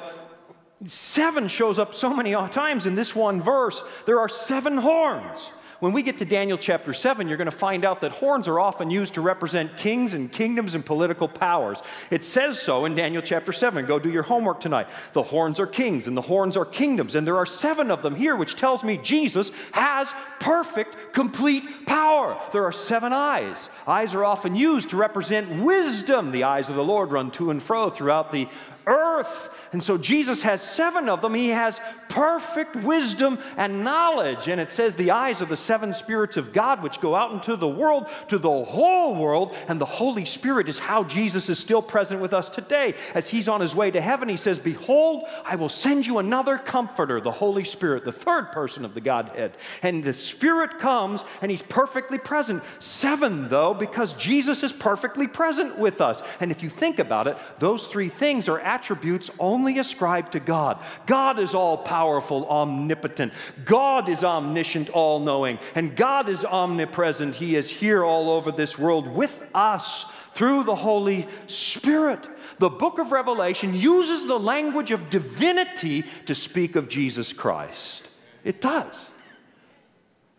seven 0.86 1.48
shows 1.48 1.78
up 1.78 1.94
so 1.94 2.14
many 2.14 2.32
times 2.50 2.86
in 2.86 2.94
this 2.94 3.14
one 3.14 3.40
verse. 3.40 3.82
There 4.06 4.20
are 4.20 4.28
seven 4.28 4.76
horns 4.78 5.50
when 5.80 5.92
we 5.92 6.02
get 6.02 6.18
to 6.18 6.24
Daniel 6.24 6.58
chapter 6.58 6.92
7, 6.92 7.26
you're 7.26 7.38
going 7.38 7.46
to 7.46 7.50
find 7.50 7.84
out 7.84 8.02
that 8.02 8.12
horns 8.12 8.46
are 8.46 8.60
often 8.60 8.90
used 8.90 9.14
to 9.14 9.22
represent 9.22 9.76
kings 9.76 10.14
and 10.14 10.30
kingdoms 10.30 10.74
and 10.74 10.84
political 10.84 11.26
powers. 11.26 11.82
It 12.10 12.24
says 12.24 12.60
so 12.60 12.84
in 12.84 12.94
Daniel 12.94 13.22
chapter 13.22 13.50
7. 13.50 13.86
Go 13.86 13.98
do 13.98 14.10
your 14.10 14.22
homework 14.22 14.60
tonight. 14.60 14.88
The 15.14 15.22
horns 15.22 15.58
are 15.58 15.66
kings 15.66 16.06
and 16.06 16.16
the 16.16 16.22
horns 16.22 16.56
are 16.56 16.66
kingdoms, 16.66 17.14
and 17.14 17.26
there 17.26 17.38
are 17.38 17.46
seven 17.46 17.90
of 17.90 18.02
them 18.02 18.14
here, 18.14 18.36
which 18.36 18.56
tells 18.56 18.84
me 18.84 18.98
Jesus 18.98 19.50
has 19.72 20.12
perfect, 20.38 21.14
complete 21.14 21.86
power. 21.86 22.38
There 22.52 22.64
are 22.64 22.72
seven 22.72 23.12
eyes. 23.12 23.70
Eyes 23.86 24.14
are 24.14 24.24
often 24.24 24.54
used 24.54 24.90
to 24.90 24.96
represent 24.96 25.62
wisdom. 25.62 26.30
The 26.30 26.44
eyes 26.44 26.68
of 26.68 26.76
the 26.76 26.84
Lord 26.84 27.10
run 27.10 27.30
to 27.32 27.50
and 27.50 27.62
fro 27.62 27.88
throughout 27.88 28.32
the 28.32 28.48
earth. 28.86 29.54
And 29.72 29.82
so 29.82 29.96
Jesus 29.96 30.42
has 30.42 30.60
seven 30.60 31.08
of 31.08 31.22
them. 31.22 31.34
He 31.34 31.48
has 31.48 31.80
perfect 32.10 32.76
wisdom 32.76 33.38
and 33.56 33.82
knowledge. 33.82 34.48
And 34.48 34.60
it 34.60 34.70
says 34.70 34.96
the 34.96 35.12
eyes 35.12 35.40
of 35.40 35.48
the 35.48 35.56
seven 35.56 35.94
spirits 35.94 36.36
of 36.36 36.52
God, 36.52 36.82
which 36.82 37.00
go 37.00 37.14
out 37.14 37.32
into 37.32 37.56
the 37.56 37.68
world, 37.68 38.08
to 38.28 38.36
the 38.36 38.64
whole 38.64 39.14
world. 39.14 39.56
And 39.68 39.80
the 39.80 39.86
Holy 39.86 40.26
Spirit 40.26 40.68
is 40.68 40.78
how 40.78 41.04
Jesus 41.04 41.48
is 41.48 41.58
still 41.58 41.80
present 41.80 42.20
with 42.20 42.34
us 42.34 42.50
today. 42.50 42.94
As 43.14 43.28
he's 43.28 43.48
on 43.48 43.60
his 43.60 43.74
way 43.74 43.90
to 43.90 44.00
heaven, 44.00 44.28
he 44.28 44.36
says, 44.36 44.58
Behold, 44.58 45.24
I 45.44 45.56
will 45.56 45.68
send 45.68 46.06
you 46.06 46.18
another 46.18 46.58
comforter, 46.58 47.20
the 47.20 47.30
Holy 47.30 47.64
Spirit, 47.64 48.04
the 48.04 48.12
third 48.12 48.52
person 48.52 48.84
of 48.84 48.94
the 48.94 49.00
Godhead. 49.00 49.56
And 49.82 50.02
the 50.02 50.12
Spirit 50.12 50.78
comes 50.78 51.24
and 51.40 51.50
he's 51.50 51.62
perfectly 51.62 52.18
present. 52.18 52.62
Seven, 52.80 53.48
though, 53.48 53.72
because 53.72 54.14
Jesus 54.14 54.64
is 54.64 54.72
perfectly 54.72 55.28
present 55.28 55.78
with 55.78 56.00
us. 56.00 56.22
And 56.40 56.50
if 56.50 56.62
you 56.62 56.68
think 56.68 56.98
about 56.98 57.28
it, 57.28 57.36
those 57.60 57.86
three 57.86 58.08
things 58.08 58.48
are 58.48 58.58
attributes 58.58 59.30
only 59.38 59.78
ascribed 59.78 60.32
to 60.32 60.40
God. 60.40 60.82
God 61.06 61.38
is 61.38 61.54
all 61.54 61.78
powerful, 61.78 61.99
omnipotent. 62.00 63.32
God 63.64 64.08
is 64.08 64.24
omniscient, 64.24 64.88
all 64.90 65.20
knowing. 65.20 65.58
And 65.74 65.96
God 65.96 66.28
is 66.28 66.44
omnipresent. 66.44 67.36
He 67.36 67.56
is 67.56 67.70
here 67.70 68.04
all 68.04 68.30
over 68.30 68.52
this 68.52 68.78
world 68.78 69.08
with 69.08 69.42
us 69.54 70.06
through 70.34 70.64
the 70.64 70.74
Holy 70.74 71.28
Spirit. 71.46 72.28
The 72.58 72.70
book 72.70 72.98
of 72.98 73.12
Revelation 73.12 73.74
uses 73.74 74.26
the 74.26 74.38
language 74.38 74.90
of 74.90 75.10
divinity 75.10 76.04
to 76.26 76.34
speak 76.34 76.76
of 76.76 76.88
Jesus 76.88 77.32
Christ. 77.32 78.08
It 78.44 78.60
does. 78.60 79.06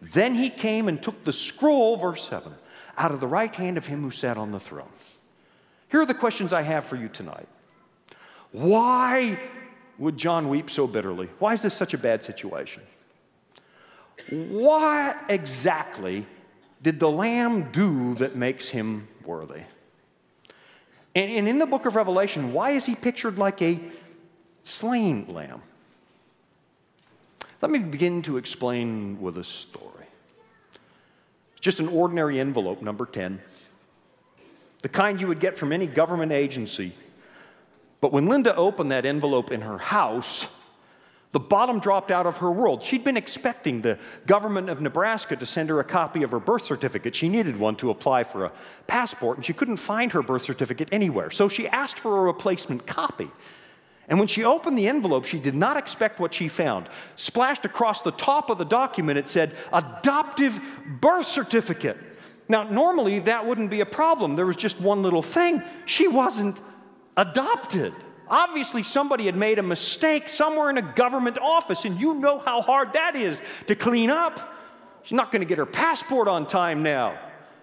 Then 0.02 0.34
he 0.34 0.50
came 0.50 0.88
and 0.88 1.02
took 1.02 1.24
the 1.24 1.34
scroll, 1.34 1.98
verse 1.98 2.28
7, 2.28 2.54
out 2.98 3.12
of 3.12 3.20
the 3.20 3.28
right 3.28 3.54
hand 3.54 3.78
of 3.78 3.86
him 3.86 4.02
who 4.02 4.12
sat 4.12 4.38
on 4.38 4.52
the 4.52 4.60
throne. 4.60 4.90
Here 5.90 6.02
are 6.02 6.06
the 6.06 6.14
questions 6.14 6.54
I 6.54 6.62
have 6.62 6.86
for 6.86 6.96
you 6.96 7.08
tonight. 7.10 7.48
Why 8.52 9.40
would 9.98 10.18
John 10.18 10.50
weep 10.50 10.70
so 10.70 10.88
bitterly? 10.88 11.30
Why 11.40 11.54
is 11.54 11.62
this 11.62 11.74
such 11.74 11.94
a 11.94 11.98
bad 11.98 12.24
situation? 12.24 12.84
What 14.30 15.18
exactly 15.30 16.26
did 16.82 17.00
the 17.00 17.10
Lamb 17.10 17.72
do 17.72 18.16
that 18.16 18.36
makes 18.36 18.70
him 18.70 19.08
worthy? 19.26 19.62
And, 21.14 21.48
in 21.48 21.60
the 21.60 21.66
book 21.66 21.86
of 21.86 21.96
Revelation, 21.96 22.54
why 22.54 22.72
is 22.72 22.86
he 22.86 22.96
pictured 22.96 23.38
like 23.38 23.62
a 23.62 23.80
slain 24.64 25.26
lamb? 25.28 25.62
Let 27.62 27.70
me 27.70 27.80
begin 27.80 28.22
to 28.24 28.38
explain 28.38 29.22
with 29.22 29.38
a 29.38 29.44
story. 29.44 30.06
It's 31.52 31.62
just 31.62 31.80
an 31.80 31.90
ordinary 31.90 32.40
envelope, 32.40 32.82
number 32.82 33.06
10, 33.06 33.42
the 34.82 34.90
kind 34.90 35.22
you 35.22 35.28
would 35.28 35.40
get 35.40 35.58
from 35.58 35.72
any 35.72 35.86
government 35.86 36.32
agency 36.32 36.94
but 38.02 38.12
when 38.12 38.28
Linda 38.28 38.56
opened 38.56 38.92
that 38.92 39.06
envelope 39.06 39.52
in 39.52 39.62
her 39.62 39.78
house, 39.78 40.48
the 41.32 41.40
bottom 41.40 41.80
dropped 41.80 42.12
out 42.12 42.28
of 42.28 42.38
her 42.38 42.52
world. 42.52 42.84
She'd 42.84 43.06
been 43.06 43.16
expecting 43.16 43.82
the 43.82 43.98
government 44.26 44.70
of 44.70 44.82
Nebraska 44.82 45.36
to 45.38 45.46
send 45.46 45.70
her 45.70 45.80
a 45.80 45.84
copy 45.84 46.24
of 46.24 46.32
her 46.32 46.40
birth 46.40 46.66
certificate. 46.66 47.16
She 47.16 47.30
needed 47.30 47.58
one 47.58 47.78
to 47.78 47.90
apply 47.90 48.26
for 48.26 48.46
a 48.46 48.52
passport, 48.88 49.38
and 49.38 49.46
she 49.46 49.54
couldn't 49.54 49.78
find 49.78 50.12
her 50.12 50.22
birth 50.22 50.42
certificate 50.42 50.90
anywhere. 50.92 51.32
So 51.32 51.48
she 51.48 51.70
asked 51.70 52.00
for 52.00 52.18
a 52.18 52.22
replacement 52.22 52.86
copy. 52.86 53.32
And 54.10 54.20
when 54.20 54.28
she 54.28 54.44
opened 54.44 54.78
the 54.78 54.90
envelope, 54.90 55.24
she 55.24 55.40
did 55.40 55.56
not 55.56 55.78
expect 55.78 56.20
what 56.20 56.34
she 56.34 56.50
found. 56.50 56.90
Splashed 57.16 57.64
across 57.64 58.02
the 58.02 58.12
top 58.12 58.50
of 58.50 58.58
the 58.58 58.66
document, 58.66 59.18
it 59.18 59.30
said, 59.30 59.56
Adoptive 59.72 60.60
Birth 61.00 61.28
Certificate. 61.28 61.98
Now, 62.50 62.64
normally 62.64 63.20
that 63.20 63.46
wouldn't 63.46 63.70
be 63.70 63.80
a 63.80 63.86
problem. 63.86 64.36
There 64.36 64.46
was 64.46 64.58
just 64.58 64.82
one 64.82 65.02
little 65.02 65.22
thing. 65.22 65.64
She 65.86 66.10
wasn't 66.10 66.58
adopted. 67.18 67.94
Obviously, 68.30 68.84
somebody 68.84 69.26
had 69.26 69.36
made 69.36 69.60
a 69.60 69.64
mistake 69.64 70.30
somewhere 70.30 70.70
in 70.70 70.78
a 70.78 70.94
government 70.94 71.38
office, 71.38 71.84
and 71.86 72.00
you 72.00 72.14
know 72.14 72.40
how 72.40 72.62
hard 72.62 72.94
that 72.94 73.16
is 73.16 73.42
to 73.68 73.76
clean 73.76 74.10
up. 74.10 74.56
She's 75.04 75.16
not 75.16 75.32
going 75.32 75.42
to 75.42 75.46
get 75.46 75.58
her 75.58 75.66
passport 75.66 76.28
on 76.28 76.48
time 76.48 76.84
now. 76.84 77.18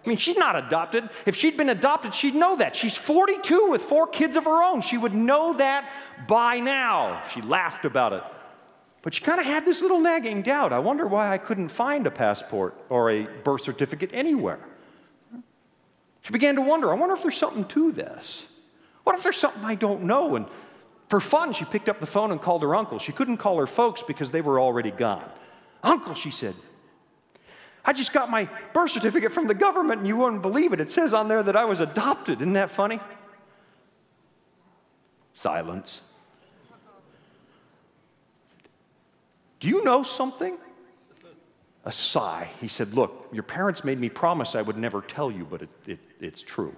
I 0.04 0.08
mean, 0.08 0.18
she's 0.18 0.36
not 0.36 0.56
adopted. 0.56 1.08
If 1.26 1.36
she'd 1.36 1.56
been 1.56 1.70
adopted, 1.70 2.14
she'd 2.14 2.34
know 2.34 2.56
that. 2.56 2.76
She's 2.76 2.96
42 2.96 3.70
with 3.70 3.82
four 3.82 4.06
kids 4.06 4.36
of 4.36 4.44
her 4.44 4.62
own. 4.62 4.80
She 4.80 4.96
would 4.96 5.14
know 5.14 5.54
that 5.54 5.90
by 6.26 6.60
now. 6.60 7.22
She 7.32 7.40
laughed 7.42 7.84
about 7.84 8.12
it. 8.12 8.22
But 9.02 9.14
she 9.14 9.22
kind 9.22 9.40
of 9.40 9.46
had 9.46 9.64
this 9.64 9.80
little 9.80 10.00
nagging 10.00 10.42
doubt. 10.42 10.72
I 10.72 10.78
wonder 10.78 11.06
why 11.06 11.32
I 11.32 11.38
couldn't 11.38 11.68
find 11.68 12.06
a 12.06 12.10
passport 12.10 12.74
or 12.88 13.10
a 13.10 13.24
birth 13.44 13.62
certificate 13.62 14.10
anywhere. 14.12 14.60
She 16.22 16.32
began 16.32 16.56
to 16.56 16.60
wonder 16.60 16.90
I 16.90 16.94
wonder 16.94 17.14
if 17.14 17.22
there's 17.22 17.36
something 17.36 17.64
to 17.66 17.92
this. 17.92 18.46
What 19.08 19.16
if 19.16 19.22
there's 19.22 19.38
something 19.38 19.64
I 19.64 19.74
don't 19.74 20.02
know? 20.02 20.36
And 20.36 20.44
for 21.08 21.18
fun, 21.18 21.54
she 21.54 21.64
picked 21.64 21.88
up 21.88 21.98
the 21.98 22.06
phone 22.06 22.30
and 22.30 22.38
called 22.38 22.62
her 22.62 22.74
uncle. 22.74 22.98
She 22.98 23.10
couldn't 23.10 23.38
call 23.38 23.56
her 23.56 23.66
folks 23.66 24.02
because 24.02 24.30
they 24.30 24.42
were 24.42 24.60
already 24.60 24.90
gone. 24.90 25.24
Uncle, 25.82 26.12
she 26.12 26.30
said, 26.30 26.54
I 27.86 27.94
just 27.94 28.12
got 28.12 28.28
my 28.28 28.50
birth 28.74 28.90
certificate 28.90 29.32
from 29.32 29.46
the 29.46 29.54
government 29.54 30.00
and 30.00 30.06
you 30.06 30.18
wouldn't 30.18 30.42
believe 30.42 30.74
it. 30.74 30.80
It 30.80 30.90
says 30.90 31.14
on 31.14 31.26
there 31.26 31.42
that 31.42 31.56
I 31.56 31.64
was 31.64 31.80
adopted. 31.80 32.42
Isn't 32.42 32.52
that 32.52 32.68
funny? 32.68 33.00
Silence. 35.32 36.02
Do 39.58 39.68
you 39.68 39.82
know 39.84 40.02
something? 40.02 40.58
A 41.86 41.92
sigh. 41.92 42.50
He 42.60 42.68
said, 42.68 42.92
Look, 42.92 43.28
your 43.32 43.42
parents 43.42 43.84
made 43.84 43.98
me 43.98 44.10
promise 44.10 44.54
I 44.54 44.60
would 44.60 44.76
never 44.76 45.00
tell 45.00 45.30
you, 45.30 45.46
but 45.48 45.62
it, 45.62 45.70
it, 45.86 45.98
it's 46.20 46.42
true. 46.42 46.76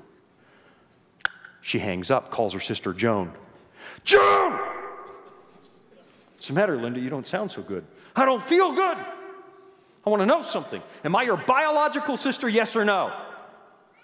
She 1.62 1.78
hangs 1.78 2.10
up, 2.10 2.30
calls 2.30 2.52
her 2.54 2.60
sister 2.60 2.92
Joan. 2.92 3.32
Joan! 4.04 4.52
What's 6.34 6.48
the 6.48 6.54
matter, 6.54 6.76
Linda? 6.76 7.00
You 7.00 7.10
don't 7.10 7.26
sound 7.26 7.52
so 7.52 7.62
good. 7.62 7.84
I 8.16 8.24
don't 8.24 8.42
feel 8.42 8.72
good. 8.72 8.96
I 10.06 10.10
want 10.10 10.20
to 10.22 10.26
know 10.26 10.40
something. 10.40 10.82
Am 11.04 11.14
I 11.14 11.22
your 11.22 11.36
biological 11.36 12.16
sister, 12.16 12.48
yes 12.48 12.74
or 12.74 12.84
no? 12.84 13.14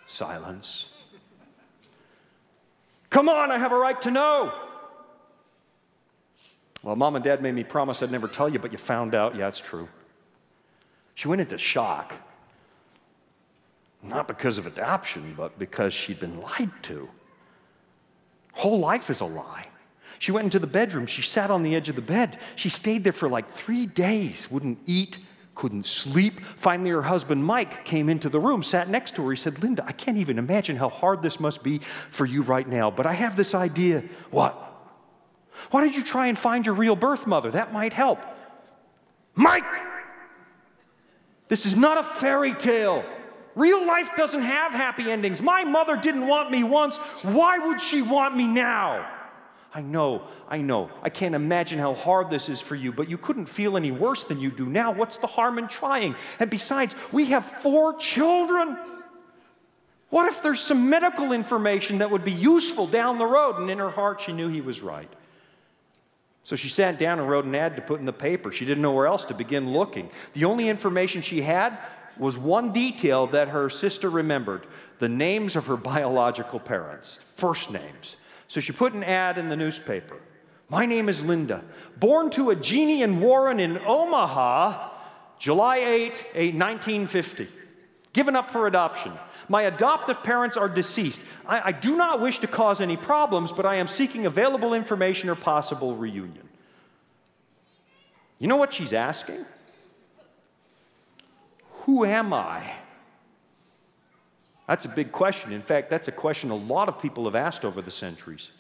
Silence. 0.07 0.91
Come 3.09 3.29
on, 3.29 3.51
I 3.51 3.59
have 3.59 3.73
a 3.73 3.77
right 3.77 4.01
to 4.03 4.11
know. 4.11 4.53
Well, 6.83 6.95
mom 6.95 7.17
and 7.17 7.25
dad 7.25 7.43
made 7.43 7.55
me 7.55 7.65
promise 7.65 8.03
I'd 8.03 8.13
never 8.13 8.29
tell 8.29 8.49
you, 8.49 8.59
but 8.59 8.71
you 8.71 8.79
found 8.79 9.15
out. 9.15 9.35
Yeah, 9.35 9.49
it's 9.49 9.61
true. 9.61 9.89
She 11.15 11.29
went 11.29 11.41
into 11.41 11.57
shock. 11.57 12.13
Not 14.03 14.29
because 14.29 14.59
of 14.59 14.67
adoption, 14.67 15.35
but 15.37 15.59
because 15.59 15.95
she'd 15.95 16.21
been 16.21 16.41
lied 16.41 16.71
to. 16.83 17.09
Whole 18.57 18.79
life 18.79 19.11
is 19.11 19.21
a 19.21 19.27
lie. 19.27 19.67
She 20.19 20.33
went 20.33 20.45
into 20.45 20.59
the 20.59 20.67
bedroom. 20.67 21.07
She 21.07 21.21
sat 21.21 21.51
on 21.51 21.63
the 21.63 21.75
edge 21.75 21.91
of 21.91 21.97
the 21.97 22.03
bed. 22.03 22.39
She 22.57 22.71
stayed 22.71 23.05
there 23.05 23.13
for 23.13 23.29
like 23.29 23.51
three 23.51 23.87
days, 23.87 24.51
wouldn't 24.51 24.79
eat, 24.87 25.19
couldn't 25.55 25.85
sleep. 25.85 26.41
Finally, 26.57 26.91
her 26.91 27.03
husband, 27.03 27.45
Mike, 27.45 27.85
came 27.85 28.09
into 28.09 28.31
the 28.31 28.41
room, 28.41 28.63
sat 28.63 28.89
next 28.89 29.15
to 29.17 29.25
her. 29.25 29.31
He 29.31 29.37
said, 29.37 29.63
Linda, 29.63 29.85
I 29.87 29.93
can't 29.93 30.17
even 30.17 30.39
imagine 30.39 30.77
how 30.77 30.89
hard 30.89 31.21
this 31.21 31.39
must 31.39 31.63
be 31.63 31.81
for 32.11 32.25
you 32.25 32.41
right 32.43 32.67
now, 32.67 32.91
but 32.91 33.05
I 33.07 33.13
have 33.13 33.37
this 33.37 33.55
idea. 33.55 34.03
What? 34.31 34.55
Why 35.71 35.83
don't 35.83 35.95
you 35.95 36.03
try 36.03 36.29
and 36.29 36.39
find 36.39 36.65
your 36.65 36.75
real 36.75 36.97
birth 36.97 37.27
mother? 37.27 37.51
That 37.51 37.75
might 37.75 37.93
help. 37.93 38.21
Mike! 39.35 39.65
This 41.49 41.67
is 41.67 41.77
not 41.77 41.99
a 41.99 42.03
fairy 42.03 42.55
tale. 42.55 43.05
Real 43.57 43.85
life 43.87 44.11
doesn't 44.17 44.43
have 44.43 44.73
happy 44.73 45.11
endings. 45.11 45.41
My 45.41 45.65
mother 45.65 45.97
didn't 45.97 46.27
want 46.27 46.51
me 46.51 46.63
once. 46.63 46.97
Why 47.23 47.59
would 47.59 47.81
she 47.81 48.03
want 48.03 48.37
me 48.37 48.47
now? 48.47 49.11
I 49.75 49.81
know, 49.81 50.23
I 50.49 50.59
know. 50.59 50.91
I 51.03 51.09
can't 51.09 51.35
imagine 51.35 51.79
how 51.79 51.95
hard 51.95 52.31
this 52.31 52.49
is 52.49 52.61
for 52.61 52.75
you, 52.75 52.93
but 52.93 53.09
you 53.09 53.19
couldn't 53.19 53.47
feel 53.47 53.77
any 53.77 53.91
worse 53.91 54.25
than 54.25 54.41
you 54.41 54.51
do 54.51 54.67
now. 54.67 54.93
What's 54.93 55.17
the 55.17 55.27
harm 55.27 55.59
in 55.59 55.69
trying? 55.69 56.15
And 56.39 56.51
besides, 56.51 56.95
we 57.13 57.27
have 57.27 57.45
four 57.45 57.95
children. 57.97 58.77
What 60.11 60.27
if 60.29 60.43
there's 60.43 60.61
some 60.61 60.89
medical 60.89 61.33
information 61.33 61.99
that 61.99 62.11
would 62.11 62.25
be 62.25 62.33
useful 62.33 62.87
down 62.87 63.19
the 63.19 63.27
road? 63.27 63.57
And 63.59 63.71
in 63.71 63.79
her 63.79 63.91
heart, 63.91 64.21
she 64.21 64.33
knew 64.33 64.49
he 64.49 64.61
was 64.61 64.81
right. 64.83 65.13
So 66.45 66.57
she 66.57 66.69
sat 66.69 66.99
down 66.99 67.19
and 67.19 67.29
wrote 67.29 67.45
an 67.45 67.55
ad 67.55 67.77
to 67.77 67.83
put 67.83 68.01
in 68.01 68.07
the 68.07 68.13
paper. 68.13 68.53
She 68.53 68.65
didn't 68.65 68.83
know 68.83 68.93
where 68.93 69.07
else 69.07 69.25
to 69.27 69.35
begin 69.35 69.73
looking. 69.73 70.11
The 70.35 70.45
only 70.45 70.69
information 70.69 71.23
she 71.23 71.43
had 71.43 71.77
was 72.19 72.39
one 72.39 72.73
detail 72.73 73.27
that 73.29 73.49
her 73.49 73.69
sister 73.69 74.11
remembered 74.11 74.67
the 74.99 75.09
names 75.09 75.57
of 75.57 75.67
her 75.67 75.77
biological 75.77 76.59
parents, 76.59 77.21
first 77.35 77.71
names. 77.71 78.17
So 78.49 78.61
she 78.61 78.73
put 78.73 78.93
an 78.93 79.05
ad 79.05 79.39
in 79.39 79.49
the 79.49 79.57
newspaper. 79.57 80.19
My 80.69 80.87
name 80.87 81.09
is 81.09 81.23
Linda, 81.23 81.63
born 81.99 82.31
to 82.31 82.51
a 82.51 82.57
genie 82.57 83.03
and 83.03 83.21
Warren 83.21 83.61
in 83.61 83.79
Omaha, 83.79 84.91
July 85.39 85.77
8, 85.77 86.55
1950. 86.55 87.49
Given 88.13 88.35
up 88.35 88.51
for 88.51 88.67
adoption. 88.67 89.13
My 89.49 89.63
adoptive 89.63 90.23
parents 90.23 90.57
are 90.57 90.69
deceased. 90.69 91.21
I, 91.47 91.69
I, 91.69 91.73
do 91.73 91.97
not 91.97 92.21
wish 92.21 92.41
to 92.41 92.47
cause 92.47 92.81
any 92.81 92.97
problems, 92.97 93.53
but 93.53 93.67
I 93.67 93.77
am 93.77 93.87
seeking 93.87 94.27
available 94.27 94.75
information 94.75 95.29
or 95.29 95.35
possible 95.35 95.95
reunion. 95.95 96.49
You 98.39 98.49
know 98.49 98.57
what 98.57 98.73
she's 98.73 98.93
asking? 98.93 99.45
Who 101.87 102.05
am 102.05 102.33
I? 102.33 102.65
That's 104.67 104.85
a 104.87 104.89
big 104.89 105.13
question. 105.13 105.53
In 105.53 105.63
fact, 105.63 105.89
that's 105.89 106.09
a 106.09 106.13
question 106.13 106.51
a 106.51 106.57
lot 106.57 106.89
of 106.89 107.01
people 107.01 107.27
have 107.27 107.37
asked 107.37 107.65
over 107.65 107.81
the 107.81 107.93
centuries. 107.93 108.51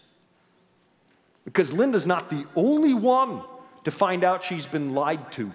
Because 1.44 1.72
Linda's 1.72 2.06
not 2.06 2.30
the 2.30 2.46
only 2.54 2.94
one 2.94 3.42
to 3.82 3.90
find 3.90 4.22
out 4.22 4.44
she's 4.44 4.64
been 4.64 4.94
lied 4.94 5.32
to, 5.32 5.50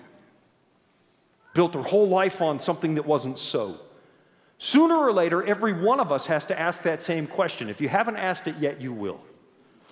built 1.53 1.73
her 1.75 1.81
whole 1.81 2.09
life 2.09 2.41
on 2.41 2.59
something 2.59 2.95
that 2.95 3.05
wasn't 3.05 3.39
so. 3.39 3.79
Sooner 4.57 4.95
or 4.95 5.13
later, 5.13 5.41
every 5.41 5.71
one 5.71 6.01
of 6.01 6.11
us 6.11 6.25
has 6.25 6.45
to 6.47 6.59
ask 6.59 6.83
that 6.83 7.01
same 7.01 7.25
question. 7.25 7.69
If 7.69 7.79
you 7.79 7.87
haven't 7.87 8.17
asked 8.17 8.47
it 8.47 8.57
yet, 8.59 8.81
you 8.81 8.91
will. 8.91 9.21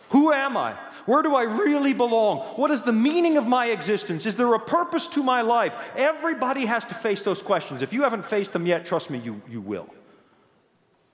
Who 0.10 0.32
am 0.34 0.58
I? 0.58 0.74
Where 1.06 1.22
do 1.22 1.36
I 1.36 1.44
really 1.44 1.94
belong? 1.94 2.40
What 2.56 2.72
is 2.72 2.82
the 2.82 2.92
meaning 2.92 3.38
of 3.38 3.46
my 3.48 3.68
existence? 3.68 4.26
Is 4.26 4.36
there 4.36 4.54
a 4.54 4.60
purpose 4.60 5.08
to 5.08 5.24
my 5.24 5.42
life? 5.42 5.76
Everybody 5.96 6.66
has 6.66 6.84
to 6.86 6.94
face 6.94 7.22
those 7.22 7.42
questions. 7.42 7.82
If 7.82 7.94
you 7.94 8.04
haven't 8.04 8.26
faced 8.26 8.54
them 8.54 8.66
yet, 8.66 8.86
trust 8.86 9.10
me, 9.10 9.20
you, 9.20 9.42
you 9.48 9.62
will. 9.62 9.88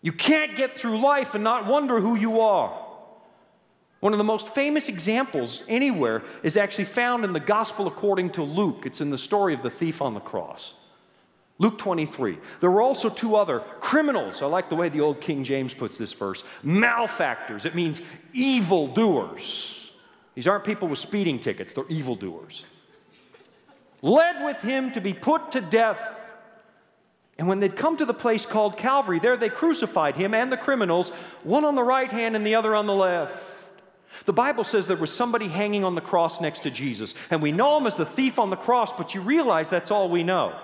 You 0.01 0.13
can't 0.13 0.55
get 0.55 0.77
through 0.77 1.01
life 1.01 1.36
and 1.36 1.43
not 1.43 1.65
wonder 1.65 1.99
who 1.99 2.15
you 2.15 2.39
are. 2.39 2.86
One 3.99 4.13
of 4.13 4.17
the 4.17 4.23
most 4.23 4.49
famous 4.49 4.88
examples 4.88 5.63
anywhere 5.67 6.23
is 6.43 6.58
actually 6.58 6.86
found 6.86 7.25
in 7.25 7.34
the 7.34 7.39
Gospel 7.39 7.88
according 7.88 8.29
to 8.31 8.43
Luke. 8.43 8.84
It's 8.86 9.01
in 9.01 9.10
the 9.10 9.17
story 9.17 9.53
of 9.53 9.63
the 9.63 9.69
thief 9.69 10.01
on 10.01 10.13
the 10.13 10.19
cross. 10.19 10.75
Luke 11.58 11.78
23. 11.78 12.38
There 12.60 12.70
were 12.70 12.82
also 12.82 13.10
two 13.10 13.36
other 13.36 13.62
criminals. 13.80 14.41
I 14.41 14.46
like 14.46 14.70
the 14.70 14.76
way 14.76 14.89
the 14.89 15.02
old 15.02 15.22
King 15.22 15.44
James 15.44 15.74
puts 15.74 15.98
this 15.98 16.12
verse 16.12 16.44
malefactors. 16.63 17.65
It 17.65 17.76
means 17.76 18.02
evildoers. 18.34 19.91
These 20.34 20.48
aren't 20.48 20.65
people 20.65 20.89
with 20.89 21.00
speeding 21.00 21.39
tickets, 21.39 21.74
they're 21.74 21.88
evildoers. 21.88 22.65
Led 24.02 24.44
with 24.44 24.62
him 24.62 24.91
to 24.91 25.02
be 25.02 25.13
put 25.13 25.54
to 25.54 25.62
death. 25.62 26.22
And 27.38 27.48
when 27.48 27.60
they'd 27.60 27.76
come 27.76 27.98
to 27.98 28.06
the 28.06 28.13
place 28.13 28.46
called 28.46 28.78
Calvary, 28.78 29.20
there 29.20 29.36
they 29.36 29.50
crucified 29.50 30.15
him 30.15 30.34
and 30.34 30.52
the 30.52 30.58
criminals, 30.58 31.10
one 31.44 31.65
on 31.65 31.76
the 31.76 31.84
right 31.84 32.12
hand 32.12 32.36
and 32.36 32.46
the 32.46 32.56
other 32.56 32.76
on 32.76 32.86
the 32.86 32.94
left. 32.94 33.34
The 34.26 34.34
Bible 34.34 34.63
says 34.63 34.88
there 34.88 34.96
was 34.96 35.12
somebody 35.12 35.48
hanging 35.48 35.84
on 35.84 35.96
the 35.96 36.02
cross 36.02 36.39
next 36.39 36.60
to 36.60 36.72
Jesus, 36.72 37.13
and 37.30 37.41
we 37.41 37.52
know 37.52 37.78
him 37.78 37.88
as 37.88 37.96
the 37.96 38.06
thief 38.06 38.39
on 38.39 38.50
the 38.50 38.56
cross, 38.56 38.94
but 38.94 39.13
you 39.13 39.22
realize 39.22 39.70
that's 39.70 39.91
all 39.91 40.10
we 40.10 40.24
know. 40.24 40.58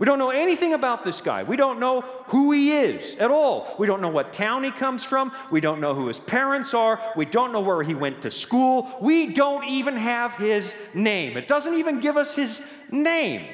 We 0.00 0.06
don't 0.06 0.18
know 0.18 0.30
anything 0.30 0.72
about 0.72 1.04
this 1.04 1.20
guy. 1.20 1.42
We 1.42 1.56
don't 1.56 1.78
know 1.78 2.00
who 2.28 2.52
he 2.52 2.72
is 2.72 3.16
at 3.16 3.30
all. 3.30 3.74
We 3.78 3.86
don't 3.86 4.00
know 4.00 4.08
what 4.08 4.32
town 4.32 4.64
he 4.64 4.70
comes 4.70 5.04
from. 5.04 5.30
We 5.50 5.60
don't 5.60 5.78
know 5.78 5.94
who 5.94 6.06
his 6.06 6.18
parents 6.18 6.72
are. 6.72 6.98
We 7.16 7.26
don't 7.26 7.52
know 7.52 7.60
where 7.60 7.82
he 7.82 7.94
went 7.94 8.22
to 8.22 8.30
school. 8.30 8.96
We 9.02 9.34
don't 9.34 9.68
even 9.68 9.98
have 9.98 10.32
his 10.36 10.72
name. 10.94 11.36
It 11.36 11.46
doesn't 11.46 11.74
even 11.74 12.00
give 12.00 12.16
us 12.16 12.34
his 12.34 12.62
name. 12.90 13.46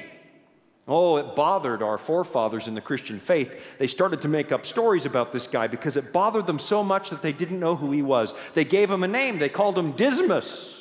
Oh, 0.87 1.17
it 1.17 1.35
bothered 1.35 1.83
our 1.83 1.97
forefathers 1.97 2.69
in 2.69 2.75
the 2.75 2.81
Christian 2.81 3.19
faith. 3.19 3.53
They 3.77 3.87
started 3.87 4.21
to 4.21 4.29
make 4.29 4.53
up 4.53 4.65
stories 4.65 5.05
about 5.05 5.33
this 5.33 5.47
guy 5.47 5.67
because 5.67 5.97
it 5.97 6.13
bothered 6.13 6.47
them 6.47 6.59
so 6.59 6.81
much 6.81 7.09
that 7.09 7.21
they 7.21 7.33
didn't 7.33 7.59
know 7.59 7.75
who 7.75 7.91
he 7.91 8.01
was. 8.01 8.33
They 8.53 8.63
gave 8.63 8.89
him 8.89 9.03
a 9.03 9.07
name, 9.09 9.37
they 9.37 9.49
called 9.49 9.77
him 9.77 9.91
Dismas. 9.91 10.76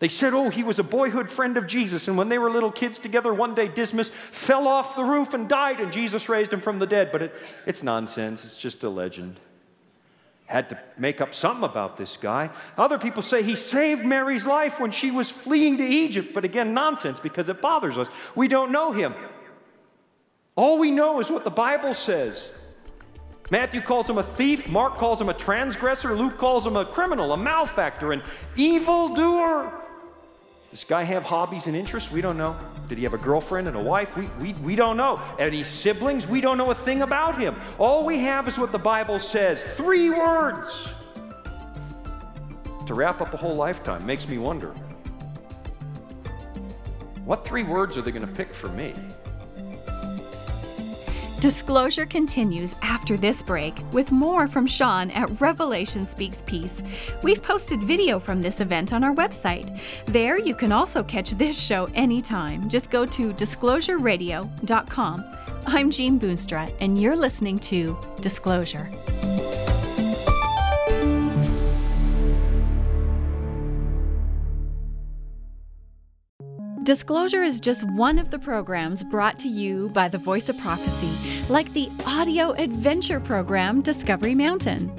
They 0.00 0.08
said, 0.08 0.32
oh, 0.32 0.48
he 0.48 0.62
was 0.62 0.78
a 0.78 0.84
boyhood 0.84 1.28
friend 1.28 1.56
of 1.56 1.66
Jesus. 1.66 2.06
And 2.06 2.16
when 2.16 2.28
they 2.28 2.38
were 2.38 2.50
little 2.50 2.70
kids 2.70 2.98
together, 2.98 3.34
one 3.34 3.54
day 3.54 3.66
Dismas 3.66 4.10
fell 4.10 4.68
off 4.68 4.94
the 4.94 5.02
roof 5.02 5.34
and 5.34 5.48
died, 5.48 5.80
and 5.80 5.92
Jesus 5.92 6.28
raised 6.28 6.52
him 6.52 6.60
from 6.60 6.78
the 6.78 6.86
dead. 6.86 7.10
But 7.10 7.22
it, 7.22 7.34
it's 7.66 7.82
nonsense, 7.82 8.44
it's 8.44 8.56
just 8.56 8.84
a 8.84 8.88
legend. 8.88 9.40
Had 10.46 10.68
to 10.68 10.78
make 10.96 11.20
up 11.20 11.34
something 11.34 11.64
about 11.64 11.96
this 11.96 12.16
guy. 12.16 12.50
Other 12.76 12.96
people 12.96 13.22
say 13.22 13.42
he 13.42 13.56
saved 13.56 14.04
Mary's 14.04 14.46
life 14.46 14.78
when 14.78 14.92
she 14.92 15.10
was 15.10 15.30
fleeing 15.30 15.76
to 15.78 15.84
Egypt. 15.84 16.32
But 16.32 16.44
again, 16.44 16.72
nonsense 16.72 17.18
because 17.18 17.48
it 17.48 17.60
bothers 17.60 17.98
us. 17.98 18.06
We 18.36 18.46
don't 18.46 18.70
know 18.70 18.92
him. 18.92 19.14
All 20.54 20.78
we 20.78 20.90
know 20.90 21.20
is 21.20 21.28
what 21.28 21.44
the 21.44 21.50
Bible 21.50 21.92
says. 21.92 22.50
Matthew 23.50 23.80
calls 23.80 24.08
him 24.08 24.18
a 24.18 24.22
thief, 24.22 24.68
Mark 24.68 24.94
calls 24.94 25.20
him 25.20 25.28
a 25.28 25.34
transgressor, 25.34 26.14
Luke 26.14 26.36
calls 26.36 26.66
him 26.66 26.76
a 26.76 26.84
criminal, 26.84 27.32
a 27.32 27.36
malefactor, 27.36 28.12
an 28.12 28.22
evildoer. 28.56 29.87
This 30.78 30.84
guy 30.84 31.02
have 31.02 31.24
hobbies 31.24 31.66
and 31.66 31.74
interests? 31.74 32.08
We 32.12 32.20
don't 32.20 32.38
know. 32.38 32.56
Did 32.88 32.98
he 32.98 33.02
have 33.02 33.12
a 33.12 33.18
girlfriend 33.18 33.66
and 33.66 33.76
a 33.76 33.82
wife? 33.82 34.16
We, 34.16 34.28
we, 34.40 34.52
we 34.60 34.76
don't 34.76 34.96
know. 34.96 35.20
Any 35.36 35.64
siblings? 35.64 36.24
We 36.28 36.40
don't 36.40 36.56
know 36.56 36.70
a 36.70 36.74
thing 36.76 37.02
about 37.02 37.36
him. 37.36 37.60
All 37.80 38.06
we 38.06 38.20
have 38.20 38.46
is 38.46 38.60
what 38.60 38.70
the 38.70 38.78
Bible 38.78 39.18
says 39.18 39.64
three 39.74 40.08
words. 40.08 40.88
To 42.86 42.94
wrap 42.94 43.20
up 43.20 43.34
a 43.34 43.36
whole 43.36 43.56
lifetime 43.56 44.06
makes 44.06 44.28
me 44.28 44.38
wonder 44.38 44.68
what 47.24 47.44
three 47.44 47.64
words 47.64 47.96
are 47.96 48.02
they 48.02 48.12
going 48.12 48.24
to 48.24 48.32
pick 48.32 48.54
for 48.54 48.68
me? 48.68 48.94
Disclosure 51.40 52.04
continues 52.04 52.74
after 52.82 53.16
this 53.16 53.44
break 53.44 53.84
with 53.92 54.10
more 54.10 54.48
from 54.48 54.66
Shawn 54.66 55.12
at 55.12 55.40
Revelation 55.40 56.04
Speaks 56.04 56.42
Peace. 56.46 56.82
We've 57.22 57.40
posted 57.40 57.80
video 57.84 58.18
from 58.18 58.42
this 58.42 58.60
event 58.60 58.92
on 58.92 59.04
our 59.04 59.14
website. 59.14 59.80
There 60.06 60.40
you 60.40 60.56
can 60.56 60.72
also 60.72 61.04
catch 61.04 61.30
this 61.32 61.56
show 61.56 61.86
anytime. 61.94 62.68
Just 62.68 62.90
go 62.90 63.06
to 63.06 63.32
disclosureradio.com. 63.32 65.24
I'm 65.66 65.90
Jean 65.92 66.18
Boonstra, 66.18 66.74
and 66.80 67.00
you're 67.00 67.16
listening 67.16 67.60
to 67.60 67.96
Disclosure. 68.20 68.90
Disclosure 76.88 77.42
is 77.42 77.60
just 77.60 77.84
one 77.84 78.18
of 78.18 78.30
the 78.30 78.38
programs 78.38 79.04
brought 79.04 79.38
to 79.40 79.48
you 79.50 79.90
by 79.90 80.08
the 80.08 80.16
Voice 80.16 80.48
of 80.48 80.56
Prophecy, 80.56 81.44
like 81.50 81.70
the 81.74 81.90
audio 82.06 82.52
adventure 82.52 83.20
program 83.20 83.82
Discovery 83.82 84.34
Mountain. 84.34 84.90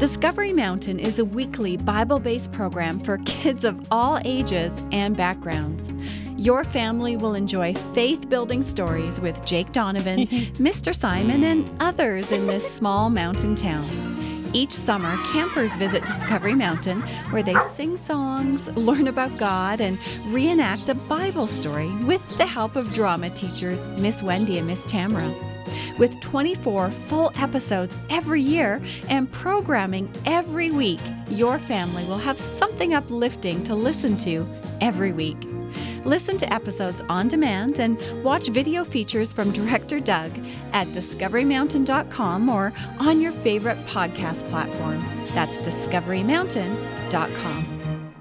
Discovery 0.00 0.52
Mountain 0.52 0.98
is 0.98 1.20
a 1.20 1.24
weekly 1.24 1.76
Bible 1.76 2.18
based 2.18 2.50
program 2.50 2.98
for 2.98 3.18
kids 3.18 3.62
of 3.62 3.86
all 3.92 4.18
ages 4.24 4.72
and 4.90 5.16
backgrounds. 5.16 5.92
Your 6.36 6.64
family 6.64 7.16
will 7.16 7.36
enjoy 7.36 7.74
faith 7.94 8.28
building 8.28 8.64
stories 8.64 9.20
with 9.20 9.46
Jake 9.46 9.70
Donovan, 9.70 10.26
Mr. 10.26 10.92
Simon, 10.92 11.44
and 11.44 11.70
others 11.78 12.32
in 12.32 12.48
this 12.48 12.68
small 12.68 13.08
mountain 13.08 13.54
town. 13.54 14.15
Each 14.56 14.72
summer, 14.72 15.14
campers 15.34 15.74
visit 15.74 16.06
Discovery 16.06 16.54
Mountain 16.54 17.02
where 17.28 17.42
they 17.42 17.54
sing 17.74 17.98
songs, 17.98 18.66
learn 18.68 19.06
about 19.06 19.36
God, 19.36 19.82
and 19.82 19.98
reenact 20.28 20.88
a 20.88 20.94
Bible 20.94 21.46
story 21.46 21.94
with 22.04 22.22
the 22.38 22.46
help 22.46 22.74
of 22.74 22.90
drama 22.94 23.28
teachers 23.28 23.86
Miss 23.98 24.22
Wendy 24.22 24.56
and 24.56 24.66
Miss 24.66 24.82
Tamra. 24.84 25.30
With 25.98 26.18
24 26.22 26.90
full 26.90 27.32
episodes 27.36 27.98
every 28.08 28.40
year 28.40 28.80
and 29.10 29.30
programming 29.30 30.10
every 30.24 30.70
week, 30.70 31.00
your 31.28 31.58
family 31.58 32.04
will 32.04 32.16
have 32.16 32.38
something 32.38 32.94
uplifting 32.94 33.62
to 33.64 33.74
listen 33.74 34.16
to 34.20 34.46
every 34.80 35.12
week. 35.12 35.36
Listen 36.06 36.38
to 36.38 36.54
episodes 36.54 37.02
on 37.08 37.26
demand 37.26 37.80
and 37.80 37.98
watch 38.22 38.46
video 38.46 38.84
features 38.84 39.32
from 39.32 39.50
director 39.50 39.98
Doug 39.98 40.30
at 40.72 40.86
discoverymountain.com 40.88 42.48
or 42.48 42.72
on 43.00 43.20
your 43.20 43.32
favorite 43.32 43.84
podcast 43.86 44.48
platform. 44.48 45.04
That's 45.34 45.58
discoverymountain.com. 45.58 48.12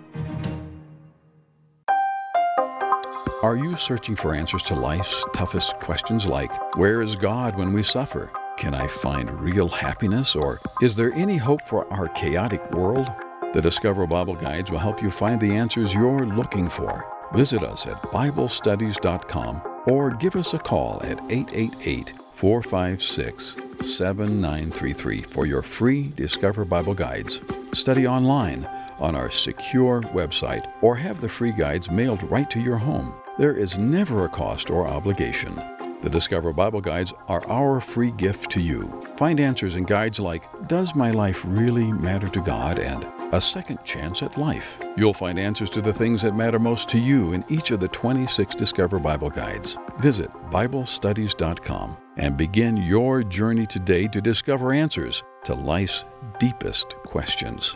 Are 3.44 3.56
you 3.56 3.78
searching 3.78 4.16
for 4.16 4.34
answers 4.34 4.64
to 4.64 4.74
life's 4.74 5.24
toughest 5.36 5.78
questions 5.78 6.26
like 6.26 6.52
where 6.78 7.04
is 7.04 7.16
God 7.16 7.56
when 7.56 7.72
we 7.72 7.84
suffer? 7.84 8.32
Can 8.58 8.74
I 8.74 8.88
find 8.88 9.30
real 9.40 9.68
happiness 9.68 10.36
or 10.36 10.60
is 10.82 10.96
there 10.96 11.14
any 11.14 11.38
hope 11.38 11.62
for 11.68 11.86
our 11.94 12.08
chaotic 12.08 12.72
world? 12.72 13.12
The 13.54 13.62
Discover 13.62 14.08
Bible 14.08 14.34
Guides 14.34 14.72
will 14.72 14.80
help 14.80 15.04
you 15.04 15.12
find 15.12 15.40
the 15.40 15.56
answers 15.56 15.94
you're 15.94 16.26
looking 16.26 16.68
for. 16.68 17.15
Visit 17.34 17.64
us 17.64 17.86
at 17.88 18.02
BibleStudies.com 18.04 19.62
or 19.88 20.12
give 20.12 20.36
us 20.36 20.54
a 20.54 20.60
call 20.60 21.02
at 21.04 21.20
888 21.32 22.14
456 22.34 23.56
7933 23.84 25.22
for 25.24 25.46
your 25.46 25.62
free 25.62 26.08
Discover 26.10 26.66
Bible 26.66 26.94
Guides. 26.94 27.42
Study 27.74 28.08
online 28.08 28.66
on 29.00 29.16
our 29.16 29.30
secure 29.30 30.02
website 30.14 30.72
or 30.82 30.96
have 30.96 31.20
the 31.20 31.30
free 31.30 31.52
guides 31.52 31.92
mailed 31.92 32.24
right 32.32 32.50
to 32.50 32.60
your 32.60 32.78
home. 32.78 33.14
There 33.38 33.56
is 33.56 33.78
never 33.78 34.26
a 34.26 34.30
cost 34.30 34.70
or 34.70 34.88
obligation. 34.88 35.56
The 36.02 36.10
Discover 36.10 36.54
Bible 36.54 36.82
Guides 36.82 37.14
are 37.28 37.46
our 37.48 37.82
free 37.82 38.12
gift 38.12 38.50
to 38.52 38.62
you. 38.62 39.06
Find 39.18 39.40
answers 39.40 39.76
in 39.76 39.84
guides 39.84 40.20
like 40.20 40.48
Does 40.68 40.96
my 40.96 41.12
life 41.12 41.44
really 41.46 41.92
matter 41.92 42.28
to 42.30 42.42
God? 42.42 42.80
and 42.80 43.04
A 43.36 43.42
Second 43.42 43.80
Chance 43.84 44.24
at 44.24 44.38
Life. 44.38 44.80
You'll 44.96 45.14
find 45.14 45.38
answers 45.38 45.70
to 45.72 45.82
the 45.82 45.92
things 45.92 46.22
that 46.22 46.38
matter 46.38 46.58
most 46.58 46.88
to 46.88 46.98
you 46.98 47.34
in 47.34 47.44
each 47.50 47.72
of 47.72 47.82
the 47.82 47.90
26 47.90 48.56
Discover 48.56 49.00
Bible 49.00 49.30
Guides. 49.30 49.78
Visit 50.00 50.32
BibleStudies.com 50.52 51.98
and 52.16 52.38
begin 52.38 52.78
your 52.78 53.24
journey 53.24 53.66
today 53.66 54.08
to 54.08 54.22
discover 54.22 54.72
answers 54.72 55.22
to 55.44 55.54
life's 55.54 56.06
deepest 56.40 56.96
questions. 57.04 57.76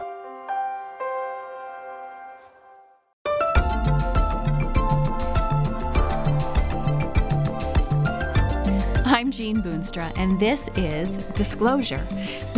Jean 9.40 9.62
Boonstra, 9.64 10.12
and 10.18 10.38
this 10.38 10.68
is 10.76 11.16
Disclosure. 11.32 12.06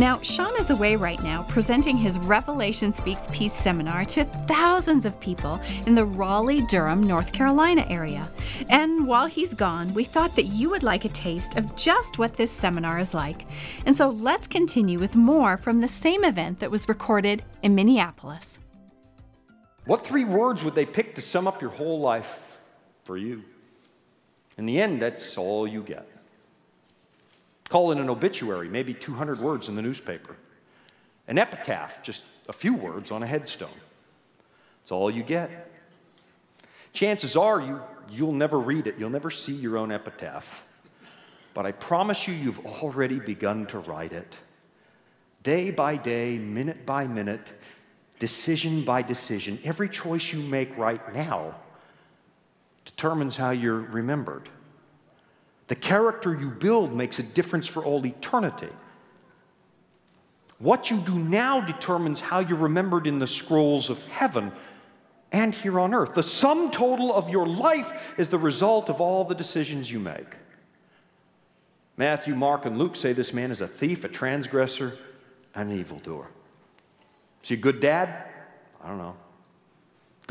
Now, 0.00 0.20
Shawn 0.20 0.52
is 0.58 0.70
away 0.70 0.96
right 0.96 1.22
now 1.22 1.44
presenting 1.44 1.96
his 1.96 2.18
Revelation 2.18 2.92
Speaks 2.92 3.28
Peace 3.30 3.52
seminar 3.52 4.04
to 4.06 4.24
thousands 4.48 5.06
of 5.06 5.20
people 5.20 5.60
in 5.86 5.94
the 5.94 6.04
Raleigh, 6.04 6.62
Durham, 6.62 7.00
North 7.00 7.32
Carolina 7.32 7.86
area. 7.88 8.28
And 8.68 9.06
while 9.06 9.26
he's 9.26 9.54
gone, 9.54 9.94
we 9.94 10.02
thought 10.02 10.34
that 10.34 10.46
you 10.46 10.70
would 10.70 10.82
like 10.82 11.04
a 11.04 11.10
taste 11.10 11.56
of 11.56 11.76
just 11.76 12.18
what 12.18 12.34
this 12.34 12.50
seminar 12.50 12.98
is 12.98 13.14
like. 13.14 13.46
And 13.86 13.96
so 13.96 14.08
let's 14.08 14.48
continue 14.48 14.98
with 14.98 15.14
more 15.14 15.56
from 15.56 15.80
the 15.80 15.86
same 15.86 16.24
event 16.24 16.58
that 16.58 16.72
was 16.72 16.88
recorded 16.88 17.44
in 17.62 17.76
Minneapolis. 17.76 18.58
What 19.84 20.04
three 20.04 20.24
words 20.24 20.64
would 20.64 20.74
they 20.74 20.86
pick 20.86 21.14
to 21.14 21.20
sum 21.20 21.46
up 21.46 21.62
your 21.62 21.70
whole 21.70 22.00
life 22.00 22.60
for 23.04 23.16
you? 23.16 23.44
In 24.58 24.66
the 24.66 24.80
end, 24.80 25.00
that's 25.00 25.38
all 25.38 25.64
you 25.64 25.84
get. 25.84 26.08
Call 27.72 27.90
it 27.90 27.96
an 27.96 28.10
obituary, 28.10 28.68
maybe 28.68 28.92
200 28.92 29.40
words 29.40 29.70
in 29.70 29.76
the 29.76 29.80
newspaper. 29.80 30.36
An 31.26 31.38
epitaph, 31.38 32.02
just 32.02 32.22
a 32.46 32.52
few 32.52 32.74
words 32.74 33.10
on 33.10 33.22
a 33.22 33.26
headstone. 33.26 33.80
It's 34.82 34.92
all 34.92 35.10
you 35.10 35.22
get. 35.22 35.70
Chances 36.92 37.34
are 37.34 37.62
you, 37.62 37.80
you'll 38.10 38.34
never 38.34 38.58
read 38.58 38.88
it, 38.88 38.96
you'll 38.98 39.08
never 39.08 39.30
see 39.30 39.54
your 39.54 39.78
own 39.78 39.90
epitaph. 39.90 40.66
But 41.54 41.64
I 41.64 41.72
promise 41.72 42.28
you, 42.28 42.34
you've 42.34 42.60
already 42.82 43.18
begun 43.18 43.64
to 43.68 43.78
write 43.78 44.12
it. 44.12 44.36
Day 45.42 45.70
by 45.70 45.96
day, 45.96 46.36
minute 46.36 46.84
by 46.84 47.06
minute, 47.06 47.54
decision 48.18 48.84
by 48.84 49.00
decision, 49.00 49.58
every 49.64 49.88
choice 49.88 50.30
you 50.30 50.42
make 50.42 50.76
right 50.76 51.14
now 51.14 51.54
determines 52.84 53.34
how 53.34 53.48
you're 53.48 53.80
remembered. 53.80 54.50
The 55.68 55.74
character 55.74 56.34
you 56.34 56.48
build 56.48 56.94
makes 56.94 57.18
a 57.18 57.22
difference 57.22 57.66
for 57.66 57.84
all 57.84 58.04
eternity. 58.04 58.68
What 60.58 60.90
you 60.90 60.98
do 60.98 61.14
now 61.14 61.60
determines 61.60 62.20
how 62.20 62.38
you're 62.38 62.58
remembered 62.58 63.06
in 63.06 63.18
the 63.18 63.26
scrolls 63.26 63.90
of 63.90 64.02
heaven 64.04 64.52
and 65.32 65.54
here 65.54 65.80
on 65.80 65.94
earth. 65.94 66.14
The 66.14 66.22
sum 66.22 66.70
total 66.70 67.12
of 67.12 67.30
your 67.30 67.46
life 67.46 68.14
is 68.18 68.28
the 68.28 68.38
result 68.38 68.88
of 68.88 69.00
all 69.00 69.24
the 69.24 69.34
decisions 69.34 69.90
you 69.90 69.98
make. 69.98 70.36
Matthew, 71.96 72.34
Mark, 72.34 72.64
and 72.64 72.78
Luke 72.78 72.96
say 72.96 73.12
this 73.12 73.32
man 73.32 73.50
is 73.50 73.60
a 73.60 73.66
thief, 73.68 74.04
a 74.04 74.08
transgressor, 74.08 74.98
and 75.54 75.70
an 75.70 75.78
evildoer. 75.78 76.28
Is 77.42 77.48
he 77.48 77.54
a 77.54 77.58
good 77.58 77.80
dad? 77.80 78.26
I 78.82 78.88
don't 78.88 78.98
know. 78.98 79.16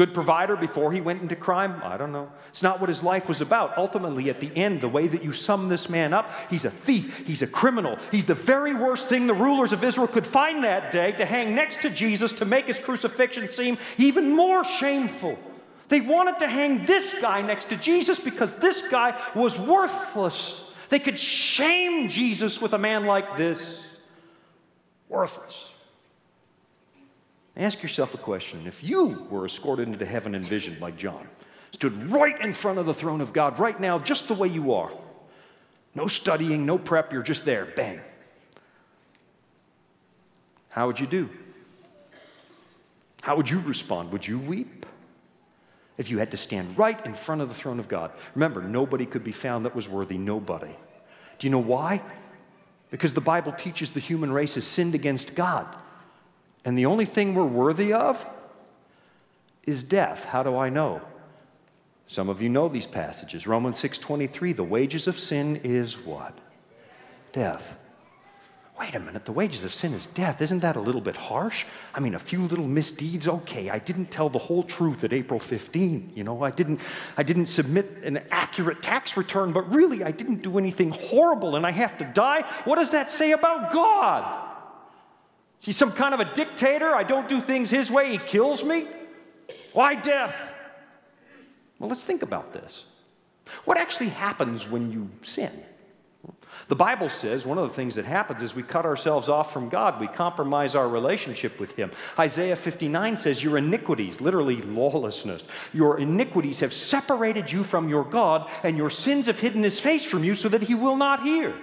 Good 0.02 0.16
provider 0.16 0.56
before 0.56 0.92
he 0.92 1.00
went 1.00 1.22
into 1.22 1.36
crime? 1.36 1.80
I 1.84 1.96
don't 1.96 2.12
know. 2.12 2.32
It's 2.50 2.64
not 2.64 2.80
what 2.80 2.90
his 2.90 3.04
life 3.04 3.30
was 3.30 3.40
about. 3.40 3.78
Ultimately, 3.78 4.32
at 4.32 4.40
the 4.40 4.52
end, 4.58 4.82
the 4.82 4.90
way 4.90 5.08
that 5.08 5.24
you 5.24 5.32
sum 5.32 5.70
this 5.70 5.90
man 5.90 6.12
up, 6.12 6.32
he's 6.50 6.66
a 6.66 6.72
thief, 6.72 7.28
he's 7.28 7.44
a 7.44 7.48
criminal, 7.48 8.00
he's 8.10 8.26
the 8.26 8.34
very 8.34 8.74
worst 8.74 9.10
thing 9.10 9.28
the 9.28 9.36
rulers 9.36 9.74
of 9.74 9.84
Israel 9.84 10.08
could 10.08 10.26
find 10.26 10.64
that 10.64 10.90
day 10.92 11.12
to 11.12 11.24
hang 11.24 11.54
next 11.54 11.84
to 11.84 11.92
Jesus 11.92 12.34
to 12.34 12.46
make 12.46 12.66
his 12.66 12.80
crucifixion 12.80 13.48
seem 13.48 13.78
even 14.00 14.32
more 14.32 14.64
shameful. 14.64 15.38
They 15.88 16.02
wanted 16.02 16.40
to 16.40 16.48
hang 16.48 16.88
this 16.88 17.14
guy 17.22 17.44
next 17.44 17.70
to 17.70 17.78
Jesus 17.78 18.20
because 18.20 18.56
this 18.56 18.88
guy 18.88 19.22
was 19.36 19.60
worthless. 19.60 20.64
They 20.90 20.98
could 20.98 21.20
shame 21.20 22.10
Jesus 22.10 22.60
with 22.60 22.74
a 22.74 22.80
man 22.80 23.06
like 23.06 23.38
this. 23.38 23.86
Worthless. 25.10 25.71
Ask 27.58 27.84
yourself 27.84 28.14
a 28.14 28.18
question. 28.18 28.66
If 28.66 28.84
you 28.84 29.28
were 29.30 29.46
escorted 29.46 29.88
into 29.88 30.06
heaven 30.06 30.36
in 30.36 30.44
vision 30.44 30.78
like 30.80 30.98
John, 30.98 31.28
stood 31.72 32.10
right 32.10 32.40
in 32.42 32.54
front 32.54 32.80
of 32.80 32.86
the 32.86 32.94
throne 32.94 33.22
of 33.22 33.34
God 33.34 33.60
right 33.60 33.80
now, 33.80 34.00
just 34.00 34.28
the 34.28 34.34
way 34.34 34.48
you 34.48 34.74
are, 34.74 34.92
no 35.94 36.08
studying, 36.08 36.66
no 36.66 36.78
prep, 36.78 37.12
you're 37.12 37.24
just 37.24 37.44
there, 37.44 37.66
bang. 37.66 38.00
How 40.70 40.88
would 40.88 41.00
you 41.00 41.08
do? 41.08 41.30
How 43.22 43.36
would 43.36 43.50
you 43.50 43.60
respond? 43.60 44.12
Would 44.12 44.26
you 44.26 44.40
weep? 44.40 44.86
If 45.98 46.10
you 46.10 46.18
had 46.18 46.32
to 46.32 46.38
stand 46.38 46.78
right 46.78 47.06
in 47.06 47.14
front 47.14 47.42
of 47.42 47.50
the 47.50 47.54
throne 47.54 47.80
of 47.80 47.88
God. 47.88 48.12
Remember, 48.34 48.62
nobody 48.62 49.06
could 49.06 49.24
be 49.24 49.34
found 49.34 49.66
that 49.66 49.76
was 49.76 49.88
worthy, 49.88 50.18
nobody. 50.18 50.74
Do 51.38 51.48
you 51.48 51.52
know 51.52 51.60
why? 51.60 52.02
Because 52.90 53.14
the 53.14 53.22
Bible 53.22 53.52
teaches 53.52 53.92
the 53.92 54.00
human 54.00 54.32
race 54.32 54.56
has 54.56 54.66
sinned 54.66 54.96
against 54.96 55.36
God. 55.36 55.68
And 56.64 56.78
the 56.78 56.86
only 56.86 57.06
thing 57.06 57.34
we're 57.34 57.46
worthy 57.46 57.94
of 57.94 58.26
is 59.64 59.84
death. 59.84 60.26
How 60.26 60.44
do 60.44 60.56
I 60.56 60.70
know? 60.70 61.02
Some 62.08 62.30
of 62.30 62.42
you 62.42 62.50
know 62.50 62.68
these 62.68 62.88
passages. 62.88 63.48
Romans 63.48 63.80
6:23, 63.80 64.54
the 64.54 64.64
wages 64.64 65.08
of 65.08 65.20
sin 65.20 65.62
is 65.64 65.98
what? 65.98 66.38
Death. 67.32 67.78
Wait 68.78 68.96
a 68.96 69.00
minute, 69.00 69.26
the 69.26 69.32
wages 69.32 69.64
of 69.64 69.74
sin 69.74 69.94
is 69.94 70.08
death. 70.08 70.42
Isn't 70.42 70.60
that 70.62 70.76
a 70.76 70.80
little 70.80 71.02
bit 71.02 71.16
harsh? 71.16 71.66
I 71.94 72.00
mean, 72.00 72.16
a 72.16 72.20
few 72.20 72.42
little 72.42 72.68
misdeeds, 72.68 73.28
okay. 73.28 73.70
I 73.70 73.78
didn't 73.78 74.10
tell 74.10 74.28
the 74.28 74.40
whole 74.40 74.64
truth 74.64 75.04
at 75.04 75.14
April 75.14 75.40
15. 75.40 76.14
You 76.16 76.24
know, 76.24 76.44
I 76.44 76.52
didn't 76.52 76.82
I 77.16 77.24
didn't 77.24 77.46
submit 77.46 78.04
an 78.04 78.22
accurate 78.32 78.82
tax 78.82 79.16
return, 79.16 79.54
but 79.54 79.72
really 79.74 80.04
I 80.04 80.12
didn't 80.12 80.42
do 80.42 80.58
anything 80.58 80.90
horrible 80.92 81.56
and 81.56 81.66
I 81.66 81.72
have 81.72 81.98
to 82.00 82.06
die. 82.06 82.42
What 82.66 82.76
does 82.76 82.92
that 82.92 83.10
say 83.10 83.32
about 83.32 83.72
God? 83.72 84.51
He's 85.62 85.78
some 85.78 85.92
kind 85.92 86.14
of 86.14 86.20
a 86.20 86.34
dictator. 86.34 86.96
I 86.96 87.04
don't 87.04 87.30
do 87.30 87.40
things 87.40 87.70
his 87.70 87.92
way. 87.92 88.12
He 88.12 88.18
kills 88.18 88.64
me. 88.64 88.88
Why 89.74 89.96
death? 89.96 90.52
Well, 91.78 91.88
let's 91.88 92.04
think 92.04 92.24
about 92.24 92.52
this. 92.52 92.86
What 93.66 93.78
actually 93.78 94.10
happens 94.10 94.68
when 94.68 94.92
you 94.92 95.10
sin? 95.22 95.52
The 96.68 96.76
Bible 96.76 97.10
says 97.10 97.46
one 97.46 97.58
of 97.58 97.68
the 97.68 97.76
things 97.76 97.96
that 97.96 98.06
happens 98.06 98.42
is 98.42 98.56
we 98.56 98.64
cut 98.64 98.86
ourselves 98.86 99.30
off 99.30 99.52
from 99.52 99.70
God. 99.70 100.00
We 100.00 100.08
compromise 100.08 100.74
our 100.74 100.88
relationship 100.88 101.60
with 101.60 101.76
Him. 101.76 101.92
Isaiah 102.18 102.56
59 102.56 103.18
says, 103.18 103.44
Your 103.44 103.58
iniquities, 103.58 104.22
literally 104.22 104.62
lawlessness, 104.62 105.44
your 105.74 106.00
iniquities 106.00 106.60
have 106.62 106.74
separated 106.74 107.52
you 107.52 107.64
from 107.64 107.90
your 107.90 108.04
God, 108.04 108.50
and 108.64 108.78
your 108.78 108.90
sins 108.90 109.28
have 109.28 109.40
hidden 109.40 109.64
His 109.64 109.80
face 109.80 110.06
from 110.06 110.24
you 110.24 110.34
so 110.34 110.50
that 110.50 110.64
He 110.64 110.76
will 110.76 110.96
not 110.96 111.24
hear. 111.24 111.54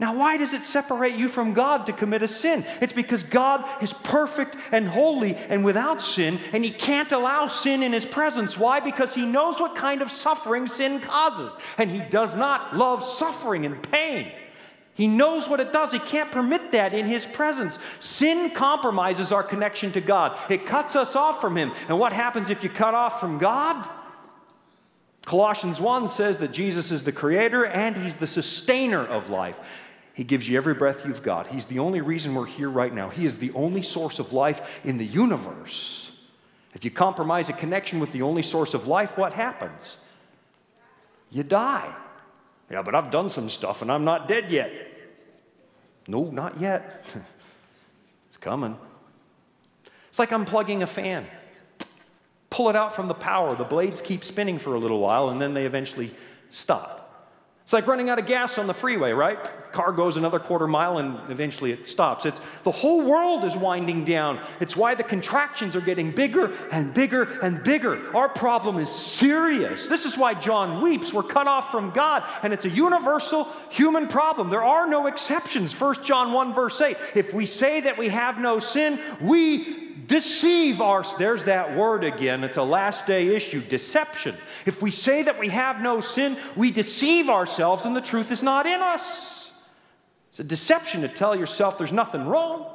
Now, 0.00 0.16
why 0.16 0.36
does 0.36 0.54
it 0.54 0.64
separate 0.64 1.16
you 1.16 1.26
from 1.26 1.54
God 1.54 1.86
to 1.86 1.92
commit 1.92 2.22
a 2.22 2.28
sin? 2.28 2.64
It's 2.80 2.92
because 2.92 3.24
God 3.24 3.68
is 3.82 3.92
perfect 3.92 4.56
and 4.70 4.88
holy 4.88 5.34
and 5.34 5.64
without 5.64 6.00
sin, 6.00 6.38
and 6.52 6.64
He 6.64 6.70
can't 6.70 7.10
allow 7.10 7.48
sin 7.48 7.82
in 7.82 7.92
His 7.92 8.06
presence. 8.06 8.56
Why? 8.56 8.78
Because 8.78 9.12
He 9.12 9.26
knows 9.26 9.58
what 9.58 9.74
kind 9.74 10.00
of 10.00 10.12
suffering 10.12 10.68
sin 10.68 11.00
causes, 11.00 11.52
and 11.78 11.90
He 11.90 11.98
does 11.98 12.36
not 12.36 12.76
love 12.76 13.02
suffering 13.02 13.66
and 13.66 13.82
pain. 13.90 14.30
He 14.94 15.08
knows 15.08 15.48
what 15.48 15.58
it 15.58 15.72
does. 15.72 15.90
He 15.90 15.98
can't 15.98 16.30
permit 16.30 16.72
that 16.72 16.92
in 16.92 17.06
His 17.06 17.26
presence. 17.26 17.80
Sin 17.98 18.50
compromises 18.50 19.32
our 19.32 19.42
connection 19.42 19.90
to 19.92 20.00
God, 20.00 20.38
it 20.48 20.64
cuts 20.64 20.94
us 20.94 21.16
off 21.16 21.40
from 21.40 21.56
Him. 21.56 21.72
And 21.88 21.98
what 21.98 22.12
happens 22.12 22.50
if 22.50 22.62
you 22.62 22.70
cut 22.70 22.94
off 22.94 23.18
from 23.18 23.38
God? 23.38 23.88
Colossians 25.24 25.78
1 25.78 26.08
says 26.08 26.38
that 26.38 26.52
Jesus 26.52 26.90
is 26.90 27.02
the 27.02 27.12
creator 27.12 27.66
and 27.66 27.96
He's 27.96 28.16
the 28.16 28.26
sustainer 28.28 29.04
of 29.04 29.28
life. 29.28 29.60
He 30.18 30.24
gives 30.24 30.48
you 30.48 30.56
every 30.56 30.74
breath 30.74 31.06
you've 31.06 31.22
got. 31.22 31.46
He's 31.46 31.66
the 31.66 31.78
only 31.78 32.00
reason 32.00 32.34
we're 32.34 32.44
here 32.44 32.68
right 32.68 32.92
now. 32.92 33.08
He 33.08 33.24
is 33.24 33.38
the 33.38 33.52
only 33.52 33.82
source 33.82 34.18
of 34.18 34.32
life 34.32 34.80
in 34.84 34.98
the 34.98 35.06
universe. 35.06 36.10
If 36.74 36.84
you 36.84 36.90
compromise 36.90 37.48
a 37.48 37.52
connection 37.52 38.00
with 38.00 38.10
the 38.10 38.22
only 38.22 38.42
source 38.42 38.74
of 38.74 38.88
life, 38.88 39.16
what 39.16 39.32
happens? 39.32 39.96
You 41.30 41.44
die. 41.44 41.94
Yeah, 42.68 42.82
but 42.82 42.96
I've 42.96 43.12
done 43.12 43.28
some 43.28 43.48
stuff 43.48 43.80
and 43.80 43.92
I'm 43.92 44.04
not 44.04 44.26
dead 44.26 44.50
yet. 44.50 44.72
No, 46.08 46.24
not 46.24 46.58
yet. 46.58 47.06
it's 48.26 48.38
coming. 48.38 48.76
It's 50.08 50.18
like 50.18 50.30
unplugging 50.30 50.82
a 50.82 50.88
fan. 50.88 51.28
Pull 52.50 52.70
it 52.70 52.74
out 52.74 52.92
from 52.92 53.06
the 53.06 53.14
power. 53.14 53.54
The 53.54 53.62
blades 53.62 54.02
keep 54.02 54.24
spinning 54.24 54.58
for 54.58 54.74
a 54.74 54.80
little 54.80 54.98
while 54.98 55.28
and 55.28 55.40
then 55.40 55.54
they 55.54 55.64
eventually 55.64 56.12
stop. 56.50 57.07
It's 57.68 57.74
like 57.74 57.86
running 57.86 58.08
out 58.08 58.18
of 58.18 58.24
gas 58.24 58.56
on 58.56 58.66
the 58.66 58.72
freeway, 58.72 59.10
right? 59.10 59.38
Car 59.72 59.92
goes 59.92 60.16
another 60.16 60.38
quarter 60.38 60.66
mile 60.66 60.96
and 60.96 61.20
eventually 61.30 61.70
it 61.70 61.86
stops. 61.86 62.24
It's 62.24 62.40
the 62.64 62.70
whole 62.70 63.02
world 63.02 63.44
is 63.44 63.54
winding 63.54 64.06
down. 64.06 64.40
It's 64.58 64.74
why 64.74 64.94
the 64.94 65.02
contractions 65.02 65.76
are 65.76 65.82
getting 65.82 66.10
bigger 66.10 66.56
and 66.72 66.94
bigger 66.94 67.24
and 67.42 67.62
bigger. 67.62 68.16
Our 68.16 68.30
problem 68.30 68.78
is 68.78 68.88
serious. 68.88 69.86
This 69.86 70.06
is 70.06 70.16
why 70.16 70.32
John 70.32 70.80
weeps. 70.80 71.12
We're 71.12 71.22
cut 71.22 71.46
off 71.46 71.70
from 71.70 71.90
God, 71.90 72.24
and 72.42 72.54
it's 72.54 72.64
a 72.64 72.70
universal 72.70 73.46
human 73.68 74.08
problem. 74.08 74.48
There 74.48 74.64
are 74.64 74.88
no 74.88 75.06
exceptions. 75.06 75.78
1 75.78 76.04
John 76.04 76.32
1 76.32 76.54
verse 76.54 76.80
8. 76.80 76.96
If 77.14 77.34
we 77.34 77.44
say 77.44 77.82
that 77.82 77.98
we 77.98 78.08
have 78.08 78.38
no 78.38 78.58
sin, 78.58 78.98
we 79.20 79.87
deceive 80.08 80.80
our 80.80 81.04
there's 81.18 81.44
that 81.44 81.76
word 81.76 82.02
again 82.02 82.42
it's 82.42 82.56
a 82.56 82.62
last 82.62 83.06
day 83.06 83.28
issue 83.36 83.60
deception. 83.60 84.34
If 84.66 84.82
we 84.82 84.90
say 84.90 85.22
that 85.22 85.38
we 85.38 85.50
have 85.50 85.80
no 85.80 86.00
sin 86.00 86.36
we 86.56 86.70
deceive 86.70 87.28
ourselves 87.28 87.84
and 87.84 87.94
the 87.94 88.00
truth 88.00 88.32
is 88.32 88.42
not 88.42 88.66
in 88.66 88.80
us. 88.80 89.52
It's 90.30 90.40
a 90.40 90.44
deception 90.44 91.02
to 91.02 91.08
tell 91.08 91.36
yourself 91.36 91.78
there's 91.78 91.92
nothing 91.92 92.26
wrong. 92.26 92.74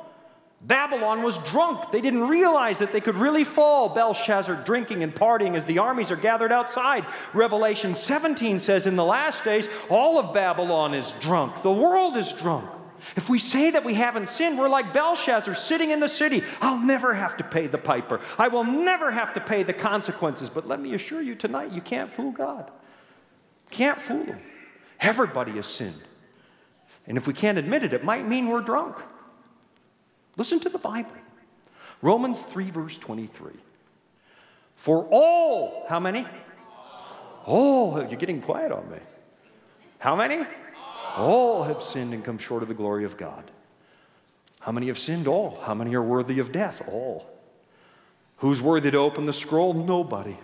Babylon 0.61 1.23
was 1.23 1.37
drunk. 1.39 1.91
They 1.91 1.99
didn't 1.99 2.27
realize 2.27 2.79
that 2.79 2.93
they 2.93 3.01
could 3.01 3.17
really 3.17 3.43
fall. 3.43 3.89
Belshazzar 3.89 4.63
drinking 4.63 5.03
and 5.03 5.13
partying 5.13 5.55
as 5.55 5.65
the 5.65 5.79
armies 5.79 6.09
are 6.09 6.15
gathered 6.15 6.53
outside. 6.53 7.05
Revelation 7.33 7.95
17 7.95 8.59
says 8.61 8.85
in 8.85 8.95
the 8.95 9.03
last 9.03 9.43
days 9.43 9.67
all 9.89 10.19
of 10.19 10.33
babylon 10.33 10.93
is 10.93 11.13
drunk. 11.19 11.61
The 11.63 11.73
world 11.73 12.15
is 12.15 12.31
drunk 12.31 12.69
if 13.15 13.29
we 13.29 13.39
say 13.39 13.71
that 13.71 13.83
we 13.83 13.93
haven't 13.93 14.29
sinned, 14.29 14.57
we're 14.57 14.69
like 14.69 14.93
Belshazzar 14.93 15.53
sitting 15.53 15.91
in 15.91 15.99
the 15.99 16.07
city. 16.07 16.43
I'll 16.61 16.79
never 16.79 17.13
have 17.13 17.37
to 17.37 17.43
pay 17.43 17.67
the 17.67 17.77
piper. 17.77 18.19
I 18.37 18.47
will 18.47 18.63
never 18.63 19.11
have 19.11 19.33
to 19.33 19.41
pay 19.41 19.63
the 19.63 19.73
consequences. 19.73 20.49
But 20.49 20.67
let 20.67 20.79
me 20.79 20.93
assure 20.93 21.21
you 21.21 21.35
tonight, 21.35 21.71
you 21.71 21.81
can't 21.81 22.11
fool 22.11 22.31
God. 22.31 22.71
Can't 23.71 23.99
fool 23.99 24.25
him. 24.25 24.39
Everybody 24.99 25.53
has 25.53 25.67
sinned. 25.67 26.01
And 27.05 27.17
if 27.17 27.27
we 27.27 27.33
can't 27.33 27.57
admit 27.57 27.83
it, 27.83 27.93
it 27.93 28.03
might 28.03 28.27
mean 28.27 28.47
we're 28.47 28.61
drunk. 28.61 28.97
Listen 30.37 30.59
to 30.61 30.69
the 30.69 30.77
Bible. 30.77 31.11
Romans 32.01 32.43
3, 32.43 32.71
verse 32.71 32.97
23. 32.97 33.53
For 34.75 35.05
all, 35.11 35.85
how 35.87 35.99
many? 35.99 36.25
Oh, 37.45 37.99
you're 37.99 38.19
getting 38.19 38.41
quiet 38.41 38.71
on 38.71 38.89
me. 38.89 38.97
How 39.99 40.15
many? 40.15 40.45
All 41.15 41.63
have 41.63 41.81
sinned 41.81 42.13
and 42.13 42.23
come 42.23 42.37
short 42.37 42.63
of 42.63 42.69
the 42.69 42.73
glory 42.73 43.05
of 43.05 43.17
God. 43.17 43.49
How 44.59 44.71
many 44.71 44.87
have 44.87 44.97
sinned? 44.97 45.27
All. 45.27 45.59
How 45.63 45.73
many 45.73 45.93
are 45.95 46.01
worthy 46.01 46.39
of 46.39 46.51
death? 46.51 46.81
All. 46.87 47.29
Who's 48.37 48.61
worthy 48.61 48.91
to 48.91 48.97
open 48.97 49.25
the 49.25 49.33
scroll? 49.33 49.73
Nobody. 49.73 50.37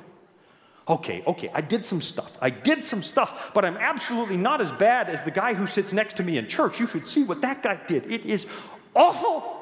Okay, 0.87 1.23
okay, 1.27 1.51
I 1.53 1.61
did 1.61 1.85
some 1.85 2.01
stuff. 2.01 2.35
I 2.41 2.49
did 2.49 2.83
some 2.83 3.03
stuff, 3.03 3.51
but 3.53 3.63
I'm 3.63 3.77
absolutely 3.77 4.37
not 4.37 4.59
as 4.59 4.71
bad 4.71 5.07
as 5.07 5.23
the 5.23 5.29
guy 5.31 5.53
who 5.53 5.67
sits 5.67 5.93
next 5.93 6.17
to 6.17 6.23
me 6.23 6.39
in 6.39 6.47
church. 6.47 6.79
You 6.79 6.87
should 6.87 7.07
see 7.07 7.23
what 7.23 7.41
that 7.41 7.61
guy 7.61 7.79
did. 7.87 8.11
It 8.11 8.25
is 8.25 8.47
awful. 8.95 9.58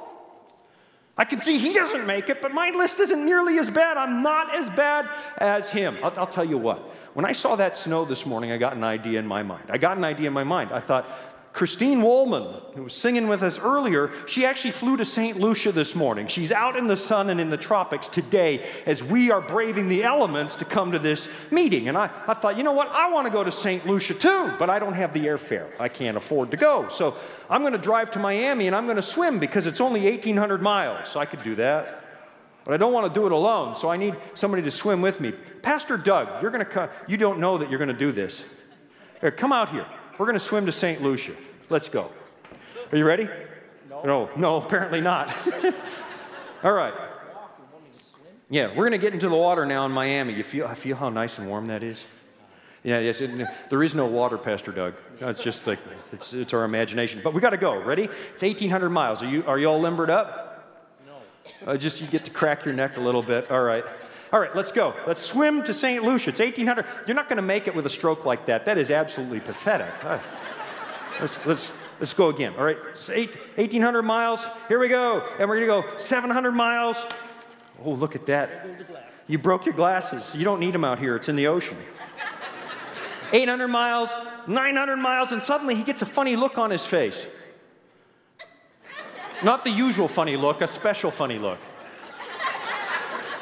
I 1.17 1.25
can 1.25 1.41
see 1.41 1.57
he 1.57 1.73
doesn't 1.73 2.05
make 2.05 2.29
it, 2.29 2.41
but 2.41 2.53
my 2.53 2.69
list 2.69 2.99
isn't 2.99 3.25
nearly 3.25 3.57
as 3.57 3.71
bad. 3.71 3.97
I'm 3.97 4.21
not 4.21 4.55
as 4.55 4.69
bad 4.69 5.09
as 5.39 5.67
him. 5.67 5.97
I'll, 6.03 6.13
I'll, 6.19 6.27
tell 6.27 6.45
you 6.45 6.59
what. 6.59 6.79
When 7.15 7.25
I 7.25 7.31
saw 7.31 7.55
that 7.55 7.75
snow 7.75 8.05
this 8.05 8.25
morning, 8.25 8.51
I 8.51 8.57
got 8.57 8.75
an 8.75 8.83
idea 8.83 9.17
in 9.17 9.25
my 9.25 9.41
mind. 9.41 9.63
I 9.69 9.79
got 9.79 9.97
an 9.97 10.03
idea 10.03 10.27
in 10.27 10.33
my 10.33 10.43
mind. 10.43 10.71
I 10.71 10.79
thought, 10.79 11.09
Christine 11.53 12.03
Woolman, 12.03 12.61
who 12.75 12.83
was 12.83 12.93
singing 12.93 13.27
with 13.27 13.41
us 13.41 13.57
earlier, 13.57 14.11
she 14.27 14.45
actually 14.45 14.71
flew 14.71 14.95
to 14.97 15.05
St. 15.05 15.39
Lucia 15.39 15.71
this 15.71 15.95
morning. 15.95 16.27
She's 16.27 16.51
out 16.51 16.75
in 16.75 16.85
the 16.85 16.95
sun 16.95 17.31
and 17.31 17.41
in 17.41 17.49
the 17.49 17.57
tropics 17.57 18.07
today 18.07 18.63
as 18.85 19.03
we 19.03 19.31
are 19.31 19.41
braving 19.41 19.87
the 19.87 20.03
elements 20.03 20.55
to 20.57 20.65
come 20.65 20.91
to 20.91 20.99
this 20.99 21.27
meeting. 21.49 21.87
And 21.87 21.97
I, 21.97 22.11
I 22.27 22.35
thought, 22.35 22.57
you 22.57 22.63
know 22.63 22.73
what? 22.73 22.89
I 22.89 23.09
want 23.09 23.25
to 23.25 23.31
go 23.31 23.43
to 23.43 23.51
St. 23.51 23.87
Lucia 23.87 24.13
too, 24.13 24.53
but 24.59 24.69
I 24.69 24.77
don't 24.77 24.93
have 24.93 25.13
the 25.13 25.21
airfare. 25.21 25.67
I 25.79 25.89
can't 25.89 26.15
afford 26.15 26.51
to 26.51 26.57
go. 26.57 26.89
So 26.89 27.15
I'm 27.49 27.61
going 27.61 27.73
to 27.73 27.79
drive 27.79 28.11
to 28.11 28.19
Miami 28.19 28.67
and 28.67 28.75
I'm 28.75 28.85
going 28.85 28.97
to 28.97 29.01
swim 29.01 29.39
because 29.39 29.65
it's 29.65 29.81
only 29.81 30.03
1,800 30.03 30.61
miles. 30.61 31.07
So 31.07 31.19
I 31.19 31.25
could 31.25 31.41
do 31.41 31.55
that. 31.55 32.03
But 32.67 32.73
I 32.73 32.77
don't 32.77 32.91
want 32.91 33.11
to 33.11 33.17
do 33.17 33.25
it 33.25 33.31
alone, 33.31 33.75
so 33.75 33.89
I 33.89 33.95
need 33.95 34.13
somebody 34.33 34.61
to 34.63 34.71
swim 34.71 35.01
with 35.01 35.21
me. 35.21 35.31
Pastor 35.61 35.95
Doug, 35.95 36.41
you're 36.41 36.51
going 36.51 36.65
to 36.65 36.69
come. 36.69 36.89
You 37.07 37.15
don't 37.15 37.39
know 37.39 37.57
that 37.57 37.69
you're 37.69 37.79
going 37.79 37.87
to 37.87 37.93
do 37.93 38.11
this. 38.11 38.43
Here, 39.21 39.31
come 39.31 39.53
out 39.53 39.69
here. 39.69 39.87
We're 40.17 40.25
going 40.25 40.37
to 40.37 40.43
swim 40.43 40.65
to 40.65 40.71
St. 40.71 41.01
Lucia. 41.01 41.33
Let's 41.69 41.89
go. 41.89 42.09
Are 42.91 42.97
you 42.97 43.05
ready? 43.05 43.29
No. 43.89 44.01
No, 44.03 44.29
no 44.35 44.55
apparently 44.57 45.01
not. 45.01 45.35
All 46.63 46.71
right. 46.71 46.93
Yeah, 48.49 48.69
we're 48.69 48.87
going 48.87 48.91
to 48.91 48.97
get 48.97 49.13
into 49.13 49.27
the 49.27 49.35
water 49.35 49.65
now 49.65 49.85
in 49.85 49.91
Miami. 49.91 50.33
You 50.33 50.43
feel, 50.43 50.67
I 50.67 50.73
feel 50.73 50.95
how 50.95 51.09
nice 51.09 51.37
and 51.37 51.47
warm 51.47 51.67
that 51.67 51.83
is? 51.83 52.05
Yeah, 52.83 52.99
yes. 52.99 53.19
It, 53.19 53.47
there 53.69 53.83
is 53.83 53.93
no 53.93 54.05
water, 54.05 54.37
Pastor 54.37 54.71
Doug. 54.71 54.93
It's 55.19 55.43
just 55.43 55.67
like, 55.67 55.79
it's, 56.13 56.33
it's 56.33 56.53
our 56.53 56.63
imagination. 56.63 57.19
But 57.23 57.33
we 57.33 57.41
got 57.41 57.49
to 57.49 57.57
go. 57.57 57.75
Ready? 57.75 58.03
It's 58.33 58.41
1,800 58.41 58.89
miles. 58.89 59.21
Are 59.21 59.29
you, 59.29 59.43
are 59.45 59.59
you 59.59 59.67
all 59.67 59.79
limbered 59.79 60.09
up? 60.09 60.65
No. 61.05 61.73
Uh, 61.73 61.77
just 61.77 61.99
you 61.99 62.07
get 62.07 62.23
to 62.25 62.31
crack 62.31 62.63
your 62.63 62.73
neck 62.73 62.95
a 62.97 63.01
little 63.01 63.23
bit. 63.23 63.51
All 63.51 63.63
right. 63.63 63.83
All 64.33 64.39
right, 64.39 64.53
let's 64.55 64.71
go. 64.71 64.93
Let's 65.05 65.21
swim 65.21 65.63
to 65.63 65.73
St. 65.73 66.03
Lucia. 66.03 66.31
It's 66.31 66.39
1,800. 66.39 66.85
You're 67.05 67.15
not 67.15 67.29
going 67.29 67.37
to 67.37 67.43
make 67.43 67.67
it 67.67 67.75
with 67.75 67.85
a 67.85 67.89
stroke 67.89 68.25
like 68.25 68.45
that. 68.47 68.65
That 68.65 68.77
is 68.77 68.91
absolutely 68.91 69.39
pathetic. 69.39 69.93
Let's, 71.21 71.45
let's, 71.45 71.71
let's 71.99 72.13
go 72.13 72.29
again. 72.29 72.53
All 72.57 72.65
right, 72.65 72.77
eight, 73.11 73.35
1,800 73.55 74.03
miles. 74.03 74.45
Here 74.67 74.79
we 74.79 74.89
go. 74.89 75.25
And 75.39 75.47
we're 75.47 75.65
going 75.65 75.83
to 75.83 75.89
go 75.89 75.97
700 75.97 76.51
miles. 76.51 76.97
Oh, 77.83 77.91
look 77.91 78.15
at 78.15 78.25
that. 78.25 78.67
You 79.27 79.37
broke 79.37 79.65
your 79.65 79.75
glasses. 79.75 80.35
You 80.35 80.43
don't 80.43 80.59
need 80.59 80.73
them 80.73 80.83
out 80.83 80.99
here, 80.99 81.15
it's 81.15 81.29
in 81.29 81.35
the 81.35 81.47
ocean. 81.47 81.77
800 83.33 83.67
miles, 83.67 84.09
900 84.47 84.97
miles, 84.97 85.31
and 85.33 85.43
suddenly 85.43 85.75
he 85.75 85.83
gets 85.83 86.01
a 86.01 86.05
funny 86.05 86.35
look 86.35 86.57
on 86.57 86.69
his 86.71 86.85
face. 86.85 87.27
Not 89.43 89.63
the 89.63 89.69
usual 89.69 90.07
funny 90.07 90.37
look, 90.37 90.61
a 90.61 90.67
special 90.67 91.11
funny 91.11 91.37
look. 91.37 91.59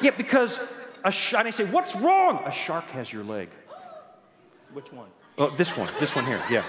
Yeah, 0.01 0.11
because 0.11 0.59
a 1.06 1.12
sh- 1.12 1.36
and 1.36 1.47
I 1.47 1.51
say, 1.51 1.64
What's 1.64 1.95
wrong? 1.95 2.43
A 2.45 2.51
shark 2.51 2.86
has 2.89 3.14
your 3.14 3.24
leg. 3.24 3.47
Which 4.74 4.91
one? 4.91 5.08
Oh, 5.38 5.51
this 5.51 5.78
one, 5.78 5.89
this 5.99 6.16
one 6.16 6.26
here, 6.26 6.43
yeah. 6.49 6.64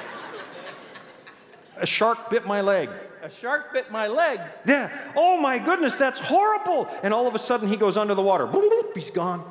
A 1.79 1.87
shark 1.87 2.31
bit 2.31 2.47
my 2.47 2.61
leg. 2.61 2.89
A 3.23 3.31
shark 3.31 3.73
bit 3.73 3.91
my 3.91 4.07
leg. 4.07 4.41
Yeah. 4.67 5.13
Oh 5.17 5.37
my 5.37 5.59
goodness, 5.59 5.97
that's 5.97 6.21
horrible. 6.21 6.89
And 7.03 7.13
all 7.13 7.27
of 7.27 7.35
a 7.35 7.39
sudden 7.39 7.69
he 7.69 7.77
goes 7.77 7.97
under 7.97 8.15
the 8.15 8.23
water. 8.23 8.47
Boop, 8.47 8.95
he's 8.95 9.11
gone. 9.11 9.45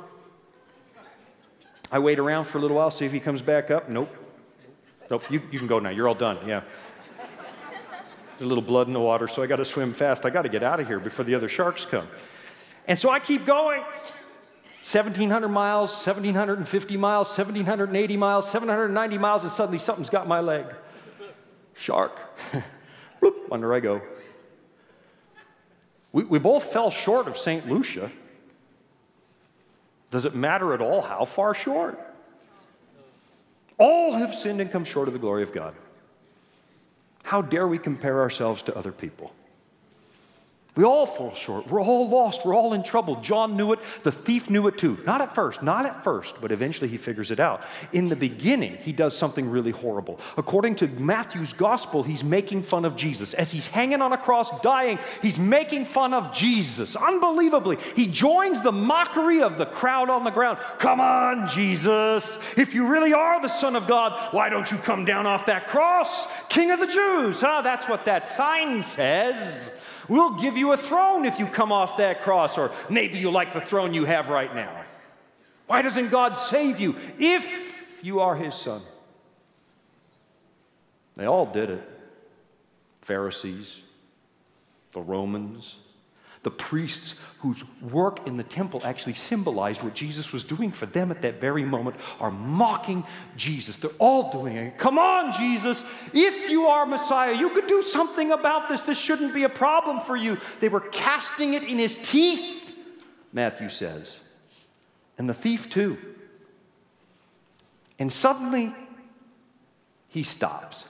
I 1.91 1.99
wait 1.99 2.17
around 2.17 2.45
for 2.45 2.57
a 2.57 2.61
little 2.61 2.77
while, 2.77 2.89
see 2.91 3.05
if 3.05 3.11
he 3.11 3.19
comes 3.19 3.41
back 3.41 3.69
up. 3.69 3.89
Nope. 3.89 4.13
Nope. 5.09 5.23
You, 5.29 5.41
you 5.51 5.59
can 5.59 5.67
go 5.67 5.79
now. 5.79 5.89
You're 5.89 6.07
all 6.07 6.15
done. 6.15 6.47
Yeah. 6.47 6.61
There's 8.37 8.41
a 8.41 8.45
little 8.45 8.63
blood 8.63 8.87
in 8.87 8.93
the 8.93 8.99
water, 8.99 9.27
so 9.27 9.43
I 9.43 9.47
got 9.47 9.57
to 9.57 9.65
swim 9.65 9.93
fast. 9.93 10.25
I 10.25 10.29
got 10.29 10.41
to 10.41 10.49
get 10.49 10.63
out 10.63 10.79
of 10.79 10.87
here 10.87 10.99
before 10.99 11.25
the 11.25 11.35
other 11.35 11.47
sharks 11.47 11.85
come. 11.85 12.07
And 12.87 12.97
so 12.97 13.09
I 13.09 13.19
keep 13.19 13.45
going. 13.45 13.83
1,700 14.85 15.47
miles, 15.47 15.89
1,750 16.05 16.95
miles, 16.97 17.27
1,780 17.29 18.17
miles, 18.17 18.47
790 18.47 19.17
miles, 19.17 19.43
and 19.43 19.51
suddenly 19.51 19.79
something's 19.79 20.11
got 20.11 20.27
my 20.27 20.41
leg 20.41 20.65
shark. 21.73 22.19
Bloop, 23.21 23.33
under 23.51 23.73
I 23.73 23.79
go. 23.79 23.99
We, 26.11 26.23
we 26.25 26.37
both 26.37 26.65
fell 26.65 26.91
short 26.91 27.27
of 27.27 27.35
St. 27.35 27.67
Lucia. 27.67 28.11
Does 30.11 30.25
it 30.25 30.35
matter 30.35 30.71
at 30.75 30.81
all 30.81 31.01
how 31.01 31.25
far 31.25 31.55
short? 31.55 31.99
All 33.79 34.13
have 34.13 34.35
sinned 34.35 34.61
and 34.61 34.71
come 34.71 34.85
short 34.85 35.07
of 35.07 35.15
the 35.15 35.19
glory 35.19 35.41
of 35.41 35.51
God. 35.51 35.73
How 37.23 37.41
dare 37.41 37.67
we 37.67 37.79
compare 37.79 38.21
ourselves 38.21 38.61
to 38.61 38.77
other 38.77 38.91
people? 38.91 39.33
We 40.75 40.83
all 40.83 41.05
fall 41.05 41.33
short. 41.33 41.67
We're 41.67 41.81
all 41.81 42.09
lost. 42.09 42.45
We're 42.45 42.53
all 42.53 42.73
in 42.73 42.83
trouble. 42.83 43.15
John 43.21 43.55
knew 43.55 43.71
it. 43.71 43.79
The 44.03 44.11
thief 44.11 44.49
knew 44.49 44.67
it 44.67 44.77
too. 44.77 44.97
Not 45.05 45.21
at 45.21 45.33
first, 45.33 45.63
not 45.63 45.85
at 45.85 46.03
first, 46.03 46.41
but 46.41 46.51
eventually 46.51 46.89
he 46.89 46.97
figures 46.97 47.31
it 47.31 47.39
out. 47.39 47.63
In 47.93 48.09
the 48.09 48.15
beginning, 48.15 48.75
he 48.77 48.91
does 48.91 49.15
something 49.15 49.49
really 49.49 49.71
horrible. 49.71 50.19
According 50.35 50.75
to 50.77 50.87
Matthew's 50.87 51.53
gospel, 51.53 52.03
he's 52.03 52.25
making 52.25 52.63
fun 52.63 52.83
of 52.83 52.97
Jesus. 52.97 53.33
As 53.33 53.51
he's 53.51 53.67
hanging 53.67 54.01
on 54.01 54.11
a 54.11 54.17
cross 54.17 54.59
dying, 54.59 54.99
he's 55.21 55.39
making 55.39 55.85
fun 55.85 56.13
of 56.13 56.33
Jesus. 56.33 56.97
Unbelievably, 56.97 57.77
he 57.95 58.07
joins 58.07 58.61
the 58.61 58.73
mockery 58.73 59.41
of 59.41 59.57
the 59.57 59.67
crowd 59.67 60.09
on 60.09 60.25
the 60.25 60.29
ground. 60.29 60.59
Come 60.77 60.99
on, 60.99 61.47
Jesus. 61.47 62.37
If 62.57 62.73
you 62.73 62.85
really 62.85 63.13
are 63.13 63.41
the 63.41 63.47
Son 63.47 63.77
of 63.77 63.87
God, 63.87 64.33
why 64.33 64.49
don't 64.49 64.69
you 64.69 64.77
come 64.77 65.05
down 65.05 65.25
off 65.25 65.45
that 65.45 65.67
cross? 65.67 66.27
King 66.49 66.71
of 66.71 66.81
the 66.81 66.87
Jews. 66.87 67.39
Huh? 67.39 67.61
That's 67.61 67.87
what 67.87 68.03
that 68.05 68.27
sign 68.27 68.81
says. 68.81 69.71
We'll 70.07 70.39
give 70.39 70.57
you 70.57 70.73
a 70.73 70.77
throne 70.77 71.25
if 71.25 71.39
you 71.39 71.47
come 71.47 71.71
off 71.71 71.97
that 71.97 72.21
cross, 72.21 72.57
or 72.57 72.71
maybe 72.89 73.17
you 73.17 73.31
like 73.31 73.53
the 73.53 73.61
throne 73.61 73.93
you 73.93 74.05
have 74.05 74.29
right 74.29 74.53
now. 74.53 74.83
Why 75.67 75.81
doesn't 75.81 76.09
God 76.09 76.35
save 76.35 76.79
you 76.79 76.95
if 77.17 77.99
you 78.03 78.19
are 78.19 78.35
His 78.35 78.55
Son? 78.55 78.81
They 81.15 81.25
all 81.25 81.45
did 81.45 81.69
it 81.69 81.89
Pharisees, 83.01 83.81
the 84.91 85.01
Romans, 85.01 85.77
the 86.45 86.51
priests 86.51 87.19
whose 87.39 87.63
work 87.81 88.27
in 88.27 88.37
the 88.37 88.43
temple 88.43 88.79
actually 88.85 89.15
symbolized 89.15 89.81
what 89.81 89.95
Jesus 89.95 90.31
was 90.31 90.43
doing 90.43 90.71
for 90.71 90.85
them 90.85 91.09
at 91.09 91.23
that 91.23 91.41
very 91.41 91.63
moment, 91.63 91.95
are 92.19 92.29
mocking 92.29 93.03
Jesus. 93.35 93.77
They're 93.77 93.89
all 93.97 94.31
doing 94.31 94.55
it. 94.55 94.77
Come 94.77 94.99
on, 94.99 95.33
Jesus. 95.33 95.83
If 96.13 96.47
you 96.51 96.67
are 96.67 96.85
Messiah, 96.85 97.33
you 97.33 97.49
could 97.49 97.65
do 97.65 97.81
something 97.81 98.31
about 98.31 98.69
this. 98.69 98.83
This 98.83 98.99
shouldn't 98.99 99.33
be 99.33 99.43
a 99.43 99.49
problem 99.49 99.99
for 99.99 100.15
you. 100.15 100.37
They 100.59 100.69
were 100.69 100.81
casting 100.81 101.55
it 101.55 101.63
in 101.63 101.79
his 101.79 101.95
teeth, 101.95 102.71
Matthew 103.33 103.69
says. 103.69 104.19
And 105.17 105.27
the 105.27 105.33
thief, 105.33 105.67
too. 105.67 105.97
And 107.97 108.13
suddenly, 108.13 108.71
he 110.11 110.21
stops. 110.21 110.85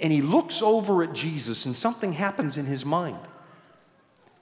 And 0.00 0.12
he 0.12 0.22
looks 0.22 0.62
over 0.62 1.02
at 1.02 1.14
Jesus, 1.14 1.66
and 1.66 1.76
something 1.76 2.12
happens 2.12 2.56
in 2.56 2.66
his 2.66 2.84
mind. 2.84 3.18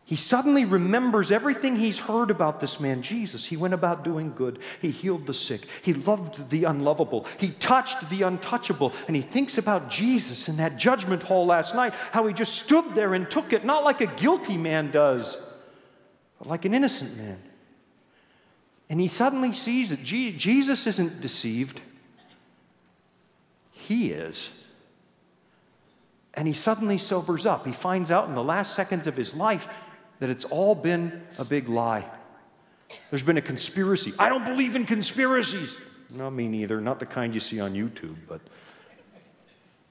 He 0.07 0.15
suddenly 0.15 0.65
remembers 0.65 1.33
everything 1.33 1.75
he's 1.75 1.99
heard 1.99 2.31
about 2.31 2.61
this 2.61 2.79
man, 2.79 3.03
Jesus. 3.03 3.45
He 3.45 3.57
went 3.57 3.75
about 3.75 4.05
doing 4.05 4.33
good. 4.37 4.61
He 4.81 4.93
healed 4.93 5.27
the 5.27 5.35
sick. 5.35 5.67
He 5.83 5.95
loved 5.95 6.49
the 6.49 6.63
unlovable. 6.63 7.27
He 7.39 7.51
touched 7.51 8.09
the 8.09 8.23
untouchable. 8.23 8.93
And 9.09 9.17
he 9.17 9.23
thinks 9.23 9.59
about 9.59 9.91
Jesus 9.91 10.49
in 10.49 10.59
that 10.59 10.77
judgment 10.77 11.25
hall 11.25 11.45
last 11.45 11.75
night, 11.75 11.93
how 12.13 12.25
he 12.25 12.33
just 12.33 12.55
stood 12.55 12.95
there 12.95 13.15
and 13.15 13.29
took 13.29 13.53
it, 13.53 13.65
not 13.65 13.83
like 13.83 14.01
a 14.01 14.07
guilty 14.07 14.57
man 14.57 14.93
does, 14.93 15.39
but 16.39 16.47
like 16.47 16.65
an 16.65 16.73
innocent 16.73 17.17
man. 17.17 17.43
And 18.89 19.01
he 19.01 19.09
suddenly 19.09 19.53
sees 19.53 19.91
that 19.91 20.05
Jesus 20.05 20.87
isn't 20.87 21.21
deceived, 21.21 21.81
he 23.73 24.13
is. 24.13 24.53
And 26.35 26.47
he 26.47 26.55
suddenly 26.55 26.99
sobers 26.99 27.45
up. 27.45 27.67
He 27.67 27.73
finds 27.73 28.13
out 28.13 28.29
in 28.29 28.35
the 28.35 28.45
last 28.45 28.75
seconds 28.75 29.07
of 29.07 29.17
his 29.17 29.35
life 29.35 29.67
that 30.19 30.31
it's 30.31 30.45
all 30.45 30.75
been 30.75 31.23
a 31.39 31.45
big 31.45 31.69
lie. 31.69 32.09
There's 33.11 33.23
been 33.23 33.37
a 33.37 33.43
conspiracy. 33.43 34.13
I 34.19 34.29
don't 34.29 34.45
believe 34.45 34.77
in 34.77 34.87
conspiracies. 34.87 35.77
No, 36.11 36.31
me 36.31 36.49
neither. 36.49 36.81
Not 36.81 36.99
the 36.99 37.07
kind 37.07 37.35
you 37.35 37.41
see 37.41 37.61
on 37.61 37.75
YouTube, 37.75 38.17
but 38.29 38.41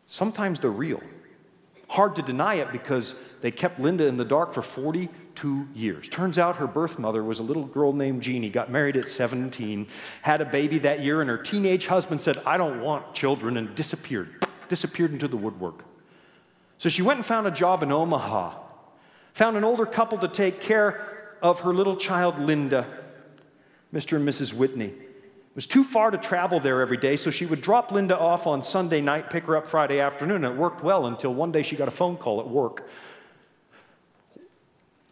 sometimes 0.07 0.59
they're 0.59 0.71
real. 0.71 1.01
Hard 1.87 2.15
to 2.15 2.21
deny 2.21 2.55
it 2.55 2.71
because 2.71 3.19
they 3.41 3.51
kept 3.51 3.79
Linda 3.79 4.07
in 4.07 4.17
the 4.17 4.25
dark 4.25 4.53
for 4.53 4.61
42 4.61 5.67
years. 5.75 6.09
Turns 6.09 6.39
out 6.39 6.55
her 6.55 6.67
birth 6.67 6.97
mother 6.97 7.23
was 7.23 7.39
a 7.39 7.43
little 7.43 7.65
girl 7.65 7.93
named 7.93 8.23
Jeannie, 8.23 8.49
got 8.49 8.71
married 8.71 8.97
at 8.97 9.07
17, 9.07 9.87
had 10.21 10.41
a 10.41 10.45
baby 10.45 10.79
that 10.79 11.01
year, 11.01 11.21
and 11.21 11.29
her 11.29 11.37
teenage 11.37 11.85
husband 11.85 12.21
said, 12.21 12.37
I 12.45 12.57
don't 12.57 12.81
want 12.81 13.13
children, 13.13 13.57
and 13.57 13.75
disappeared. 13.75 14.43
Disappeared 14.67 15.11
into 15.11 15.27
the 15.27 15.37
woodwork. 15.37 15.85
So 16.79 16.89
she 16.89 17.03
went 17.03 17.17
and 17.17 17.25
found 17.25 17.45
a 17.45 17.51
job 17.51 17.83
in 17.83 17.91
Omaha 17.91 18.64
found 19.35 19.57
an 19.57 19.65
older 19.65 19.85
couple 19.85 20.17
to 20.17 20.29
take 20.29 20.61
care 20.61 21.37
of 21.41 21.59
her 21.59 21.73
little 21.73 21.97
child, 21.97 22.39
Linda, 22.39 22.87
Mr. 23.93 24.15
and 24.15 24.27
Mrs. 24.27 24.53
Whitney. 24.53 24.87
It 24.87 25.55
was 25.55 25.67
too 25.67 25.83
far 25.83 26.09
to 26.09 26.17
travel 26.17 26.59
there 26.59 26.81
every 26.81 26.97
day, 26.97 27.17
so 27.17 27.31
she 27.31 27.45
would 27.45 27.61
drop 27.61 27.91
Linda 27.91 28.17
off 28.17 28.47
on 28.47 28.63
Sunday 28.63 29.01
night, 29.01 29.29
pick 29.29 29.43
her 29.43 29.57
up 29.57 29.67
Friday 29.67 29.99
afternoon, 29.99 30.45
and 30.45 30.55
it 30.55 30.57
worked 30.57 30.83
well 30.83 31.05
until 31.05 31.33
one 31.33 31.51
day 31.51 31.63
she 31.63 31.75
got 31.75 31.87
a 31.87 31.91
phone 31.91 32.15
call 32.15 32.39
at 32.39 32.47
work. 32.47 32.89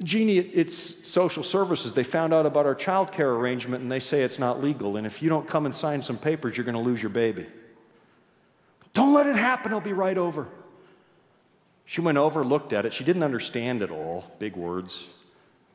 Jeannie, 0.02 0.38
it's 0.38 0.76
social 0.76 1.44
services. 1.44 1.94
They 1.94 2.04
found 2.04 2.34
out 2.34 2.46
about 2.46 2.66
our 2.66 2.76
child 2.76 3.12
care 3.12 3.32
arrangement 3.32 3.84
and 3.84 3.92
they 3.92 4.00
say 4.00 4.24
it's 4.24 4.40
not 4.40 4.62
legal. 4.62 4.98
And 4.98 5.08
if 5.08 5.22
you 5.22 5.30
don't 5.30 5.48
come 5.48 5.66
and 5.66 5.74
sign 5.74 6.02
some 6.02 6.18
papers, 6.18 6.58
you're 6.58 6.66
going 6.66 6.76
to 6.76 6.82
lose 6.82 7.02
your 7.02 7.10
baby. 7.10 7.46
Don't 8.94 9.14
let 9.14 9.28
it 9.28 9.38
happen. 9.38 9.72
I'll 9.72 9.80
be 9.80 9.94
right 9.94 10.18
over. 10.18 10.50
She 11.86 12.02
went 12.02 12.18
over, 12.18 12.44
looked 12.44 12.74
at 12.74 12.86
it. 12.86 12.94
She 12.94 13.04
didn't 13.04 13.24
understand 13.24 13.82
it 13.82 13.92
all, 13.92 14.26
big 14.40 14.56
words. 14.56 15.08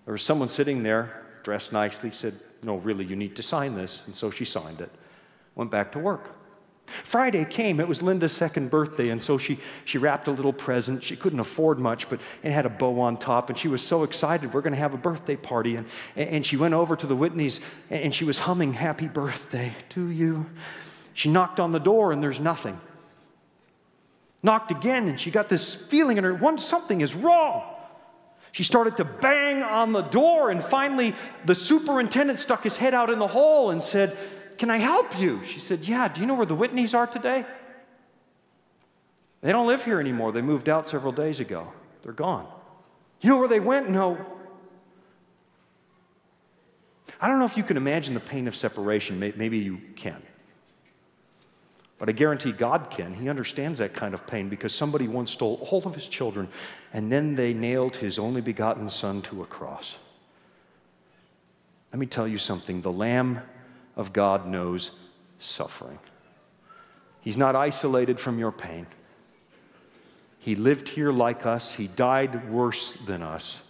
There 0.04 0.12
was 0.12 0.22
someone 0.22 0.48
sitting 0.48 0.82
there, 0.82 1.24
dressed 1.42 1.72
nicely, 1.72 2.10
said, 2.10 2.34
No, 2.62 2.76
really, 2.76 3.04
you 3.04 3.16
need 3.16 3.36
to 3.36 3.42
sign 3.42 3.74
this. 3.74 4.06
And 4.06 4.16
so 4.16 4.30
she 4.30 4.44
signed 4.44 4.80
it, 4.80 4.90
went 5.54 5.70
back 5.70 5.92
to 5.92 5.98
work. 5.98 6.34
Friday 6.86 7.44
came, 7.44 7.80
it 7.80 7.88
was 7.88 8.02
Linda's 8.02 8.32
second 8.32 8.70
birthday, 8.70 9.10
and 9.10 9.22
so 9.22 9.36
she, 9.36 9.58
she 9.84 9.98
wrapped 9.98 10.26
a 10.28 10.30
little 10.30 10.54
present. 10.54 11.02
She 11.02 11.16
couldn't 11.16 11.40
afford 11.40 11.78
much, 11.78 12.08
but 12.08 12.20
it 12.42 12.50
had 12.50 12.64
a 12.64 12.70
bow 12.70 13.00
on 13.00 13.18
top, 13.18 13.50
and 13.50 13.58
she 13.58 13.68
was 13.68 13.82
so 13.82 14.04
excited. 14.04 14.54
We're 14.54 14.62
going 14.62 14.72
to 14.72 14.78
have 14.78 14.94
a 14.94 14.98
birthday 14.98 15.36
party. 15.36 15.76
And, 15.76 15.86
and 16.16 16.46
she 16.46 16.56
went 16.56 16.72
over 16.72 16.96
to 16.96 17.06
the 17.06 17.16
Whitneys, 17.16 17.60
and 17.90 18.14
she 18.14 18.24
was 18.24 18.38
humming, 18.38 18.72
Happy 18.72 19.06
birthday 19.06 19.72
to 19.90 20.08
you. 20.08 20.46
She 21.12 21.28
knocked 21.28 21.60
on 21.60 21.70
the 21.72 21.80
door, 21.80 22.12
and 22.12 22.22
there's 22.22 22.40
nothing. 22.40 22.80
Knocked 24.42 24.70
again, 24.70 25.08
and 25.08 25.20
she 25.20 25.30
got 25.30 25.48
this 25.48 25.74
feeling 25.74 26.16
in 26.16 26.24
her 26.24 26.34
one 26.34 26.58
something 26.58 27.00
is 27.00 27.14
wrong. 27.14 27.74
She 28.52 28.62
started 28.62 28.96
to 28.96 29.04
bang 29.04 29.62
on 29.62 29.92
the 29.92 30.02
door, 30.02 30.50
and 30.50 30.62
finally, 30.62 31.14
the 31.44 31.54
superintendent 31.54 32.40
stuck 32.40 32.62
his 32.62 32.76
head 32.76 32.94
out 32.94 33.10
in 33.10 33.18
the 33.18 33.26
hall 33.26 33.70
and 33.70 33.82
said, 33.82 34.16
Can 34.56 34.70
I 34.70 34.78
help 34.78 35.18
you? 35.18 35.42
She 35.44 35.60
said, 35.60 35.80
Yeah, 35.80 36.08
do 36.08 36.20
you 36.20 36.26
know 36.26 36.34
where 36.34 36.46
the 36.46 36.56
Whitneys 36.56 36.94
are 36.94 37.06
today? 37.06 37.44
They 39.40 39.52
don't 39.52 39.66
live 39.66 39.84
here 39.84 40.00
anymore. 40.00 40.32
They 40.32 40.42
moved 40.42 40.68
out 40.68 40.88
several 40.88 41.12
days 41.12 41.40
ago. 41.40 41.72
They're 42.02 42.12
gone. 42.12 42.46
You 43.20 43.30
know 43.30 43.38
where 43.38 43.48
they 43.48 43.60
went? 43.60 43.90
No. 43.90 44.18
I 47.20 47.28
don't 47.28 47.38
know 47.38 47.44
if 47.44 47.56
you 47.56 47.64
can 47.64 47.76
imagine 47.76 48.14
the 48.14 48.20
pain 48.20 48.48
of 48.48 48.56
separation. 48.56 49.18
Maybe 49.18 49.58
you 49.58 49.80
can. 49.96 50.22
But 51.98 52.08
I 52.08 52.12
guarantee 52.12 52.52
God 52.52 52.90
can. 52.90 53.12
He 53.12 53.28
understands 53.28 53.80
that 53.80 53.92
kind 53.92 54.14
of 54.14 54.26
pain 54.26 54.48
because 54.48 54.72
somebody 54.72 55.08
once 55.08 55.32
stole 55.32 55.66
all 55.70 55.84
of 55.84 55.94
his 55.96 56.06
children 56.06 56.48
and 56.92 57.10
then 57.10 57.34
they 57.34 57.52
nailed 57.52 57.96
his 57.96 58.18
only 58.18 58.40
begotten 58.40 58.88
son 58.88 59.20
to 59.22 59.42
a 59.42 59.46
cross. 59.46 59.96
Let 61.92 61.98
me 61.98 62.06
tell 62.06 62.28
you 62.28 62.38
something 62.38 62.80
the 62.80 62.92
Lamb 62.92 63.40
of 63.96 64.12
God 64.12 64.46
knows 64.46 64.92
suffering. 65.40 65.98
He's 67.20 67.36
not 67.36 67.56
isolated 67.56 68.20
from 68.20 68.38
your 68.38 68.52
pain. 68.52 68.86
He 70.38 70.54
lived 70.54 70.88
here 70.88 71.10
like 71.10 71.44
us, 71.46 71.74
he 71.74 71.88
died 71.88 72.48
worse 72.48 72.94
than 73.06 73.22
us. 73.22 73.60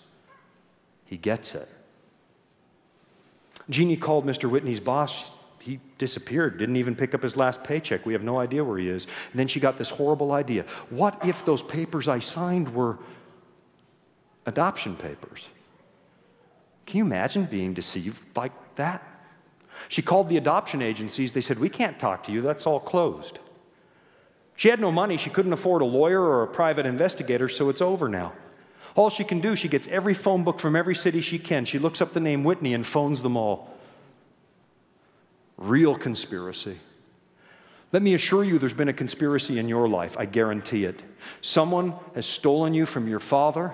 He 1.06 1.16
gets 1.16 1.54
it. 1.54 1.68
Jeannie 3.70 3.96
called 3.96 4.26
Mr. 4.26 4.50
Whitney's 4.50 4.80
boss 4.80 5.30
he 5.68 5.80
disappeared, 5.98 6.56
didn't 6.56 6.76
even 6.76 6.96
pick 6.96 7.14
up 7.14 7.22
his 7.22 7.36
last 7.36 7.62
paycheck. 7.62 8.06
We 8.06 8.14
have 8.14 8.22
no 8.22 8.38
idea 8.38 8.64
where 8.64 8.78
he 8.78 8.88
is. 8.88 9.06
And 9.30 9.38
then 9.38 9.48
she 9.48 9.60
got 9.60 9.76
this 9.76 9.90
horrible 9.90 10.32
idea. 10.32 10.64
What 10.88 11.26
if 11.26 11.44
those 11.44 11.62
papers 11.62 12.08
I 12.08 12.20
signed 12.20 12.74
were 12.74 12.98
adoption 14.46 14.96
papers? 14.96 15.46
Can 16.86 16.98
you 16.98 17.04
imagine 17.04 17.44
being 17.44 17.74
deceived 17.74 18.18
like 18.34 18.52
that? 18.76 19.02
She 19.88 20.00
called 20.00 20.30
the 20.30 20.38
adoption 20.38 20.80
agencies. 20.80 21.34
They 21.34 21.42
said, 21.42 21.58
We 21.58 21.68
can't 21.68 21.98
talk 21.98 22.24
to 22.24 22.32
you, 22.32 22.40
that's 22.40 22.66
all 22.66 22.80
closed. 22.80 23.38
She 24.56 24.70
had 24.70 24.80
no 24.80 24.90
money. 24.90 25.18
She 25.18 25.28
couldn't 25.28 25.52
afford 25.52 25.82
a 25.82 25.84
lawyer 25.84 26.20
or 26.20 26.42
a 26.42 26.48
private 26.48 26.86
investigator, 26.86 27.48
so 27.48 27.68
it's 27.68 27.82
over 27.82 28.08
now. 28.08 28.32
All 28.96 29.10
she 29.10 29.22
can 29.22 29.40
do, 29.40 29.54
she 29.54 29.68
gets 29.68 29.86
every 29.88 30.14
phone 30.14 30.44
book 30.44 30.58
from 30.60 30.74
every 30.74 30.94
city 30.94 31.20
she 31.20 31.38
can. 31.38 31.66
She 31.66 31.78
looks 31.78 32.00
up 32.00 32.14
the 32.14 32.20
name 32.20 32.42
Whitney 32.42 32.72
and 32.72 32.86
phones 32.86 33.20
them 33.22 33.36
all 33.36 33.77
real 35.58 35.94
conspiracy. 35.94 36.78
Let 37.92 38.02
me 38.02 38.14
assure 38.14 38.44
you, 38.44 38.58
there's 38.58 38.74
been 38.74 38.88
a 38.88 38.94
conspiracy 38.94 39.58
in 39.58 39.68
your 39.68 39.88
life. 39.88 40.16
I 40.18 40.26
guarantee 40.26 40.84
it. 40.84 41.02
Someone 41.40 41.94
has 42.14 42.26
stolen 42.26 42.74
you 42.74 42.86
from 42.86 43.08
your 43.08 43.20
father 43.20 43.72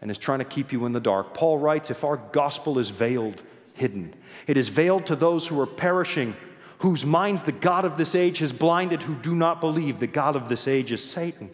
and 0.00 0.10
is 0.10 0.18
trying 0.18 0.38
to 0.38 0.44
keep 0.44 0.72
you 0.72 0.86
in 0.86 0.92
the 0.92 1.00
dark. 1.00 1.34
Paul 1.34 1.58
writes 1.58 1.90
if 1.90 2.04
our 2.04 2.16
gospel 2.16 2.78
is 2.78 2.90
veiled, 2.90 3.42
hidden, 3.74 4.14
it 4.46 4.56
is 4.56 4.68
veiled 4.68 5.06
to 5.06 5.16
those 5.16 5.46
who 5.46 5.60
are 5.60 5.66
perishing, 5.66 6.36
whose 6.78 7.04
minds 7.04 7.42
the 7.42 7.52
God 7.52 7.84
of 7.84 7.96
this 7.96 8.14
age 8.14 8.38
has 8.38 8.52
blinded, 8.52 9.02
who 9.02 9.14
do 9.16 9.34
not 9.34 9.60
believe. 9.60 9.98
The 9.98 10.06
God 10.06 10.36
of 10.36 10.48
this 10.48 10.66
age 10.66 10.92
is 10.92 11.04
Satan 11.04 11.50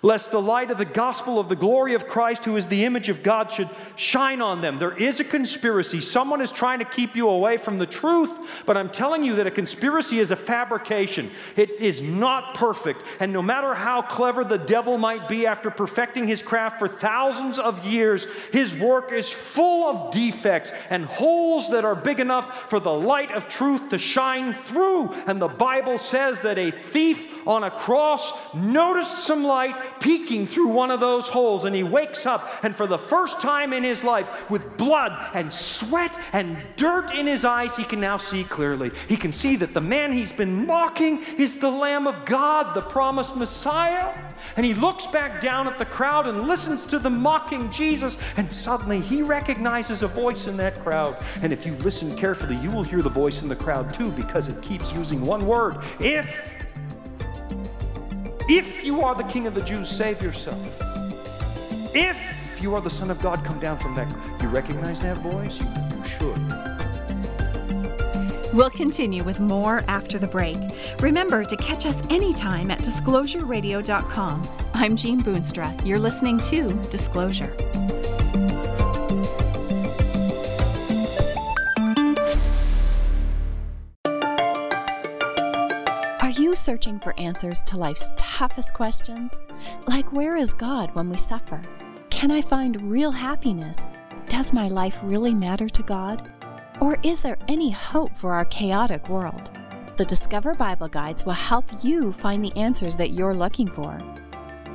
lest 0.00 0.30
the 0.30 0.40
light 0.40 0.70
of 0.70 0.78
the 0.78 0.84
gospel 0.84 1.38
of 1.38 1.48
the 1.48 1.56
glory 1.56 1.94
of 1.94 2.06
Christ, 2.06 2.44
who 2.44 2.56
is 2.56 2.66
the 2.66 2.84
image 2.84 3.08
of 3.08 3.22
God, 3.22 3.50
should 3.50 3.68
shine 3.96 4.40
on 4.40 4.60
them. 4.60 4.78
There 4.78 4.96
is 4.96 5.20
a 5.20 5.24
conspiracy. 5.24 6.00
Someone 6.00 6.40
is 6.40 6.50
trying 6.50 6.78
to 6.78 6.84
keep 6.84 7.14
you 7.14 7.28
away 7.28 7.56
from 7.56 7.78
the 7.78 7.86
truth, 7.86 8.30
but 8.66 8.76
I'm 8.76 8.90
telling 8.90 9.22
you 9.24 9.34
that 9.36 9.46
a 9.46 9.50
conspiracy 9.50 10.18
is 10.18 10.30
a 10.30 10.36
fabrication. 10.36 11.30
It 11.56 11.70
is 11.70 12.00
not 12.00 12.54
perfect. 12.54 13.02
And 13.20 13.32
no 13.32 13.42
matter 13.42 13.74
how 13.74 14.02
clever 14.02 14.44
the 14.44 14.58
devil 14.58 14.98
might 14.98 15.28
be 15.28 15.46
after 15.46 15.70
perfecting 15.70 16.26
his 16.26 16.42
craft 16.42 16.78
for 16.78 16.88
thousands 16.88 17.58
of 17.58 17.84
years, 17.86 18.26
his 18.52 18.74
work 18.74 19.12
is 19.12 19.28
full 19.28 19.84
of 19.84 20.12
defects 20.12 20.72
and 20.90 21.04
holes 21.04 21.70
that 21.70 21.84
are 21.84 21.94
big 21.94 22.20
enough 22.20 22.70
for 22.70 22.80
the 22.80 22.92
light 22.92 23.30
of 23.32 23.48
truth 23.48 23.90
to 23.90 23.98
shine 23.98 24.52
through. 24.52 25.12
And 25.26 25.40
the 25.40 25.48
Bible 25.48 25.98
says 25.98 26.40
that 26.42 26.58
a 26.58 26.70
thief 26.70 27.26
on 27.46 27.64
a 27.64 27.70
cross 27.70 28.32
noticed 28.54 29.18
some 29.18 29.44
light 29.44 29.74
peeking 30.00 30.46
through 30.46 30.68
one 30.68 30.90
of 30.90 31.00
those 31.00 31.28
holes, 31.28 31.64
and 31.64 31.74
he 31.74 31.82
wakes 31.82 32.26
up, 32.26 32.50
and 32.62 32.74
for 32.76 32.86
the 32.86 32.98
first 32.98 33.40
time 33.40 33.72
in 33.72 33.82
his 33.82 34.04
life, 34.04 34.50
with 34.50 34.76
blood 34.76 35.30
and 35.34 35.52
sweat 35.52 36.18
and 36.32 36.56
dirt 36.76 37.14
in 37.14 37.26
his 37.26 37.44
eyes, 37.44 37.76
he 37.76 37.84
can 37.84 38.00
now 38.00 38.16
see 38.16 38.44
clearly. 38.44 38.90
He 39.08 39.16
can 39.16 39.32
see 39.32 39.56
that 39.56 39.74
the 39.74 39.80
man 39.80 40.12
he's 40.12 40.32
been 40.32 40.66
mocking 40.66 41.22
is 41.38 41.56
the 41.56 41.70
Lamb 41.70 42.06
of 42.06 42.24
God, 42.24 42.74
the 42.74 42.80
promised 42.80 43.36
Messiah. 43.36 44.18
And 44.56 44.66
he 44.66 44.74
looks 44.74 45.06
back 45.06 45.40
down 45.40 45.66
at 45.66 45.78
the 45.78 45.84
crowd 45.84 46.26
and 46.26 46.48
listens 46.48 46.84
to 46.86 46.98
the 46.98 47.10
mocking 47.10 47.70
Jesus, 47.70 48.16
and 48.36 48.50
suddenly 48.50 49.00
he 49.00 49.22
recognizes 49.22 50.02
a 50.02 50.08
voice 50.08 50.46
in 50.46 50.56
that 50.56 50.82
crowd. 50.82 51.16
And 51.42 51.52
if 51.52 51.64
you 51.64 51.74
listen 51.76 52.14
carefully, 52.16 52.56
you 52.56 52.70
will 52.70 52.82
hear 52.82 53.02
the 53.02 53.08
voice 53.08 53.42
in 53.42 53.48
the 53.48 53.56
crowd 53.56 53.94
too, 53.94 54.10
because 54.12 54.48
it 54.48 54.60
keeps 54.62 54.92
using 54.92 55.22
one 55.22 55.46
word 55.46 55.78
if. 56.00 56.61
If 58.48 58.84
you 58.84 59.00
are 59.02 59.14
the 59.14 59.22
King 59.24 59.46
of 59.46 59.54
the 59.54 59.60
Jews, 59.62 59.88
save 59.88 60.20
yourself. 60.20 60.58
If 61.94 62.58
you 62.60 62.74
are 62.74 62.80
the 62.80 62.90
Son 62.90 63.10
of 63.10 63.20
God, 63.20 63.44
come 63.44 63.60
down 63.60 63.78
from 63.78 63.94
that. 63.94 64.12
You 64.42 64.48
recognize 64.48 65.02
that 65.02 65.18
voice? 65.18 65.60
You, 65.60 65.68
you 65.96 66.04
should. 66.04 66.38
We'll 68.52 68.70
continue 68.70 69.22
with 69.22 69.38
more 69.40 69.82
after 69.88 70.18
the 70.18 70.26
break. 70.26 70.56
Remember 71.00 71.44
to 71.44 71.56
catch 71.56 71.86
us 71.86 72.02
anytime 72.10 72.70
at 72.70 72.80
disclosureradio.com. 72.80 74.42
I'm 74.74 74.96
Jean 74.96 75.20
Boonstra. 75.20 75.86
You're 75.86 76.00
listening 76.00 76.38
to 76.38 76.72
Disclosure. 76.90 77.54
Searching 86.62 87.00
for 87.00 87.18
answers 87.18 87.62
to 87.64 87.76
life's 87.76 88.12
toughest 88.16 88.72
questions? 88.72 89.42
Like, 89.88 90.12
where 90.12 90.36
is 90.36 90.52
God 90.52 90.94
when 90.94 91.10
we 91.10 91.16
suffer? 91.16 91.60
Can 92.10 92.30
I 92.30 92.40
find 92.40 92.90
real 92.90 93.10
happiness? 93.10 93.78
Does 94.26 94.52
my 94.52 94.68
life 94.68 94.98
really 95.02 95.34
matter 95.34 95.68
to 95.68 95.82
God? 95.82 96.30
Or 96.80 96.96
is 97.02 97.22
there 97.22 97.38
any 97.48 97.70
hope 97.70 98.16
for 98.16 98.32
our 98.32 98.44
chaotic 98.44 99.08
world? 99.08 99.50
The 99.96 100.04
Discover 100.04 100.54
Bible 100.54 100.88
Guides 100.88 101.26
will 101.26 101.32
help 101.32 101.64
you 101.82 102.12
find 102.12 102.44
the 102.44 102.56
answers 102.56 102.96
that 102.96 103.10
you're 103.10 103.34
looking 103.34 103.70
for. 103.70 103.98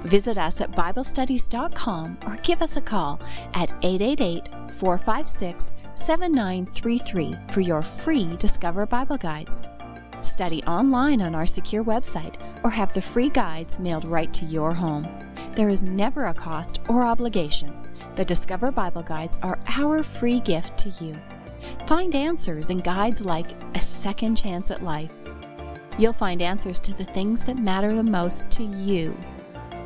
Visit 0.03 0.37
us 0.37 0.61
at 0.61 0.71
BibleStudies.com 0.71 2.17
or 2.25 2.35
give 2.43 2.61
us 2.61 2.77
a 2.77 2.81
call 2.81 3.19
at 3.53 3.71
888 3.81 4.49
456 4.73 5.73
7933 5.95 7.35
for 7.49 7.61
your 7.61 7.81
free 7.81 8.35
Discover 8.37 8.85
Bible 8.85 9.17
Guides. 9.17 9.61
Study 10.37 10.61
online 10.65 11.23
on 11.23 11.33
our 11.33 11.47
secure 11.47 11.83
website 11.83 12.35
or 12.63 12.69
have 12.69 12.93
the 12.93 13.01
free 13.01 13.27
guides 13.27 13.79
mailed 13.79 14.05
right 14.05 14.31
to 14.35 14.45
your 14.45 14.71
home. 14.71 15.07
There 15.55 15.67
is 15.67 15.83
never 15.83 16.25
a 16.25 16.33
cost 16.35 16.79
or 16.87 17.01
obligation. 17.01 17.73
The 18.15 18.23
Discover 18.23 18.69
Bible 18.73 19.01
Guides 19.01 19.39
are 19.41 19.57
our 19.65 20.03
free 20.03 20.39
gift 20.39 20.77
to 20.77 20.89
you. 21.03 21.19
Find 21.87 22.13
answers 22.13 22.69
in 22.69 22.81
guides 22.81 23.25
like 23.25 23.47
A 23.73 23.81
Second 23.81 24.37
Chance 24.37 24.69
at 24.69 24.83
Life. 24.83 25.11
You'll 25.97 26.13
find 26.13 26.43
answers 26.43 26.79
to 26.81 26.93
the 26.93 27.05
things 27.05 27.43
that 27.45 27.57
matter 27.57 27.95
the 27.95 28.03
most 28.03 28.51
to 28.51 28.63
you. 28.63 29.17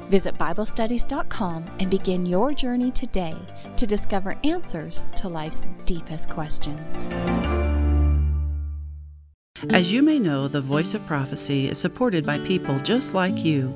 Visit 0.09 0.37
BibleStudies.com 0.37 1.63
and 1.79 1.89
begin 1.89 2.25
your 2.25 2.53
journey 2.53 2.91
today 2.91 3.37
to 3.77 3.87
discover 3.87 4.35
answers 4.43 5.07
to 5.15 5.29
life's 5.29 5.69
deepest 5.85 6.29
questions. 6.29 7.05
As 9.69 9.91
you 9.91 10.01
may 10.01 10.17
know, 10.17 10.47
the 10.47 10.59
Voice 10.59 10.95
of 10.95 11.05
Prophecy 11.05 11.69
is 11.69 11.77
supported 11.77 12.25
by 12.25 12.39
people 12.39 12.79
just 12.79 13.13
like 13.13 13.45
you. 13.45 13.73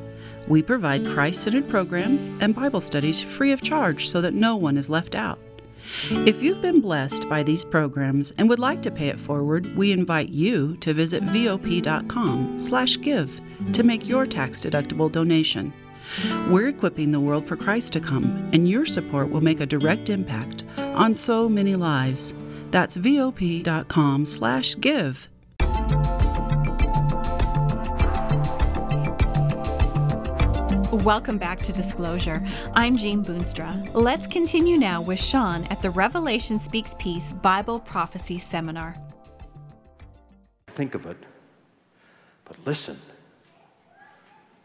We 0.48 0.62
provide 0.62 1.06
Christ 1.06 1.44
centered 1.44 1.68
programs 1.68 2.30
and 2.40 2.56
Bible 2.56 2.82
studies 2.82 3.22
free 3.22 3.52
of 3.52 3.62
charge 3.62 4.10
so 4.10 4.22
that 4.22 4.34
no 4.34 4.56
one 4.56 4.78
is 4.78 4.90
left 4.90 5.16
out. 5.16 5.40
If 6.10 6.42
you've 6.42 6.62
been 6.62 6.82
blessed 6.82 7.30
by 7.30 7.44
these 7.44 7.64
programs 7.64 8.32
and 8.32 8.50
would 8.50 8.60
like 8.60 8.82
to 8.84 8.92
pay 8.92 9.08
it 9.10 9.20
forward, 9.20 9.76
we 9.78 9.92
invite 9.92 10.30
you 10.30 10.76
to 10.78 10.94
visit 10.94 11.24
vop.com/give 11.24 13.42
to 13.72 13.84
make 13.84 14.08
your 14.08 14.26
tax-deductible 14.26 15.12
donation. 15.12 15.72
We're 16.50 16.70
equipping 16.70 17.12
the 17.12 17.20
world 17.20 17.48
for 17.48 17.56
Christ 17.56 17.94
to 17.94 18.00
come, 18.00 18.50
and 18.54 18.68
your 18.68 18.88
support 18.88 19.30
will 19.30 19.42
make 19.42 19.62
a 19.62 19.66
direct 19.66 20.10
impact 20.10 20.64
on 20.78 21.14
so 21.14 21.48
many 21.48 21.76
lives. 21.76 22.34
That's 22.72 22.98
vop.com/give. 22.98 25.30
Welcome 31.04 31.38
back 31.38 31.60
to 31.64 31.74
Disclosure. 31.74 32.42
I'm 32.74 32.96
Jean 32.96 33.22
Boonstra. 33.22 33.90
Let's 33.94 34.26
continue 34.28 34.78
now 34.78 35.02
with 35.02 35.22
Shawn 35.22 35.66
at 35.66 35.82
the 35.82 35.90
Revelation 35.90 36.58
Speaks 36.58 36.96
Peace 36.98 37.34
Bible 37.34 37.82
Prophecy 37.82 38.40
Seminar. 38.40 38.96
Think 40.68 40.96
of 40.96 41.06
it, 41.06 41.18
but 42.46 42.56
listen. 42.66 42.98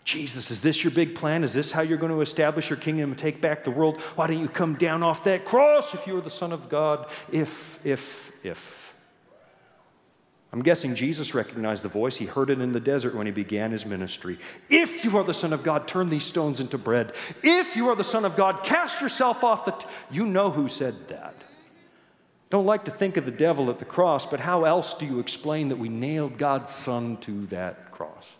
Jesus, 0.05 0.53
is 0.53 0.61
this 0.61 0.85
your 0.85 0.93
big 0.93 1.17
plan? 1.17 1.43
Is 1.43 1.53
this 1.53 1.73
how 1.73 1.83
you're 1.83 1.99
going 1.99 2.13
to 2.13 2.21
establish 2.21 2.71
your 2.71 2.79
kingdom 2.79 3.11
and 3.11 3.19
take 3.19 3.41
back 3.41 3.65
the 3.65 3.73
world? 3.73 4.01
Why 4.15 4.29
don't 4.29 4.39
you 4.39 4.49
come 4.49 4.77
down 4.77 5.03
off 5.03 5.25
that 5.25 5.45
cross 5.45 5.95
if 5.95 6.07
you 6.07 6.17
are 6.17 6.23
the 6.23 6.31
Son 6.31 6.53
of 6.53 6.69
God? 6.69 7.11
If, 7.33 7.85
if, 7.85 8.31
if. 8.45 8.80
I'm 10.53 10.63
guessing 10.63 10.97
Jesus 10.97 11.33
recognized 11.33 11.85
the 11.85 11.89
voice. 11.89 12.17
He 12.17 12.27
heard 12.27 12.51
it 12.51 12.61
in 12.61 12.73
the 12.73 12.81
desert 12.81 13.15
when 13.15 13.27
he 13.27 13.33
began 13.33 13.71
his 13.71 13.87
ministry. 13.87 14.39
If 14.69 15.05
you 15.05 15.17
are 15.17 15.23
the 15.23 15.33
Son 15.33 15.53
of 15.53 15.63
God, 15.63 15.87
turn 15.87 16.09
these 16.09 16.25
stones 16.25 16.59
into 16.59 16.77
bread. 16.77 17.13
If 17.43 17.77
you 17.77 17.89
are 17.89 17.95
the 17.95 18.03
Son 18.03 18.25
of 18.25 18.35
God, 18.35 18.65
cast 18.65 19.01
yourself 19.01 19.45
off 19.45 19.65
the. 19.65 19.71
T-. 19.73 19.87
You 20.11 20.27
know 20.27 20.51
who 20.51 20.67
said 20.67 21.09
that. 21.09 21.35
Don't 22.51 22.67
like 22.67 22.85
to 22.87 22.91
think 22.91 23.17
of 23.17 23.25
the 23.25 23.31
devil 23.31 23.71
at 23.71 23.79
the 23.79 23.85
cross, 23.85 24.27
but 24.27 24.41
how 24.41 24.65
else 24.65 24.95
do 24.95 25.07
you 25.07 25.21
explain 25.21 25.69
that 25.69 25.79
we 25.79 25.89
nailed 25.89 26.37
God's 26.37 26.71
Son 26.71 27.17
to 27.19 27.47
that 27.47 27.93
cross? 27.93 28.33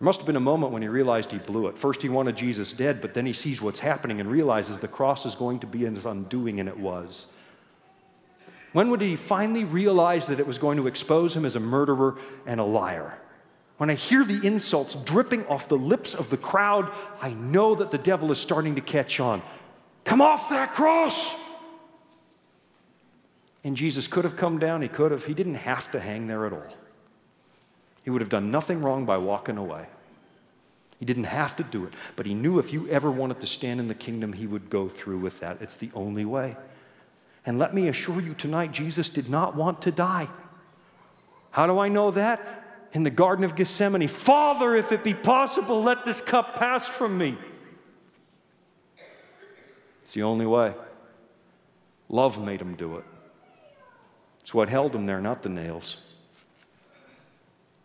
There 0.00 0.04
must 0.04 0.18
have 0.18 0.26
been 0.26 0.34
a 0.34 0.40
moment 0.40 0.72
when 0.72 0.82
he 0.82 0.88
realized 0.88 1.30
he 1.30 1.38
blew 1.38 1.68
it. 1.68 1.78
First, 1.78 2.02
he 2.02 2.08
wanted 2.08 2.36
Jesus 2.36 2.72
dead, 2.72 3.00
but 3.00 3.14
then 3.14 3.24
he 3.24 3.32
sees 3.32 3.62
what's 3.62 3.78
happening 3.78 4.20
and 4.20 4.28
realizes 4.28 4.78
the 4.78 4.88
cross 4.88 5.26
is 5.26 5.36
going 5.36 5.60
to 5.60 5.66
be 5.68 5.78
his 5.84 6.06
undoing, 6.06 6.58
and 6.58 6.68
it 6.68 6.78
was. 6.78 7.26
When 8.72 8.90
would 8.90 9.00
he 9.00 9.16
finally 9.16 9.64
realize 9.64 10.26
that 10.26 10.40
it 10.40 10.46
was 10.46 10.58
going 10.58 10.76
to 10.76 10.86
expose 10.86 11.34
him 11.34 11.44
as 11.44 11.56
a 11.56 11.60
murderer 11.60 12.18
and 12.46 12.60
a 12.60 12.64
liar? 12.64 13.18
When 13.78 13.90
I 13.90 13.94
hear 13.94 14.24
the 14.24 14.44
insults 14.44 14.94
dripping 14.94 15.46
off 15.46 15.68
the 15.68 15.78
lips 15.78 16.14
of 16.14 16.30
the 16.30 16.36
crowd, 16.36 16.90
I 17.20 17.30
know 17.32 17.74
that 17.76 17.90
the 17.90 17.98
devil 17.98 18.30
is 18.32 18.38
starting 18.38 18.74
to 18.74 18.80
catch 18.80 19.20
on. 19.20 19.40
Come 20.04 20.20
off 20.20 20.48
that 20.50 20.74
cross! 20.74 21.34
And 23.64 23.76
Jesus 23.76 24.06
could 24.06 24.24
have 24.24 24.36
come 24.36 24.58
down, 24.58 24.82
he 24.82 24.88
could 24.88 25.12
have. 25.12 25.26
He 25.26 25.34
didn't 25.34 25.56
have 25.56 25.90
to 25.92 26.00
hang 26.00 26.26
there 26.26 26.46
at 26.46 26.52
all. 26.52 26.74
He 28.04 28.10
would 28.10 28.22
have 28.22 28.30
done 28.30 28.50
nothing 28.50 28.80
wrong 28.80 29.04
by 29.04 29.18
walking 29.18 29.58
away. 29.58 29.86
He 30.98 31.04
didn't 31.04 31.24
have 31.24 31.54
to 31.56 31.62
do 31.62 31.84
it, 31.84 31.92
but 32.16 32.26
he 32.26 32.34
knew 32.34 32.58
if 32.58 32.72
you 32.72 32.88
ever 32.88 33.10
wanted 33.10 33.40
to 33.40 33.46
stand 33.46 33.78
in 33.78 33.86
the 33.86 33.94
kingdom, 33.94 34.32
he 34.32 34.46
would 34.46 34.70
go 34.70 34.88
through 34.88 35.18
with 35.18 35.38
that. 35.40 35.58
It's 35.60 35.76
the 35.76 35.90
only 35.94 36.24
way. 36.24 36.56
And 37.46 37.58
let 37.58 37.74
me 37.74 37.88
assure 37.88 38.20
you 38.20 38.34
tonight, 38.34 38.72
Jesus 38.72 39.08
did 39.08 39.28
not 39.30 39.56
want 39.56 39.82
to 39.82 39.90
die. 39.90 40.28
How 41.50 41.66
do 41.66 41.78
I 41.78 41.88
know 41.88 42.10
that? 42.10 42.64
In 42.92 43.02
the 43.02 43.10
Garden 43.10 43.44
of 43.44 43.54
Gethsemane 43.54 44.08
Father, 44.08 44.74
if 44.74 44.92
it 44.92 45.04
be 45.04 45.14
possible, 45.14 45.82
let 45.82 46.04
this 46.04 46.20
cup 46.20 46.56
pass 46.56 46.86
from 46.86 47.18
me. 47.18 47.36
It's 50.02 50.12
the 50.12 50.22
only 50.22 50.46
way. 50.46 50.74
Love 52.08 52.42
made 52.42 52.60
him 52.60 52.74
do 52.74 52.96
it. 52.96 53.04
It's 54.40 54.54
what 54.54 54.70
held 54.70 54.94
him 54.94 55.04
there, 55.04 55.20
not 55.20 55.42
the 55.42 55.50
nails. 55.50 55.98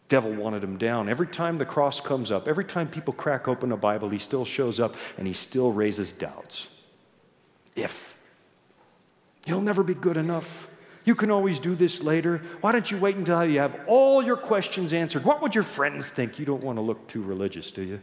Devil 0.08 0.34
wanted 0.34 0.64
him 0.64 0.78
down. 0.78 1.10
Every 1.10 1.28
time 1.28 1.58
the 1.58 1.66
cross 1.66 2.00
comes 2.00 2.32
up, 2.32 2.48
every 2.48 2.66
time 2.66 2.88
people 2.88 3.14
crack 3.14 3.48
open 3.48 3.72
a 3.72 3.78
Bible, 3.78 4.10
he 4.10 4.20
still 4.20 4.46
shows 4.46 4.80
up 4.80 4.96
and 5.18 5.28
he 5.28 5.34
still 5.34 5.72
raises 5.72 6.12
doubts. 6.12 6.68
If 7.76 8.13
You'll 9.46 9.62
never 9.62 9.84
be 9.84 9.94
good 9.94 10.18
enough. 10.18 10.70
You 11.06 11.16
can 11.16 11.32
always 11.32 11.60
do 11.60 11.76
this 11.76 12.02
later. 12.02 12.42
Why 12.62 12.72
don't 12.72 12.90
you 12.90 12.98
wait 12.98 13.18
until 13.18 13.46
you 13.46 13.60
have 13.60 13.78
all 13.88 14.24
your 14.24 14.38
questions 14.38 14.94
answered? 14.94 15.26
What 15.26 15.42
would 15.42 15.54
your 15.54 15.66
friends 15.66 16.10
think? 16.10 16.40
You 16.40 16.46
don't 16.46 16.64
want 16.64 16.78
to 16.78 16.82
look 16.82 17.08
too 17.08 17.22
religious, 17.22 17.72
do 17.72 17.82
you? 17.82 18.00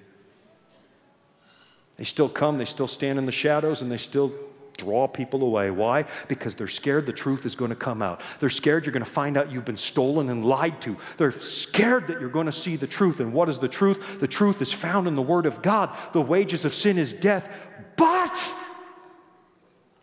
They 1.96 2.04
still 2.04 2.28
come, 2.28 2.56
they 2.56 2.64
still 2.64 2.88
stand 2.88 3.18
in 3.18 3.26
the 3.26 3.32
shadows, 3.32 3.82
and 3.82 3.90
they 3.90 3.96
still 3.96 4.32
draw 4.76 5.06
people 5.06 5.42
away. 5.42 5.70
Why? 5.70 6.06
Because 6.28 6.54
they're 6.54 6.68
scared 6.68 7.04
the 7.04 7.12
truth 7.12 7.44
is 7.44 7.54
going 7.54 7.68
to 7.68 7.76
come 7.76 8.00
out. 8.00 8.22
They're 8.38 8.48
scared 8.48 8.86
you're 8.86 8.92
going 8.92 9.04
to 9.04 9.10
find 9.10 9.36
out 9.36 9.52
you've 9.52 9.66
been 9.66 9.76
stolen 9.76 10.30
and 10.30 10.44
lied 10.44 10.80
to. 10.82 10.96
They're 11.18 11.30
scared 11.30 12.06
that 12.06 12.20
you're 12.20 12.30
going 12.30 12.46
to 12.46 12.52
see 12.52 12.76
the 12.76 12.86
truth. 12.86 13.20
And 13.20 13.32
what 13.32 13.48
is 13.48 13.58
the 13.58 13.68
truth? 13.68 14.20
The 14.20 14.28
truth 14.28 14.62
is 14.62 14.72
found 14.72 15.06
in 15.06 15.16
the 15.16 15.22
Word 15.22 15.44
of 15.44 15.60
God. 15.60 15.96
The 16.12 16.22
wages 16.22 16.64
of 16.64 16.72
sin 16.72 16.98
is 16.98 17.12
death. 17.12 17.50
But 17.96 18.52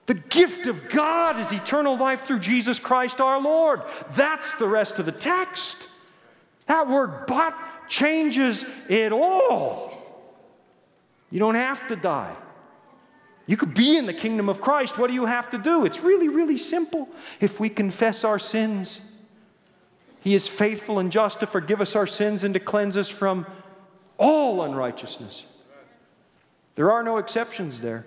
the 0.07 0.15
gift 0.15 0.67
of 0.67 0.89
God 0.89 1.39
is 1.39 1.51
eternal 1.51 1.97
life 1.97 2.21
through 2.21 2.39
Jesus 2.39 2.79
Christ 2.79 3.19
our 3.21 3.39
Lord. 3.39 3.81
That's 4.13 4.53
the 4.55 4.67
rest 4.67 4.99
of 4.99 5.05
the 5.05 5.11
text. 5.11 5.89
That 6.65 6.87
word 6.87 7.27
but 7.27 7.53
changes 7.89 8.65
it 8.87 9.11
all. 9.11 9.97
You 11.29 11.39
don't 11.39 11.55
have 11.55 11.87
to 11.87 11.97
die. 11.97 12.35
You 13.47 13.57
could 13.57 13.73
be 13.73 13.97
in 13.97 14.05
the 14.05 14.13
kingdom 14.13 14.47
of 14.47 14.61
Christ. 14.61 14.97
What 14.97 15.07
do 15.07 15.13
you 15.13 15.25
have 15.25 15.49
to 15.49 15.57
do? 15.57 15.85
It's 15.85 15.99
really, 15.99 16.29
really 16.29 16.57
simple. 16.57 17.09
If 17.41 17.59
we 17.59 17.69
confess 17.69 18.23
our 18.23 18.39
sins, 18.39 19.17
He 20.21 20.33
is 20.33 20.47
faithful 20.47 20.99
and 20.99 21.11
just 21.11 21.41
to 21.41 21.45
forgive 21.45 21.81
us 21.81 21.97
our 21.97 22.07
sins 22.07 22.45
and 22.45 22.53
to 22.53 22.61
cleanse 22.61 22.95
us 22.95 23.09
from 23.09 23.45
all 24.17 24.61
unrighteousness. 24.61 25.43
There 26.75 26.91
are 26.91 27.03
no 27.03 27.17
exceptions 27.17 27.81
there. 27.81 28.05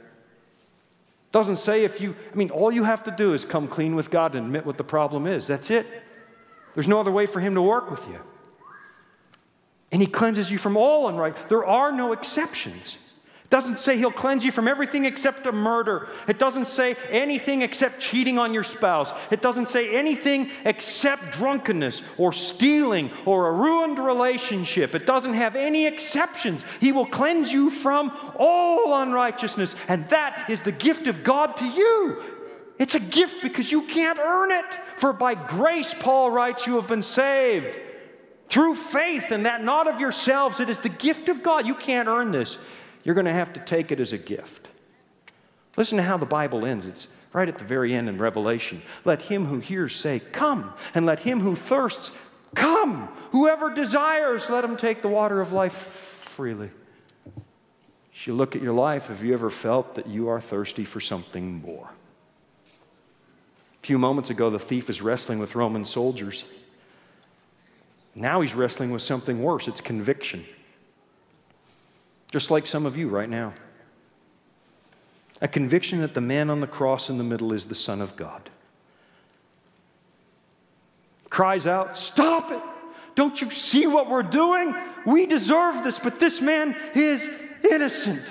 Doesn't 1.33 1.59
say 1.59 1.85
if 1.85 2.01
you, 2.01 2.17
I 2.33 2.37
mean, 2.37 2.51
all 2.51 2.73
you 2.73 2.85
have 2.85 3.05
to 3.05 3.11
do 3.11 3.35
is 3.35 3.45
come 3.45 3.69
clean 3.69 3.95
with 3.95 4.11
God 4.11 4.35
and 4.35 4.47
admit 4.47 4.67
what 4.67 4.77
the 4.77 4.85
problem 4.85 5.27
is. 5.27 5.47
That's 5.47 5.71
it. 5.71 5.87
There's 6.75 6.89
no 6.89 6.99
other 6.99 7.13
way 7.13 7.27
for 7.27 7.41
Him 7.41 7.55
to 7.55 7.63
work 7.63 7.91
with 7.91 8.07
you. 8.09 8.19
And 9.93 10.03
He 10.03 10.09
cleanses 10.09 10.51
you 10.51 10.59
from 10.59 10.77
all 10.77 11.11
unright. 11.11 11.49
There 11.49 11.65
are 11.65 11.93
no 11.93 12.13
exceptions. 12.13 12.99
It 13.51 13.59
doesn't 13.59 13.81
say 13.81 13.99
He'll 13.99 14.13
cleanse 14.13 14.45
you 14.45 14.53
from 14.53 14.69
everything 14.69 15.07
except 15.07 15.45
a 15.49 15.51
murder. 15.51 16.09
It 16.29 16.39
doesn't 16.39 16.69
say 16.69 16.95
anything 17.11 17.63
except 17.63 17.99
cheating 17.99 18.39
on 18.39 18.55
your 18.55 18.63
spouse. 18.63 19.13
It 19.33 19.43
doesn't 19.43 19.67
say 19.67 19.93
anything 19.93 20.53
except 20.65 21.33
drunkenness 21.33 22.05
or 22.17 22.33
stealing 22.33 23.11
or 23.27 23.49
a 23.49 23.53
ruined 23.53 23.99
relationship. 23.99 24.95
It 24.95 25.05
doesn't 25.05 25.35
have 25.35 25.57
any 25.57 25.87
exceptions. 25.87 26.65
He 26.79 26.93
will 26.93 27.07
cleanse 27.07 27.53
you 27.53 27.71
from 27.71 28.17
all 28.37 28.95
unrighteousness. 28.95 29.75
And 29.89 30.09
that 30.11 30.49
is 30.49 30.63
the 30.63 30.71
gift 30.71 31.09
of 31.09 31.25
God 31.25 31.57
to 31.57 31.67
you. 31.67 32.23
It's 32.79 32.95
a 32.95 33.01
gift 33.01 33.43
because 33.43 33.73
you 33.73 33.83
can't 33.83 34.21
earn 34.21 34.53
it. 34.53 34.79
For 34.97 35.13
by 35.13 35.35
grace, 35.35 35.93
Paul 35.93 36.31
writes, 36.31 36.69
you 36.69 36.77
have 36.77 36.87
been 36.87 37.03
saved 37.03 37.81
through 38.49 38.75
faith, 38.75 39.31
and 39.31 39.47
that 39.47 39.63
not 39.63 39.87
of 39.87 40.01
yourselves. 40.01 40.59
It 40.59 40.69
is 40.69 40.81
the 40.81 40.89
gift 40.89 41.29
of 41.29 41.43
God. 41.43 41.67
You 41.67 41.75
can't 41.75 42.09
earn 42.09 42.33
this. 42.33 42.59
You're 43.05 43.15
going 43.15 43.27
to 43.27 43.33
have 43.33 43.53
to 43.55 43.61
take 43.61 43.93
it 43.93 44.01
as 44.01 44.13
a 44.13 44.19
gift. 44.19 44.69
Listen 45.77 45.97
to 45.97 46.03
how 46.03 46.17
the 46.17 46.27
Bible 46.27 46.67
ends. 46.67 46.87
It's 46.87 47.09
right 47.33 47.49
at 47.49 47.59
the 47.59 47.65
very 47.65 47.95
end 47.95 48.09
in 48.09 48.19
Revelation. 48.19 48.83
Let 49.05 49.23
him 49.23 49.47
who 49.47 49.61
hears 49.61 49.95
say, 49.97 50.21
Come, 50.21 50.73
and 50.95 51.07
let 51.07 51.21
him 51.21 51.41
who 51.41 51.55
thirsts 51.55 52.11
come. 52.55 53.09
Whoever 53.33 53.73
desires, 53.73 54.51
let 54.51 54.65
him 54.65 54.77
take 54.77 55.03
the 55.03 55.09
water 55.09 55.41
of 55.41 55.53
life 55.53 55.73
freely. 55.73 56.71
As 58.15 58.27
you 58.27 58.35
look 58.35 58.57
at 58.57 58.63
your 58.63 58.75
life, 58.75 59.07
have 59.07 59.25
you 59.25 59.33
ever 59.33 59.51
felt 59.51 59.95
that 59.95 60.07
you 60.07 60.29
are 60.29 60.41
thirsty 60.41 60.85
for 60.85 61.01
something 61.01 61.63
more? 61.63 61.91
A 63.83 63.87
few 63.87 63.97
moments 63.97 64.29
ago, 64.29 64.51
the 64.51 64.59
thief 64.59 64.91
is 64.91 65.01
wrestling 65.01 65.39
with 65.39 65.55
Roman 65.55 65.85
soldiers. 65.85 66.45
Now 68.15 68.41
he's 68.41 68.55
wrestling 68.55 68.91
with 68.91 69.03
something 69.03 69.43
worse 69.43 69.69
it's 69.69 69.81
conviction. 69.81 70.45
Just 72.31 72.51
like 72.51 72.67
some 72.67 72.87
of 72.87 72.97
you 72.97 73.09
right 73.09 73.29
now. 73.29 73.53
A 75.41 75.49
conviction 75.49 76.01
that 76.01 76.15
the 76.15 76.21
man 76.21 76.51
on 76.51 76.61
the 76.61 76.67
cross 76.67 77.09
in 77.09 77.19
the 77.19 77.25
middle 77.25 77.53
is 77.53 77.67
the 77.67 77.75
Son 77.75 78.01
of 78.01 78.15
God. 78.17 78.51
Cries 81.29 81.67
out, 81.67 81.97
Stop 81.97 82.51
it! 82.53 82.61
Don't 83.15 83.41
you 83.41 83.51
see 83.51 83.87
what 83.87 84.09
we're 84.09 84.23
doing? 84.23 84.75
We 85.05 85.27
deserve 85.27 85.83
this, 85.83 85.99
but 85.99 86.21
this 86.21 86.41
man 86.41 86.77
is 86.95 87.29
innocent. 87.69 88.25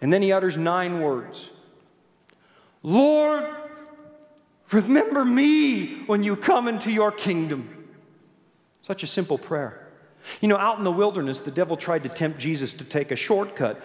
And 0.00 0.12
then 0.12 0.22
he 0.22 0.32
utters 0.32 0.56
nine 0.56 1.00
words 1.00 1.50
Lord, 2.82 3.44
remember 4.70 5.24
me 5.24 6.02
when 6.06 6.22
you 6.22 6.36
come 6.36 6.68
into 6.68 6.90
your 6.90 7.12
kingdom. 7.12 7.88
Such 8.82 9.02
a 9.02 9.06
simple 9.06 9.38
prayer. 9.38 9.81
You 10.40 10.48
know, 10.48 10.56
out 10.56 10.78
in 10.78 10.84
the 10.84 10.92
wilderness, 10.92 11.40
the 11.40 11.50
devil 11.50 11.76
tried 11.76 12.02
to 12.04 12.08
tempt 12.08 12.38
Jesus 12.38 12.72
to 12.74 12.84
take 12.84 13.10
a 13.10 13.16
shortcut. 13.16 13.80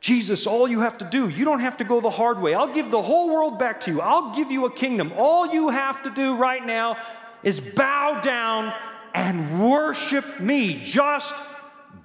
Jesus, 0.00 0.46
all 0.46 0.68
you 0.68 0.80
have 0.80 0.98
to 0.98 1.04
do, 1.06 1.28
you 1.30 1.44
don't 1.44 1.60
have 1.60 1.78
to 1.78 1.84
go 1.84 2.00
the 2.00 2.10
hard 2.10 2.38
way. 2.40 2.52
I'll 2.54 2.72
give 2.72 2.90
the 2.90 3.00
whole 3.00 3.30
world 3.30 3.58
back 3.58 3.80
to 3.82 3.90
you. 3.90 4.00
I'll 4.02 4.34
give 4.34 4.50
you 4.50 4.66
a 4.66 4.70
kingdom. 4.70 5.12
All 5.16 5.46
you 5.46 5.70
have 5.70 6.02
to 6.02 6.10
do 6.10 6.36
right 6.36 6.64
now 6.64 6.98
is 7.42 7.58
bow 7.58 8.20
down 8.20 8.74
and 9.14 9.66
worship 9.70 10.40
me. 10.40 10.82
Just 10.84 11.34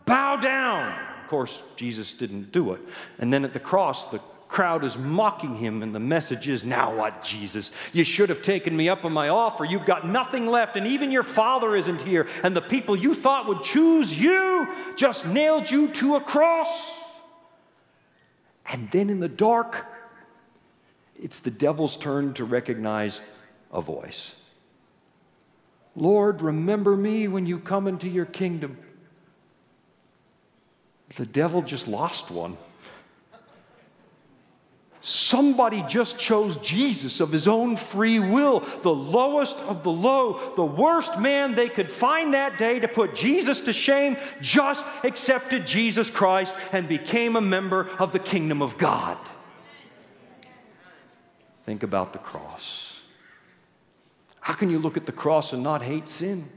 bow 0.05 0.37
down. 0.37 0.97
Of 1.21 1.29
course, 1.29 1.61
Jesus 1.75 2.13
didn't 2.13 2.51
do 2.51 2.73
it. 2.73 2.81
And 3.17 3.33
then 3.33 3.43
at 3.43 3.53
the 3.53 3.59
cross, 3.59 4.05
the 4.05 4.21
crowd 4.49 4.83
is 4.83 4.97
mocking 4.97 5.55
him, 5.55 5.81
and 5.83 5.95
the 5.95 5.99
message 5.99 6.49
is, 6.49 6.65
Now 6.65 6.93
what, 6.93 7.23
Jesus? 7.23 7.71
You 7.93 8.03
should 8.03 8.29
have 8.29 8.41
taken 8.41 8.75
me 8.75 8.89
up 8.89 9.05
on 9.05 9.13
my 9.13 9.29
offer. 9.29 9.63
You've 9.63 9.85
got 9.85 10.05
nothing 10.05 10.47
left, 10.47 10.75
and 10.75 10.85
even 10.85 11.11
your 11.11 11.23
father 11.23 11.75
isn't 11.75 12.01
here. 12.01 12.27
And 12.43 12.55
the 12.55 12.61
people 12.61 12.95
you 12.95 13.15
thought 13.15 13.47
would 13.47 13.63
choose 13.63 14.19
you 14.19 14.67
just 14.97 15.25
nailed 15.25 15.69
you 15.69 15.87
to 15.89 16.15
a 16.15 16.21
cross. 16.21 16.91
And 18.65 18.89
then 18.91 19.09
in 19.09 19.19
the 19.19 19.29
dark, 19.29 19.85
it's 21.21 21.39
the 21.39 21.51
devil's 21.51 21.95
turn 21.95 22.33
to 22.33 22.43
recognize 22.43 23.21
a 23.71 23.81
voice. 23.81 24.35
Lord, 25.95 26.41
remember 26.41 26.97
me 26.97 27.27
when 27.27 27.45
you 27.45 27.59
come 27.59 27.87
into 27.87 28.07
your 28.07 28.25
kingdom. 28.25 28.77
The 31.15 31.25
devil 31.25 31.61
just 31.61 31.87
lost 31.87 32.31
one. 32.31 32.57
Somebody 35.01 35.81
just 35.87 36.19
chose 36.19 36.57
Jesus 36.57 37.21
of 37.21 37.31
his 37.31 37.47
own 37.47 37.77
free 37.77 38.19
will, 38.19 38.59
the 38.81 38.93
lowest 38.93 39.57
of 39.59 39.83
the 39.83 39.91
low, 39.91 40.53
the 40.55 40.65
worst 40.65 41.17
man 41.19 41.55
they 41.55 41.69
could 41.69 41.89
find 41.89 42.33
that 42.33 42.57
day 42.57 42.79
to 42.79 42.87
put 42.87 43.15
Jesus 43.15 43.61
to 43.61 43.71
shame, 43.71 44.17
just 44.41 44.85
accepted 45.05 45.65
Jesus 45.65 46.09
Christ 46.09 46.53
and 46.73 46.87
became 46.87 47.37
a 47.37 47.41
member 47.41 47.87
of 47.97 48.11
the 48.11 48.19
kingdom 48.19 48.61
of 48.61 48.77
God. 48.77 49.17
Think 51.65 51.83
about 51.83 52.11
the 52.11 52.19
cross. 52.19 52.99
How 54.41 54.53
can 54.53 54.69
you 54.69 54.79
look 54.79 54.97
at 54.97 55.05
the 55.05 55.11
cross 55.13 55.53
and 55.53 55.63
not 55.63 55.81
hate 55.81 56.09
sin? 56.09 56.49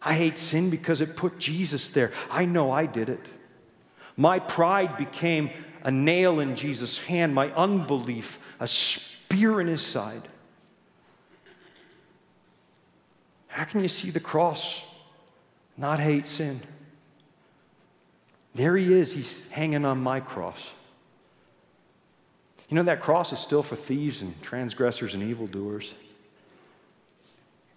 I 0.00 0.14
hate 0.14 0.38
sin 0.38 0.70
because 0.70 1.00
it 1.00 1.16
put 1.16 1.38
Jesus 1.38 1.88
there. 1.88 2.12
I 2.30 2.44
know 2.44 2.70
I 2.70 2.86
did 2.86 3.08
it. 3.08 3.24
My 4.16 4.38
pride 4.38 4.96
became 4.96 5.50
a 5.82 5.90
nail 5.90 6.40
in 6.40 6.56
Jesus' 6.56 6.98
hand, 6.98 7.34
my 7.34 7.52
unbelief, 7.52 8.38
a 8.60 8.66
spear 8.66 9.60
in 9.60 9.66
his 9.66 9.82
side. 9.82 10.28
How 13.48 13.64
can 13.64 13.82
you 13.82 13.88
see 13.88 14.10
the 14.10 14.20
cross, 14.20 14.82
not 15.76 15.98
hate 15.98 16.26
sin? 16.26 16.60
There 18.54 18.76
he 18.76 18.92
is, 18.92 19.12
he's 19.12 19.48
hanging 19.50 19.84
on 19.84 20.00
my 20.00 20.20
cross. 20.20 20.70
You 22.68 22.76
know, 22.76 22.84
that 22.84 23.00
cross 23.00 23.32
is 23.32 23.38
still 23.38 23.62
for 23.62 23.76
thieves 23.76 24.22
and 24.22 24.40
transgressors 24.42 25.14
and 25.14 25.22
evildoers. 25.22 25.92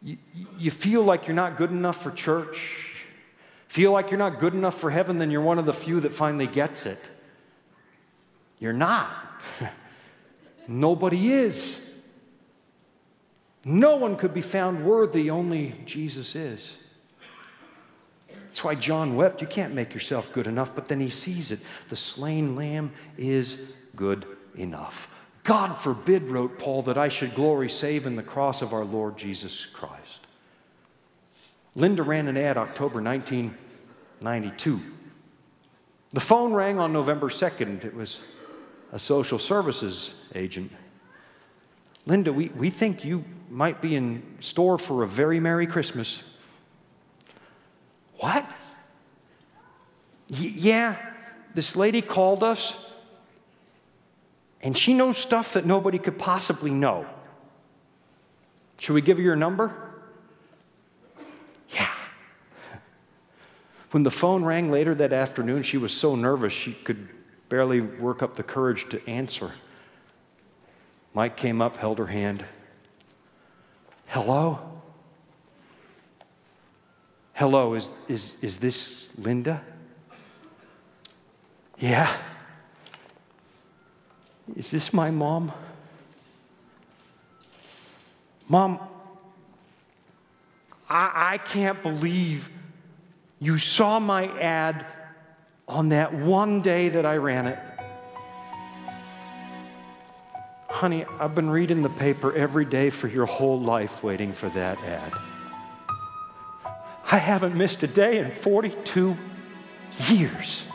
You, 0.02 0.18
you 0.58 0.72
feel 0.72 1.04
like 1.04 1.28
you're 1.28 1.36
not 1.36 1.58
good 1.58 1.72
enough 1.72 2.02
for 2.02 2.12
church, 2.12 2.96
feel 3.68 3.92
like 3.92 4.12
you're 4.12 4.20
not 4.20 4.40
good 4.40 4.54
enough 4.54 4.80
for 4.80 4.90
heaven, 4.90 5.18
then 5.18 5.32
you're 5.32 5.42
one 5.42 5.60
of 5.60 5.66
the 5.66 5.74
few 5.74 6.00
that 6.02 6.14
finally 6.14 6.48
gets 6.48 6.86
it. 6.86 7.00
You're 8.66 8.74
not. 8.74 9.12
Nobody 10.68 11.32
is. 11.32 11.88
No 13.64 13.98
one 13.98 14.16
could 14.16 14.34
be 14.34 14.42
found 14.42 14.84
worthy, 14.84 15.30
only 15.30 15.76
Jesus 15.86 16.36
is. 16.36 16.76
That's 18.28 18.64
why 18.64 18.74
John 18.74 19.16
wept. 19.16 19.40
You 19.40 19.48
can't 19.48 19.76
make 19.76 19.94
yourself 19.94 20.34
good 20.34 20.48
enough, 20.48 20.74
but 20.74 20.88
then 20.88 21.00
he 21.00 21.10
sees 21.10 21.52
it. 21.52 21.60
The 21.90 21.96
slain 21.96 22.56
lamb 22.56 22.92
is 23.20 23.72
good 23.96 24.26
enough. 24.56 25.10
God 25.44 25.76
forbid, 25.76 26.24
wrote 26.24 26.58
Paul, 26.58 26.82
that 26.84 26.98
I 26.98 27.08
should 27.08 27.36
glory 27.36 27.70
save 27.70 28.08
in 28.08 28.16
the 28.16 28.24
cross 28.24 28.64
of 28.64 28.74
our 28.74 28.84
Lord 28.84 29.16
Jesus 29.16 29.68
Christ. 29.68 30.26
Linda 31.76 32.02
ran 32.02 32.28
an 32.28 32.36
ad 32.36 32.58
October 32.58 33.00
1992. 33.00 34.82
The 36.14 36.20
phone 36.20 36.52
rang 36.52 36.80
on 36.80 36.92
November 36.92 37.30
2nd. 37.30 37.86
It 37.86 37.94
was 37.94 38.22
a 38.96 39.00
social 39.00 39.38
services 39.38 40.16
agent. 40.36 40.72
Linda, 42.06 42.32
we, 42.32 42.48
we 42.48 42.70
think 42.70 43.04
you 43.04 43.26
might 43.50 43.82
be 43.82 43.94
in 43.94 44.24
store 44.40 44.78
for 44.78 45.04
a 45.04 45.08
very 45.08 45.38
Merry 45.38 45.68
Christmas. 45.68 46.24
What? 48.20 48.50
Y- 50.30 50.54
yeah, 50.56 50.96
this 51.54 51.76
lady 51.76 52.02
called 52.02 52.42
us, 52.42 52.78
and 54.62 54.78
she 54.78 54.94
knows 54.94 55.18
stuff 55.18 55.52
that 55.54 55.66
nobody 55.66 56.00
could 56.00 56.18
possibly 56.18 56.72
know. 56.72 57.06
Should 58.80 58.94
we 58.94 59.02
give 59.02 59.18
her 59.18 59.24
your 59.24 59.36
number? 59.36 59.76
Yeah. 61.72 61.92
When 63.92 64.04
the 64.04 64.12
phone 64.12 64.46
rang 64.46 64.72
later 64.72 64.96
that 64.96 65.12
afternoon, 65.12 65.64
she 65.64 65.78
was 65.78 65.94
so 65.94 66.16
nervous 66.16 66.54
she 66.54 66.72
could 66.72 67.10
barely 67.50 67.82
work 67.82 68.24
up 68.24 68.36
the 68.36 68.44
courage 68.44 68.90
to 68.90 69.10
answer. 69.10 69.52
Mike 71.14 71.38
came 71.38 71.62
up, 71.62 71.78
held 71.78 71.98
her 72.00 72.08
hand. 72.08 72.46
Hello? 74.08 74.60
Hello, 77.34 77.74
is, 77.74 77.92
is, 78.08 78.44
is 78.44 78.58
this 78.58 79.12
Linda? 79.18 79.62
Yeah. 81.78 82.12
Is 84.56 84.72
this 84.72 84.94
my 84.94 85.12
mom? 85.12 85.52
Mom, 88.48 88.80
I, 90.90 91.34
I 91.34 91.38
can't 91.40 91.82
believe 91.82 92.50
you 93.40 93.58
saw 93.58 94.00
my 94.00 94.28
ad 94.40 94.86
on 95.68 95.90
that 95.90 96.14
one 96.14 96.62
day 96.62 96.90
that 96.90 97.06
I 97.06 97.18
ran 97.18 97.48
it. 97.48 97.60
Honey, 100.68 101.06
I've 101.20 101.34
been 101.34 101.50
reading 101.50 101.82
the 101.82 101.90
paper 101.90 102.34
every 102.34 102.66
day 102.66 102.90
for 102.90 103.08
your 103.08 103.26
whole 103.26 103.60
life 103.60 104.04
waiting 104.04 104.34
for 104.34 104.50
that 104.50 104.78
ad. 104.84 105.14
I 107.12 107.18
haven't 107.18 107.56
missed 107.56 107.82
a 107.84 107.88
day 107.88 108.20
in 108.20 108.32
42 108.32 109.16
years. 110.10 110.66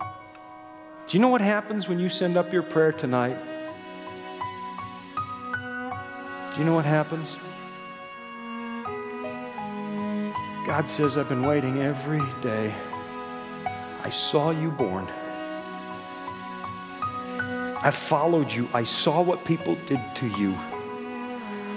Do 0.00 1.16
you 1.16 1.20
know 1.20 1.28
what 1.28 1.40
happens 1.40 1.88
when 1.88 2.00
you 2.00 2.08
send 2.08 2.36
up 2.36 2.52
your 2.52 2.62
prayer 2.62 2.90
tonight? 2.92 3.36
Do 6.52 6.58
you 6.58 6.64
know 6.64 6.74
what 6.74 6.86
happens? 6.86 7.36
God 10.66 10.88
says, 10.88 11.16
I've 11.16 11.28
been 11.28 11.42
waiting 11.42 11.82
every 11.82 12.22
day. 12.40 12.74
I 14.06 14.10
saw 14.10 14.50
you 14.50 14.70
born. 14.70 15.04
I 17.82 17.90
followed 17.90 18.52
you. 18.52 18.68
I 18.72 18.84
saw 18.84 19.20
what 19.20 19.44
people 19.44 19.74
did 19.88 20.00
to 20.14 20.28
you. 20.38 20.52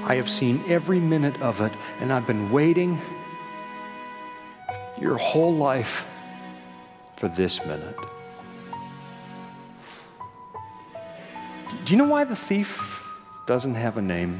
I 0.05 0.13
have 0.13 0.29
seen 0.29 0.63
every 0.67 0.99
minute 0.99 1.41
of 1.41 1.59
it, 1.59 1.73
and 1.99 2.13
I've 2.13 2.27
been 2.27 2.51
waiting 2.51 3.01
your 5.01 5.17
whole 5.17 5.55
life 5.55 6.05
for 7.15 7.29
this 7.29 7.65
minute. 7.65 7.97
Do 11.83 11.91
you 11.91 11.97
know 11.97 12.09
why 12.09 12.25
the 12.25 12.35
thief 12.35 13.11
doesn't 13.47 13.73
have 13.73 13.97
a 13.97 14.03
name? 14.03 14.39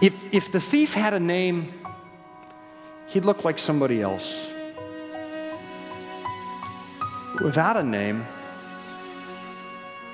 If, 0.00 0.24
if 0.32 0.50
the 0.50 0.60
thief 0.60 0.94
had 0.94 1.12
a 1.12 1.20
name, 1.20 1.68
he'd 3.08 3.26
look 3.26 3.44
like 3.44 3.58
somebody 3.58 4.00
else. 4.00 4.52
Without 7.42 7.76
a 7.76 7.82
name, 7.82 8.24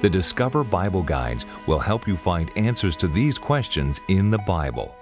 The 0.00 0.08
Discover 0.08 0.62
Bible 0.62 1.02
Guides 1.02 1.44
will 1.66 1.80
help 1.80 2.06
you 2.06 2.16
find 2.16 2.56
answers 2.56 2.96
to 2.98 3.08
these 3.08 3.36
questions 3.36 4.00
in 4.06 4.30
the 4.30 4.38
Bible. 4.38 4.94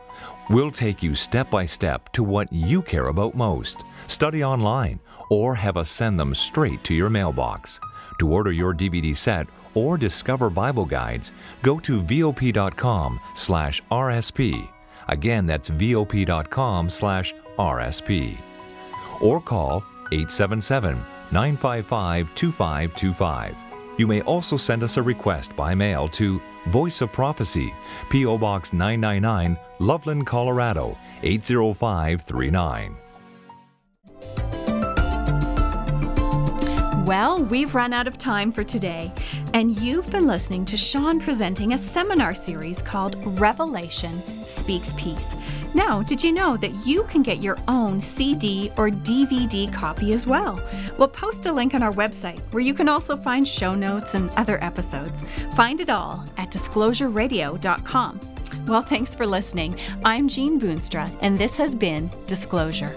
We'll 0.49 0.71
take 0.71 1.03
you 1.03 1.15
step 1.15 1.51
by 1.51 1.67
step 1.67 2.11
to 2.15 2.25
what 2.25 2.51
you 2.51 2.81
care 2.81 3.09
about 3.09 3.35
most. 3.35 3.85
Study 4.07 4.43
online 4.43 5.01
or 5.29 5.55
have 5.55 5.77
us 5.77 5.91
send 5.91 6.19
them 6.19 6.35
straight 6.35 6.83
to 6.85 6.95
your 6.95 7.11
mailbox. 7.11 7.79
To 8.21 8.33
order 8.33 8.51
your 8.51 8.75
DVD 8.75 9.17
set 9.17 9.47
or 9.79 9.97
discover 9.97 10.51
Bible 10.51 10.85
guides, 10.85 11.33
go 11.62 11.79
to 11.81 12.03
vop.com/rsp. 12.03 12.79
Again, 15.09 15.47
that's 15.47 15.70
vop.com/rsp 15.70 16.89
or 19.20 19.41
call 19.41 19.85
877 20.12 21.05
955 21.31 22.35
2525. 22.35 23.55
You 23.99 24.07
may 24.07 24.20
also 24.22 24.57
send 24.57 24.83
us 24.85 24.97
a 24.97 25.03
request 25.03 25.55
by 25.57 25.74
mail 25.74 26.09
to 26.11 26.41
Voice 26.68 27.01
of 27.03 27.12
Prophecy, 27.12 27.74
P.O. 28.11 28.39
Box 28.39 28.72
999, 28.72 29.57
Loveland, 29.81 30.26
Colorado 30.26 30.97
80539. 31.22 32.97
Well, 37.09 37.43
we've 37.43 37.75
run 37.75 37.95
out 37.95 38.07
of 38.07 38.19
time 38.19 38.53
for 38.53 38.63
today, 38.63 39.11
and 39.55 39.79
you've 39.81 40.11
been 40.11 40.27
listening 40.27 40.67
to 40.67 40.77
Shawn 40.77 41.21
presenting 41.21 41.73
a 41.73 41.79
seminar 41.79 42.35
series 42.35 42.83
called 42.83 43.17
Revelation 43.41 44.21
Speaks 44.47 44.93
Peace. 44.93 45.35
Now, 45.73 46.03
did 46.03 46.23
you 46.23 46.33
know 46.33 46.59
that 46.59 46.87
you 46.87 47.05
can 47.05 47.23
get 47.23 47.43
your 47.43 47.57
own 47.67 47.99
CD 48.03 48.71
or 48.77 48.91
DVD 48.91 49.73
copy 49.73 50.13
as 50.13 50.27
well? 50.27 50.63
We'll 50.99 51.09
post 51.09 51.47
a 51.47 51.53
link 51.53 51.73
on 51.73 51.83
our 51.83 51.93
website 51.93 52.41
where 52.53 52.63
you 52.63 52.75
can 52.75 52.91
also 52.91 53.17
find 53.17 53.49
show 53.49 53.75
notes 53.75 54.15
and 54.15 54.29
other 54.33 54.63
episodes. 54.63 55.25
Find 55.57 55.81
it 55.81 55.89
all 55.89 56.27
at 56.37 56.51
disclosureradio.com. 56.51 58.21
Well, 58.67 58.83
thanks 58.83 59.15
for 59.15 59.27
listening. 59.27 59.81
I'm 60.05 60.29
Jean 60.29 60.61
Boonstra, 60.61 61.11
and 61.23 61.39
this 61.39 61.57
has 61.57 61.75
been 61.75 62.11
Disclosure. 62.27 62.95